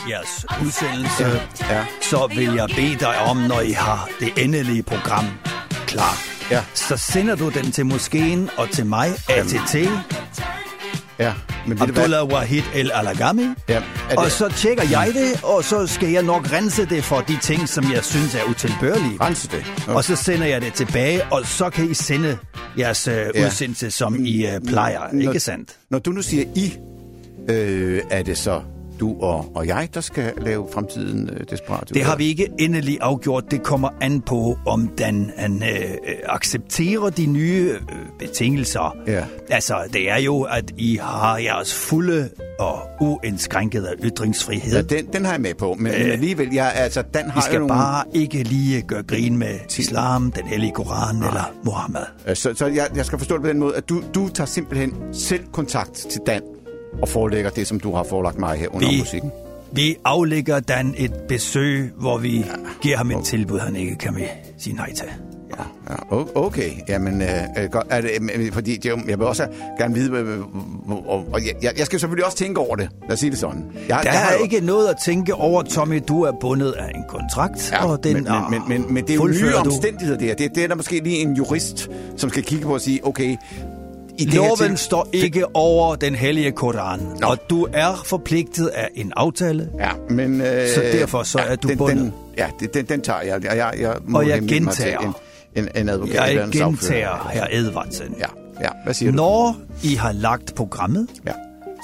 Jeres 0.10 0.45
udsendelse, 0.66 1.41
ja. 1.70 1.86
så 2.01 2.28
vil 2.36 2.53
jeg 2.55 2.68
bede 2.76 2.95
dig 2.99 3.18
om, 3.30 3.38
når 3.38 3.62
I 3.62 3.72
har 3.72 4.10
det 4.20 4.30
endelige 4.38 4.84
program 4.84 5.26
klar. 5.88 6.18
Ja. 6.51 6.62
Så 6.74 6.97
sender 6.97 7.36
du 7.36 7.49
den 7.49 7.72
til 7.72 7.86
moskeen 7.86 8.49
og 8.57 8.70
til 8.70 8.86
mig, 8.86 9.10
ATT, 9.30 9.76
Ja, 11.20 11.34
men 11.68 11.80
ved 11.80 11.88
du 11.88 11.93
hvad? 11.93 12.03
Abdullah 12.03 12.26
Wahid 12.28 12.62
El 12.76 12.91
Alagami. 12.93 13.43
Ja, 13.70 13.82
Og 14.18 14.32
så 14.32 14.49
tjekker 14.49 14.84
jeg 14.91 15.12
det, 15.14 15.43
og 15.43 15.64
så 15.64 15.88
skal 15.88 16.10
jeg 16.10 16.24
nok 16.24 16.51
rense 16.53 16.86
det 16.86 17.03
for 17.03 17.20
de 17.20 17.38
ting, 17.41 17.70
som 17.70 17.91
jeg 17.93 18.03
synes 18.05 18.36
er 18.36 18.43
utilbørlige. 18.49 19.18
Rense 19.22 19.47
det? 19.47 19.64
Okay. 19.84 19.93
Og 19.93 20.03
så 20.03 20.16
sender 20.16 20.47
jeg 20.47 20.62
det 20.62 20.74
tilbage, 20.74 21.24
og 21.32 21.45
så 21.45 21.70
kan 21.70 21.91
I 21.91 21.93
sende 21.93 22.38
jeres 22.78 23.07
øh, 23.07 23.14
Ja. 23.36 23.45
udsendelse, 23.45 23.91
som 23.91 24.26
I 24.26 24.45
øh, 24.45 24.62
plejer. 24.68 24.99
Når- 25.14 25.22
Ikke 25.28 25.39
sandt? 25.39 25.70
Når 25.89 25.99
du 25.99 26.12
nu 26.12 26.22
siger 26.22 26.43
I, 26.55 26.74
øh, 27.49 28.01
er 28.10 28.24
det 28.24 28.38
så 28.38 28.62
du 29.00 29.16
og, 29.22 29.52
og 29.56 29.68
jeg, 29.68 29.89
der 29.93 30.02
skal 30.02 30.34
lave 30.38 30.68
fremtiden 30.74 31.30
øh, 31.30 31.39
desperat? 31.50 31.91
Det 31.93 32.04
har 32.04 32.16
vi 32.16 32.26
ikke 32.26 32.47
endelig 32.60 32.97
afgjort. 33.02 33.52
Det 33.52 33.64
kommer 33.64 33.89
an 34.02 34.22
på, 34.22 34.58
om 34.66 34.88
den 34.97 35.32
han, 35.38 35.64
øh, 35.64 35.82
øh, 35.82 36.16
accepterer 36.26 37.10
de 37.10 37.26
nye 37.26 37.72
øh, 37.72 37.97
betingelser. 38.20 38.97
Ja. 39.08 39.24
Altså, 39.50 39.76
det 39.93 40.12
er 40.12 40.18
jo, 40.18 40.41
at 40.41 40.72
I 40.78 41.00
har 41.02 41.38
jeres 41.38 41.74
fulde 41.74 42.30
og 42.60 42.80
uindskrænkede 43.00 43.88
ytringsfrihed. 44.04 44.76
Ja, 44.76 44.82
den, 44.82 45.06
den 45.14 45.26
har 45.26 45.32
jeg 45.32 45.41
med 45.41 45.54
på, 45.54 45.76
men, 45.80 45.93
øh, 45.93 46.12
alligevel, 46.12 46.54
jeg, 46.54 46.72
altså, 46.76 47.04
den 47.14 47.30
har 47.30 47.41
skal 47.41 47.54
jo 47.54 47.60
nogle... 47.60 47.74
bare 47.74 48.04
ikke 48.14 48.43
lige 48.43 48.82
gøre 48.82 49.04
grin 49.04 49.38
med 49.38 49.60
islam, 49.78 50.32
den 50.32 50.47
hellige 50.47 50.72
koran 50.72 51.16
eller 51.16 51.52
Mohammed. 51.64 52.02
Øh, 52.28 52.36
Så, 52.36 52.54
så 52.56 52.66
jeg, 52.66 52.88
jeg 52.95 53.06
skal 53.06 53.20
forstå 53.20 53.36
det 53.36 53.41
på 53.41 53.50
den 53.50 53.60
måde, 53.60 53.76
at 53.76 53.89
du, 53.89 54.02
du 54.16 54.30
tager 54.30 54.45
simpelthen 54.45 54.93
selv 55.14 55.43
kontakt 55.52 55.93
til 55.93 56.22
Dan 56.28 56.41
og 57.02 57.10
forelægger 57.10 57.50
det, 57.50 57.68
som 57.68 57.80
du 57.80 57.96
har 57.96 58.04
forelagt 58.04 58.40
mig 58.40 58.58
her 58.58 58.76
under 58.76 58.90
Vi- 58.90 58.98
musikken. 59.00 59.32
Vi 59.72 59.96
aflægger 60.06 60.60
Dan 60.60 60.94
et 60.98 61.14
besøg, 61.28 61.92
hvor 61.98 62.18
vi 62.18 62.38
ja. 62.38 62.44
giver 62.82 62.98
ham 62.98 63.12
et 63.12 63.24
tilbud, 63.26 63.60
han 63.60 63.76
ikke 63.76 63.96
kan 63.96 64.16
sige 64.58 64.76
nej 64.76 64.94
til. 64.94 65.06
Ja, 65.90 65.94
o- 65.96 66.32
okay. 66.36 66.70
Jamen, 66.88 67.22
øh, 67.22 67.28
øh, 67.58 67.70
godt. 67.72 67.88
Er 67.90 68.02
det, 68.02 68.10
øh, 68.36 68.52
fordi 68.52 68.78
det, 68.78 68.86
jeg 69.08 69.20
vil 69.20 69.28
også 69.28 69.48
gerne 69.80 69.94
vide, 69.96 70.12
øh, 70.18 70.40
og, 71.08 71.26
og 71.34 71.42
jeg, 71.62 71.74
jeg 71.78 71.86
skal 71.86 72.00
selvfølgelig 72.00 72.26
også 72.26 72.38
tænke 72.38 72.60
over 72.60 72.76
det. 72.76 72.90
Lad 73.02 73.14
os 73.14 73.20
sige 73.20 73.30
det 73.30 73.40
sådan. 73.40 73.66
Jeg, 73.90 74.00
Der 74.04 74.12
jeg 74.12 74.20
har 74.22 74.30
er 74.32 74.38
jo- 74.38 74.44
ikke 74.44 74.60
noget 74.62 74.88
at 74.88 74.96
tænke 75.06 75.36
over, 75.36 75.64
Tommy. 75.64 76.02
Du 76.08 76.22
er 76.22 76.32
bundet 76.42 76.72
af 76.72 76.92
en 76.96 77.04
kontrakt, 77.08 77.72
Ja, 77.72 77.86
og 77.86 78.04
den 78.04 78.14
men, 78.14 78.24
men, 78.24 78.62
men, 78.68 78.82
men, 78.82 78.94
men 78.94 79.04
det 79.04 79.10
er 79.10 79.16
jo 79.16 79.28
nye 79.28 79.56
omstændigheder, 79.56 80.18
det 80.20 80.28
her. 80.28 80.36
Det, 80.36 80.56
det 80.56 80.64
er 80.64 80.68
der 80.68 80.76
måske 80.76 81.00
lige 81.04 81.18
en 81.18 81.34
jurist, 81.34 81.90
som 82.18 82.30
skal 82.30 82.44
kigge 82.44 82.66
på 82.66 82.74
og 82.74 82.82
sige, 82.82 83.06
okay, 83.08 83.36
i 84.20 84.26
det 84.26 84.34
her 84.34 84.39
Loven 84.41 84.57
til- 84.57 84.78
står 84.78 85.07
ikke 85.13 85.55
over 85.55 85.95
den 85.95 86.15
hellige 86.15 86.51
Koran, 86.51 86.99
Nå. 87.22 87.28
og 87.28 87.38
du 87.49 87.67
er 87.74 88.01
forpligtet 88.05 88.67
af 88.67 88.88
en 88.95 89.13
aftale. 89.15 89.70
Ja, 89.80 89.89
men... 90.09 90.41
Øh, 90.41 90.67
Så 90.70 90.82
derfor 90.82 91.24
så 91.24 91.39
er 91.39 91.55
du 91.55 91.67
den, 91.67 91.78
bundet. 91.78 91.97
Den, 91.97 92.13
ja, 92.38 92.47
den, 92.74 92.86
den 92.86 93.01
tager 93.01 93.22
jeg. 93.22 93.43
Jeg, 93.43 93.57
jeg, 93.57 93.74
jeg 93.80 93.95
må 94.05 94.17
Og 94.17 94.28
jeg 94.28 94.36
henvende 94.36 94.63
mig 94.63 94.74
til 94.74 94.86
gentager. 94.86 95.13
En, 95.55 95.63
en, 95.63 95.70
en 95.76 95.89
advokat. 95.89 96.15
Jeg 96.15 96.47
gentager, 96.51 97.30
herr 97.34 97.47
Edvardsen. 97.51 98.15
Ja, 98.20 98.26
ja. 98.61 98.70
Hvad 98.84 98.93
siger 98.93 99.11
du? 99.11 99.15
Når 99.15 99.55
I 99.84 99.95
har 99.95 100.11
lagt 100.11 100.55
programmet, 100.55 101.07
Ja. 101.28 101.32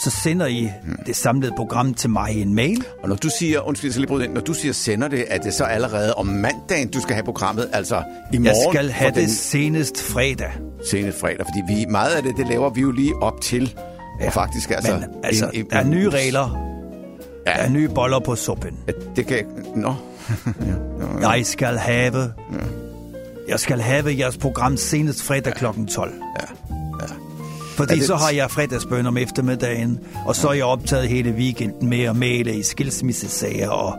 Så 0.04 0.10
sender 0.10 0.46
I 0.46 0.70
det 1.06 1.16
samlede 1.16 1.52
program 1.58 1.94
til 1.94 2.10
mig 2.10 2.32
i 2.36 2.42
en 2.42 2.54
mail. 2.56 2.84
Og 3.04 3.10
når 3.10 3.16
du 3.16 3.30
siger, 3.40 3.68
undskyld, 3.68 3.88
jeg 3.88 3.94
skal 4.08 4.18
lige 4.20 4.34
når 4.34 4.42
du 4.42 4.54
siger 4.54 4.74
sender 4.74 5.08
det, 5.08 5.26
er 5.28 5.38
det 5.38 5.54
så 5.54 5.64
allerede 5.64 6.14
om 6.14 6.26
mandagen, 6.28 6.88
du 6.88 7.02
skal 7.02 7.14
have 7.16 7.24
programmet, 7.24 7.70
altså 7.74 7.96
i 8.34 8.38
morgen? 8.38 8.46
Jeg 8.46 8.56
skal 8.72 8.90
have 8.90 9.10
for 9.10 9.20
den 9.20 9.24
det 9.30 9.36
senest 9.38 10.02
fredag. 10.02 10.52
seneste 10.90 11.20
fredag, 11.20 11.38
fordi 11.46 11.74
vi, 11.80 11.86
meget 11.86 12.10
af 12.12 12.24
det, 12.24 12.38
det 12.38 12.48
laver 12.48 12.70
vi 12.70 12.82
jo 12.82 12.92
lige 12.92 13.16
op 13.16 13.42
til. 13.42 13.74
Ja, 14.22 14.26
og 14.28 14.34
faktisk 14.34 14.72
altså... 14.72 14.94
Men 14.94 15.04
altså, 15.24 15.50
en- 15.54 15.60
en- 15.60 15.68
der 15.72 15.78
er 15.78 15.84
nye 15.84 16.10
regler. 16.10 16.58
Ja. 17.48 17.52
Der 17.52 17.58
er 17.58 17.70
nye 17.70 17.90
boller 17.90 18.20
på 18.20 18.36
suppen. 18.36 18.78
Ja, 18.88 18.94
Det 19.16 19.28
kan... 19.28 19.46
Nå. 19.76 19.94
Jeg 21.22 21.42
skal 21.46 21.78
have... 21.78 22.34
Jeg 23.48 23.60
skal 23.60 23.80
have 23.80 24.18
jeres 24.20 24.38
program 24.38 24.78
senest 24.78 25.24
fredag 25.24 25.54
kl. 25.54 25.66
12. 25.92 26.14
Ja. 26.42 26.76
Ja. 27.78 27.84
Fordi 27.84 27.96
det- 28.00 28.08
så 28.08 28.16
har 28.16 28.30
jeg 28.30 28.52
fredagsbøn 28.52 29.06
om 29.06 29.18
eftermiddagen, 29.18 30.00
og 30.26 30.36
så 30.36 30.48
er 30.48 30.54
jeg 30.54 30.66
optaget 30.66 31.08
hele 31.10 31.32
weekenden 31.32 31.90
med 31.90 32.04
at 32.04 32.16
male 32.16 32.56
i 32.56 32.64
skilsmissesager 32.64 33.70
og, 33.70 33.94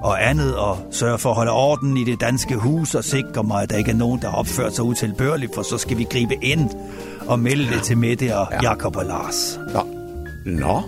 og 0.00 0.28
andet, 0.28 0.56
og 0.56 0.78
sørge 0.90 1.18
for 1.18 1.28
at 1.30 1.34
holde 1.36 1.52
orden 1.52 1.96
i 1.96 2.04
det 2.04 2.20
danske 2.20 2.54
hus 2.56 2.94
og 2.94 3.04
sikre 3.04 3.42
mig, 3.42 3.62
at 3.62 3.70
der 3.70 3.76
ikke 3.76 3.90
er 3.90 3.94
nogen, 3.96 4.20
der 4.22 4.28
opført 4.28 4.74
sig 4.74 4.84
utilbørligt, 4.84 5.54
for 5.54 5.62
så 5.62 5.78
skal 5.78 5.98
vi 5.98 6.06
gribe 6.10 6.34
ind 6.44 6.70
og 7.26 7.38
melde 7.38 7.70
det 7.74 7.82
til 7.82 7.98
Mette 7.98 8.36
og 8.38 8.48
ja. 8.52 8.58
Jakob 8.62 8.96
og 8.96 9.04
Lars. 9.04 9.58
Nå. 9.74 9.80
Nå. 10.46 10.82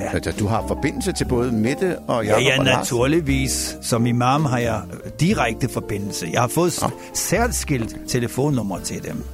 Ja. 0.00 0.14
Altså, 0.14 0.32
du 0.38 0.46
har 0.46 0.64
forbindelse 0.68 1.12
til 1.12 1.24
både 1.24 1.52
Mette 1.52 1.98
og 1.98 2.24
Ja, 2.24 2.30
Jacob 2.30 2.42
ja, 2.46 2.56
Lars? 2.56 2.66
naturligvis. 2.78 3.76
Som 3.82 4.06
imam 4.06 4.44
har 4.44 4.58
jeg 4.58 4.80
direkte 5.20 5.68
forbindelse. 5.68 6.28
Jeg 6.32 6.40
har 6.40 6.48
fået 6.48 6.72
s- 6.72 6.84
særskilt 7.14 7.96
telefonnummer 8.08 8.78
til 8.78 9.02
dem. 9.04 9.24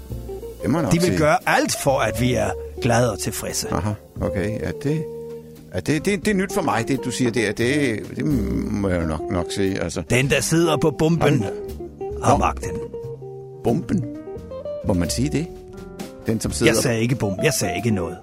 Det 0.62 0.70
må 0.70 0.80
nok 0.80 0.92
De 0.92 0.96
vil 0.98 1.06
sige. 1.06 1.18
gøre 1.18 1.36
alt 1.46 1.76
for, 1.82 1.98
at 1.98 2.20
vi 2.20 2.34
er 2.34 2.50
glade 2.82 3.12
og 3.12 3.18
tilfredse. 3.18 3.68
Aha, 3.72 3.90
okay. 4.20 4.60
Ja, 4.60 4.70
det, 4.82 5.04
ja, 5.74 5.80
det, 5.80 6.04
det, 6.04 6.24
det 6.24 6.28
er 6.28 6.34
nyt 6.34 6.52
for 6.54 6.62
mig, 6.62 6.88
det 6.88 7.04
du 7.04 7.10
siger 7.10 7.30
der. 7.30 7.52
Det, 7.52 8.00
det 8.16 8.24
må 8.72 8.88
jeg 8.88 9.02
jo 9.02 9.06
nok, 9.06 9.20
nok 9.30 9.46
sige. 9.50 9.80
Altså. 9.82 10.02
Den, 10.10 10.30
der 10.30 10.40
sidder 10.40 10.76
på 10.76 10.90
bomben, 10.90 11.44
har 12.24 12.36
magten. 12.36 12.70
Bomben? 13.64 14.04
Må 14.86 14.94
man 14.94 15.10
sige 15.10 15.28
det? 15.28 15.46
Den, 16.26 16.40
som 16.40 16.52
sidder... 16.52 16.72
Jeg 16.72 16.82
sagde 16.82 17.00
ikke 17.00 17.14
bum. 17.14 17.32
Jeg 17.42 17.52
sagde 17.52 17.74
ikke 17.76 17.90
noget. 17.90 18.16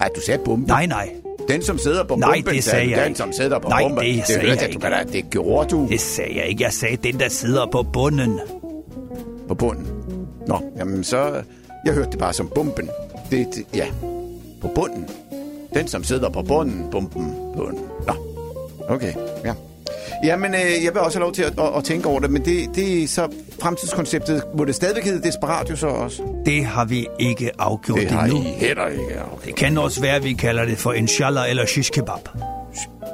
Nej, 0.00 0.08
du 0.16 0.20
sagde 0.20 0.40
bomben. 0.44 0.66
Nej, 0.68 0.86
nej. 0.86 1.08
Den, 1.48 1.62
som 1.62 1.78
sidder 1.78 2.04
på 2.04 2.16
Nej, 2.16 2.28
bomben, 2.36 2.54
det 2.54 2.64
sagde 2.64 2.82
den, 2.84 2.90
jeg 2.90 2.98
den, 3.00 3.08
ikke. 3.08 3.18
som 3.18 3.32
sidder 3.32 3.58
på 3.58 3.68
Nej, 3.68 3.82
bomben. 3.82 4.04
det 4.04 4.26
sagde 4.26 4.40
hørte 4.40 4.50
jeg 4.52 4.60
Du 4.60 4.64
ikke. 4.68 4.80
kan 4.80 4.90
da, 4.92 5.12
det 5.12 5.30
gjorde 5.30 5.68
du 5.68 5.86
Det 5.90 6.00
sagde 6.00 6.36
jeg 6.36 6.46
ikke. 6.46 6.64
Jeg 6.64 6.72
sagde 6.72 6.96
den, 6.96 7.20
der 7.20 7.28
sidder 7.28 7.66
på 7.72 7.82
bunden. 7.92 8.40
på 9.48 9.54
bunden. 9.54 9.86
Nå, 10.46 10.60
jamen 10.78 11.04
så... 11.04 11.42
Jeg 11.84 11.94
hørte 11.94 12.10
det 12.10 12.18
bare 12.18 12.32
som 12.32 12.48
bomben. 12.54 12.90
Det, 13.30 13.46
det, 13.54 13.66
ja, 13.74 13.86
på 14.60 14.68
bunden. 14.74 15.08
Den, 15.74 15.88
som 15.88 16.04
sidder 16.04 16.28
på 16.28 16.42
bunden, 16.42 16.90
bomben, 16.90 17.34
bunden. 17.56 17.84
Nå, 18.06 18.14
okay, 18.88 19.12
ja. 19.44 19.54
Jamen, 20.24 20.54
øh, 20.54 20.60
jeg 20.84 20.94
vil 20.94 21.00
også 21.00 21.18
have 21.18 21.24
lov 21.24 21.32
til 21.32 21.42
at, 21.42 21.52
at, 21.58 21.76
at 21.76 21.84
tænke 21.84 22.08
over 22.08 22.20
det, 22.20 22.30
men 22.30 22.44
det, 22.44 22.70
det 22.74 23.02
er 23.02 23.08
så 23.08 23.28
fremtidskonceptet. 23.62 24.42
Må 24.54 24.64
det 24.64 24.74
stadigvæk 24.74 25.04
hedde 25.04 25.22
Desperatio 25.22 25.76
så 25.76 25.86
også? 25.86 26.22
Det 26.46 26.64
har 26.64 26.84
vi 26.84 27.06
ikke 27.18 27.50
afgjort 27.58 27.98
Det 28.00 28.10
har 28.10 28.24
endnu. 28.24 28.40
I 28.40 28.42
heller 28.42 28.86
ikke 28.86 29.02
afgjort. 29.02 29.44
Det 29.44 29.56
kan 29.56 29.78
også 29.78 30.00
være, 30.00 30.16
at 30.16 30.24
vi 30.24 30.32
kalder 30.32 30.64
det 30.64 30.78
for 30.78 30.92
inshallah 30.92 31.50
eller 31.50 31.66
shish 31.66 31.92
kebab. 31.92 32.28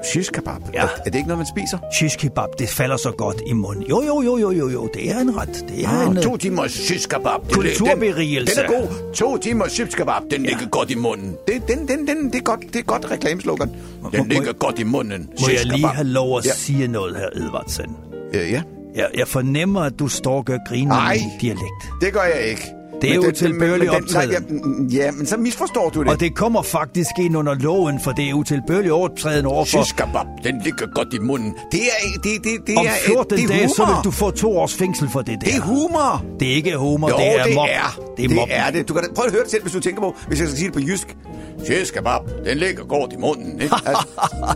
Shish 0.04 0.30
kebab? 0.32 0.60
Ja. 0.74 0.82
Er, 0.82 0.88
er 0.98 1.04
det 1.04 1.14
ikke 1.14 1.28
noget, 1.28 1.38
man 1.38 1.46
spiser? 1.46 1.78
Shish 1.96 2.18
kebab, 2.18 2.48
det 2.58 2.68
falder 2.68 2.96
så 2.96 3.10
godt 3.10 3.42
i 3.46 3.52
munden. 3.52 3.82
Jo, 3.82 4.02
jo, 4.06 4.22
jo, 4.22 4.38
jo, 4.38 4.50
jo, 4.50 4.68
jo, 4.68 4.88
det 4.94 5.10
er 5.10 5.18
en 5.18 5.36
ret. 5.36 5.64
Det 5.68 5.84
er 5.84 5.88
Ah, 5.88 6.06
en, 6.16 6.16
to 6.22 6.36
timers 6.36 6.72
shish 6.72 7.08
kebab. 7.08 7.40
Den- 7.44 7.54
Kulturberigelse. 7.54 8.60
Den, 8.62 8.64
den 8.70 8.74
er 8.74 8.80
god. 8.80 9.12
To 9.14 9.36
timers 9.36 9.72
shish 9.72 9.96
kebab. 9.96 10.22
Den 10.30 10.44
ja. 10.44 10.48
ligger 10.50 10.66
godt 10.66 10.90
i 10.90 10.94
munden. 10.94 11.36
Det, 11.46 11.68
den, 11.68 11.88
den, 11.88 12.06
den, 12.08 12.26
det 12.26 12.34
er 12.34 12.42
godt, 12.42 12.60
det 12.60 12.76
er 12.76 12.82
godt 12.82 13.10
reklameslogan. 13.10 13.68
Den 13.68 14.18
må- 14.18 14.24
ligger 14.24 14.52
godt 14.52 14.78
i 14.78 14.84
munden. 14.84 15.28
Må 15.40 15.48
jeg 15.48 15.64
lige 15.66 15.86
have 15.88 16.06
lov 16.08 16.38
at 16.38 16.46
Ja. 16.46 16.50
sige 16.54 16.88
noget 16.88 17.16
her, 17.16 17.26
Edvardsen? 17.44 17.96
Øh, 18.34 18.50
ja. 18.52 18.62
Jeg, 18.94 19.06
jeg 19.14 19.28
fornemmer, 19.28 19.80
at 19.80 19.98
du 19.98 20.08
står 20.08 20.36
og 20.36 20.44
gør 20.44 20.58
grin 20.68 20.88
med 20.88 20.96
min 21.10 21.30
dialekt. 21.40 21.82
Det 22.00 22.12
gør 22.12 22.22
jeg 22.22 22.46
ikke. 22.50 22.72
Det 23.02 23.10
er 23.10 23.14
Men 23.14 23.14
jo 23.14 23.22
den- 23.22 23.30
utilbørlig 23.30 23.70
men 23.70 23.80
den- 23.80 23.88
nej, 24.12 24.24
optræden. 24.24 24.88
Ja, 24.92 25.04
ja, 25.04 25.10
men 25.10 25.26
så 25.26 25.36
misforstår 25.36 25.90
du 25.90 26.02
det. 26.02 26.08
Og 26.10 26.20
det 26.20 26.34
kommer 26.34 26.62
faktisk 26.62 27.10
ind 27.20 27.36
under 27.36 27.54
loven, 27.54 28.00
for 28.00 28.12
det 28.12 28.28
er 28.30 28.34
utilbørlig 28.34 28.92
optræden 28.92 29.46
overfor... 29.46 29.82
Shish 29.82 29.94
kebab, 29.96 30.26
den 30.44 30.60
ligger 30.64 30.86
godt 30.94 31.14
i 31.14 31.18
munden. 31.18 31.54
Det 31.72 31.80
er, 31.80 32.20
det, 32.22 32.44
det, 32.44 32.66
det 32.66 32.78
Om 32.78 32.86
er, 32.86 32.90
14 33.06 33.38
det 33.38 33.44
er 33.44 33.48
dage, 33.48 33.68
så 33.68 33.84
vil 33.86 33.94
du 34.04 34.10
få 34.10 34.30
to 34.30 34.58
års 34.58 34.74
fængsel 34.74 35.08
for 35.12 35.20
det 35.22 35.38
der. 35.40 35.46
Det 35.46 35.56
er 35.56 35.60
humor. 35.60 36.24
Det 36.40 36.48
er 36.50 36.54
ikke 36.54 36.76
humor, 36.76 37.08
Jo, 37.10 37.16
det 37.16 37.40
er 37.40 37.44
det 37.44 37.54
mob. 37.54 37.66
er. 37.70 38.00
Det 38.16 38.24
er, 38.24 38.28
det, 38.28 38.38
er 38.50 38.70
det. 38.70 38.88
Du 38.88 38.94
kan 38.94 39.02
da 39.02 39.08
prøve 39.14 39.26
at 39.26 39.32
høre 39.32 39.42
det 39.42 39.50
selv, 39.50 39.62
hvis 39.62 39.72
du 39.72 39.80
tænker 39.80 40.00
på, 40.00 40.14
hvis 40.28 40.40
jeg 40.40 40.48
skal 40.48 40.58
sige 40.58 40.66
det 40.66 40.74
på 40.74 40.80
jysk. 40.80 41.16
Shish 41.64 41.92
kebab, 41.92 42.20
den 42.44 42.58
ligger 42.58 42.84
godt 42.84 43.12
i 43.12 43.16
munden. 43.16 43.60
Ikke? 43.60 43.74
Altså, 43.86 44.06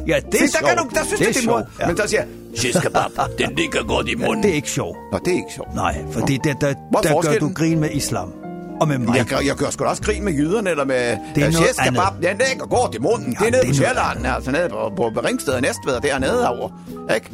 ja, 0.06 0.16
det 0.32 0.42
er 0.42 0.46
Se, 0.46 0.52
der, 0.52 0.68
kan 0.68 0.76
du, 0.76 0.84
der 0.94 1.04
synes 1.04 1.18
Det 1.18 1.28
er 1.28 1.32
det 1.32 1.38
er 1.38 1.42
sjovt, 1.42 1.64
ja. 1.80 1.86
Men 1.86 1.96
så 1.96 2.06
siger 2.06 2.22
shish 2.56 2.80
kebab, 2.82 3.10
den 3.38 3.52
ligger 3.56 3.82
godt 3.82 4.08
i 4.08 4.14
munden. 4.14 4.42
Det 4.42 4.50
er 4.50 4.54
ikke 4.54 4.70
sjovt. 4.70 4.96
Nå, 5.12 5.18
det 5.24 5.32
er 5.32 5.36
ikke 5.36 5.52
sjovt. 5.54 5.74
Nej, 5.74 6.04
for 6.12 6.20
det, 6.20 6.44
der, 6.44 6.54
der, 6.54 6.74
Hvor 6.90 6.98
er 6.98 7.02
der 7.02 7.22
gør 7.32 7.38
du 7.38 7.52
grin 7.54 7.80
med 7.80 7.90
islam. 7.90 8.32
Og 8.80 8.88
med 8.88 8.98
mig. 8.98 9.16
Jeg 9.16 9.26
gør, 9.26 9.38
jeg 9.38 9.54
gør 9.56 9.70
sgu 9.70 9.84
da 9.84 9.88
også 9.88 10.02
grin 10.02 10.24
med 10.24 10.32
jyderne, 10.32 10.70
eller 10.70 10.84
med 10.84 11.18
Det 11.34 11.42
er 11.44 11.50
shish 11.50 11.82
kebab. 11.84 12.12
Den 12.22 12.36
ligger 12.48 12.66
godt 12.66 12.94
i 12.94 12.98
munden. 12.98 13.36
Ja, 13.40 13.46
det 13.46 13.46
er 13.46 13.50
nede 13.50 13.72
det 13.72 13.78
på 13.78 13.84
er 13.84 13.94
noget 13.94 14.12
Sjælland, 14.16 14.34
altså 14.36 14.50
nede 14.50 14.68
på, 14.68 14.92
på, 14.96 15.10
på 15.14 15.20
Ringsted 15.20 15.52
og 15.52 15.60
Næstved, 15.62 15.94
og 15.94 16.02
dernede 16.02 16.48
over. 16.48 16.68
Ikke? 17.14 17.30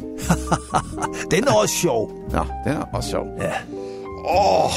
Den 1.31 1.47
er 1.47 1.51
også 1.51 1.75
sjov. 1.81 2.11
Nå, 2.31 2.45
den 2.63 2.73
er 2.73 2.81
også 2.93 3.09
sjov. 3.09 3.25
Ja. 3.41 3.51
Åh, 4.29 4.71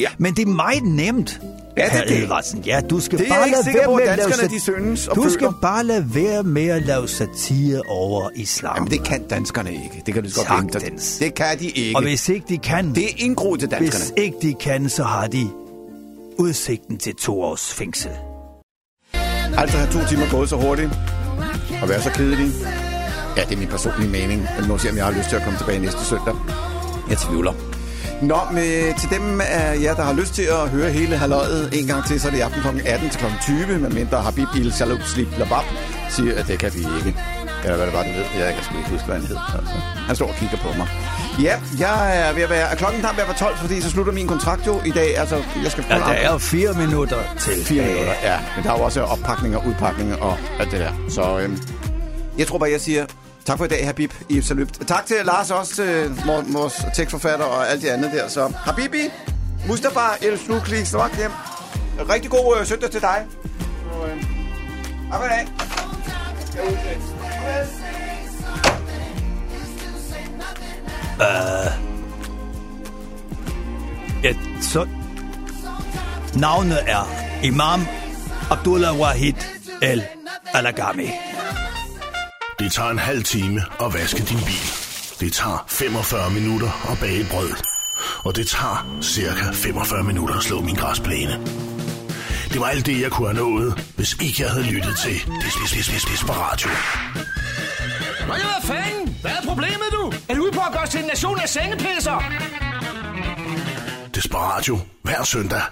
ja. 0.00 0.08
Men 0.18 0.34
det 0.34 0.42
er 0.48 0.52
meget 0.52 0.82
nemt. 0.84 1.40
Det 1.76 1.84
er 1.84 1.88
Herr 1.90 2.04
det. 2.04 2.22
Edvardsen. 2.22 2.58
Ja, 2.66 2.80
du 2.90 3.00
skal 3.00 3.18
Det 3.18 3.24
jeg 3.28 3.36
bare 3.38 3.50
lade 3.50 3.66
være 3.76 3.84
på, 3.84 3.94
med 3.96 4.02
at 4.02 4.18
lave 4.18 4.28
danskerne, 4.30 4.50
sat- 4.50 4.62
synes 4.62 5.08
Du 5.14 5.30
skal 5.30 5.40
føler. 5.40 5.58
bare 5.62 5.84
lade 5.84 6.14
være 6.14 6.42
med 6.42 6.66
at 6.68 6.82
lave 6.82 7.08
satire 7.08 7.82
over 7.88 8.30
islam. 8.34 8.72
Jamen, 8.76 8.90
det 8.90 9.04
kan 9.04 9.22
danskerne 9.28 9.72
ikke. 9.72 10.02
Det 10.06 10.14
kan 10.14 10.22
du 10.22 10.28
godt. 10.34 10.72
Sagtens. 10.72 11.18
Det 11.18 11.34
kan 11.34 11.58
de 11.58 11.68
ikke. 11.68 11.96
Og 11.96 12.02
hvis 12.02 12.28
ikke 12.28 12.46
de 12.48 12.58
kan, 12.58 12.94
Det 12.94 13.04
er 13.04 13.08
indgroet 13.18 13.60
til 13.60 13.70
danskerne. 13.70 14.04
hvis 14.04 14.24
ikke 14.24 14.36
de 14.42 14.54
kan, 14.54 14.88
så 14.88 15.02
har 15.02 15.26
de 15.26 15.50
udsigten 16.38 16.98
til 16.98 17.14
to 17.14 17.42
års 17.42 17.72
fængsel. 17.74 18.10
Altså 19.58 19.76
have 19.76 19.92
to 19.92 19.98
timer 20.08 20.30
gået 20.30 20.48
så 20.48 20.56
hurtigt, 20.56 20.90
og 21.82 21.88
være 21.88 22.02
så 22.02 22.10
kedelig. 22.10 22.50
Ja, 23.36 23.42
det 23.42 23.52
er 23.52 23.56
min 23.58 23.68
personlige 23.68 24.10
mening. 24.10 24.46
Men 24.58 24.68
må 24.68 24.78
se, 24.78 24.90
om 24.90 24.96
jeg 24.96 25.04
har 25.04 25.12
lyst 25.12 25.28
til 25.28 25.36
at 25.36 25.42
komme 25.42 25.58
tilbage 25.58 25.78
næste 25.78 26.04
søndag. 26.04 26.34
Jeg 27.10 27.18
tvivler. 27.18 27.52
Nå, 28.22 28.38
med, 28.52 29.00
til 29.00 29.10
dem 29.10 29.40
af 29.40 29.82
jer, 29.82 29.94
der 29.94 30.02
har 30.02 30.12
lyst 30.12 30.34
til 30.34 30.42
at 30.42 30.68
høre 30.68 30.90
hele 30.90 31.16
halvøjet 31.16 31.80
en 31.80 31.86
gang 31.86 32.06
til, 32.06 32.20
så 32.20 32.26
er 32.28 32.30
det 32.30 32.38
i 32.38 32.40
aften 32.40 32.62
kl. 32.62 32.68
18 32.86 33.10
til 33.10 33.20
kl. 33.20 33.26
20, 33.42 33.78
medmindre 33.78 34.22
Habib 34.22 34.48
Il 34.56 34.72
Shalom 34.72 35.00
Slip 35.00 35.28
Labab 35.38 35.64
siger, 36.10 36.38
at 36.38 36.46
det 36.48 36.58
kan 36.58 36.74
vi 36.74 36.78
ikke. 36.78 37.14
Eller 37.64 37.76
hvad 37.76 37.86
det 37.86 37.94
var, 37.94 38.02
du 38.02 38.08
ved. 38.08 38.44
Jeg 38.44 38.54
kan 38.54 38.64
sgu 38.64 38.76
ikke 38.78 38.90
huske, 38.90 39.06
hvad 39.06 39.16
han 39.16 39.26
hed. 39.26 39.36
Altså. 39.58 39.74
Han 40.06 40.16
står 40.16 40.28
og 40.28 40.34
kigger 40.34 40.56
på 40.56 40.68
mig. 40.78 40.88
Ja, 41.42 41.54
jeg 41.78 42.28
er 42.28 42.32
ved 42.32 42.42
at 42.42 42.50
være... 42.50 42.70
Er 42.70 42.74
klokken 42.74 43.00
snart 43.00 43.16
ved 43.16 43.22
at 43.22 43.28
være 43.28 43.36
12, 43.36 43.56
fordi 43.56 43.80
så 43.80 43.90
slutter 43.90 44.12
min 44.12 44.26
kontrakt 44.26 44.66
jo 44.66 44.80
i 44.84 44.90
dag. 44.90 45.18
Altså, 45.18 45.36
jeg 45.62 45.70
skal 45.70 45.84
Ja, 45.90 45.94
der 45.94 46.04
er 46.04 46.38
fire 46.38 46.72
minutter 46.74 47.18
til. 47.40 47.64
Fire 47.64 47.82
minutter, 47.84 48.14
ja. 48.22 48.38
Men 48.56 48.64
der 48.64 48.72
er 48.72 48.78
jo 48.78 48.84
også 48.84 49.02
oppakning 49.02 49.56
og 49.56 49.66
udpakning 49.66 50.22
og 50.22 50.38
alt 50.60 50.70
det 50.70 50.80
der. 50.80 50.92
Så 51.08 51.38
øhm, 51.40 51.58
jeg 52.38 52.46
tror 52.46 52.58
bare, 52.58 52.70
jeg 52.70 52.80
siger 52.80 53.06
tak 53.46 53.58
for 53.58 53.64
i 53.64 53.68
dag, 53.68 53.86
Habib 53.86 54.12
i 54.28 54.40
Salut. 54.40 54.68
Tak 54.68 55.06
til 55.06 55.16
Lars 55.24 55.50
også, 55.50 55.74
til 55.74 56.10
vores 56.52 56.84
tekstforfatter 56.94 57.44
og 57.44 57.70
alt 57.70 57.82
det 57.82 57.88
andet 57.88 58.12
der. 58.12 58.28
Så 58.28 58.52
Habibi, 58.56 59.02
Mustafa 59.68 60.00
El 60.22 60.38
Snukli, 60.38 60.84
snak 60.84 61.16
hjem. 61.16 61.30
Rigtig 62.10 62.30
god 62.30 62.56
øh, 62.60 62.66
søndag 62.66 62.90
til 62.90 63.00
dig. 63.00 63.26
Så, 63.30 64.06
øh, 64.06 64.22
tak 65.10 65.20
for 65.20 65.28
dag. 65.28 65.48
Uh, 74.24 74.62
så... 74.62 74.88
Navnet 76.34 76.78
er 76.86 77.10
Imam 77.42 77.86
Abdullah 78.50 79.00
Wahid 79.00 79.34
El 79.82 80.04
Alagami. 80.54 81.10
Det 82.58 82.72
tager 82.72 82.90
en 82.90 82.98
halv 82.98 83.24
time 83.24 83.62
at 83.80 83.94
vaske 83.94 84.18
din 84.22 84.38
bil. 84.38 84.66
Det 85.20 85.32
tager 85.32 85.64
45 85.68 86.30
minutter 86.30 86.90
at 86.92 86.98
bage 87.00 87.26
brød. 87.30 87.50
Og 88.24 88.36
det 88.36 88.48
tager 88.48 88.98
cirka 89.02 89.44
45 89.52 90.02
minutter 90.04 90.34
at 90.34 90.42
slå 90.42 90.60
min 90.60 90.74
græsplæne. 90.74 91.32
Det 92.52 92.60
var 92.60 92.66
alt 92.66 92.86
det, 92.86 93.00
jeg 93.00 93.10
kunne 93.10 93.28
have 93.28 93.36
nået, 93.50 93.92
hvis 93.96 94.12
ikke 94.22 94.42
jeg 94.42 94.50
havde 94.50 94.64
lyttet 94.66 94.96
til 94.98 95.14
Des- 95.14 95.56
Des- 95.56 95.74
Des- 95.74 95.90
Des- 95.90 96.12
Desperatio. 96.12 96.70
Nå 98.28 98.34
ja, 98.34 98.42
hvad 98.42 98.62
fanden? 98.76 99.16
Hvad 99.20 99.30
er 99.30 99.42
problemet, 99.46 99.88
du? 99.92 100.12
Er 100.28 100.34
du 100.34 100.42
ude 100.42 100.52
på 100.52 100.60
at 100.60 100.72
gøre 100.72 100.82
os 100.82 100.88
til 100.90 101.00
en 101.00 101.06
nation 101.06 101.40
af 101.40 101.48
sengepisser? 101.48 102.22
Desperatio 104.14 104.78
hver 105.02 105.24
søndag 105.24 105.62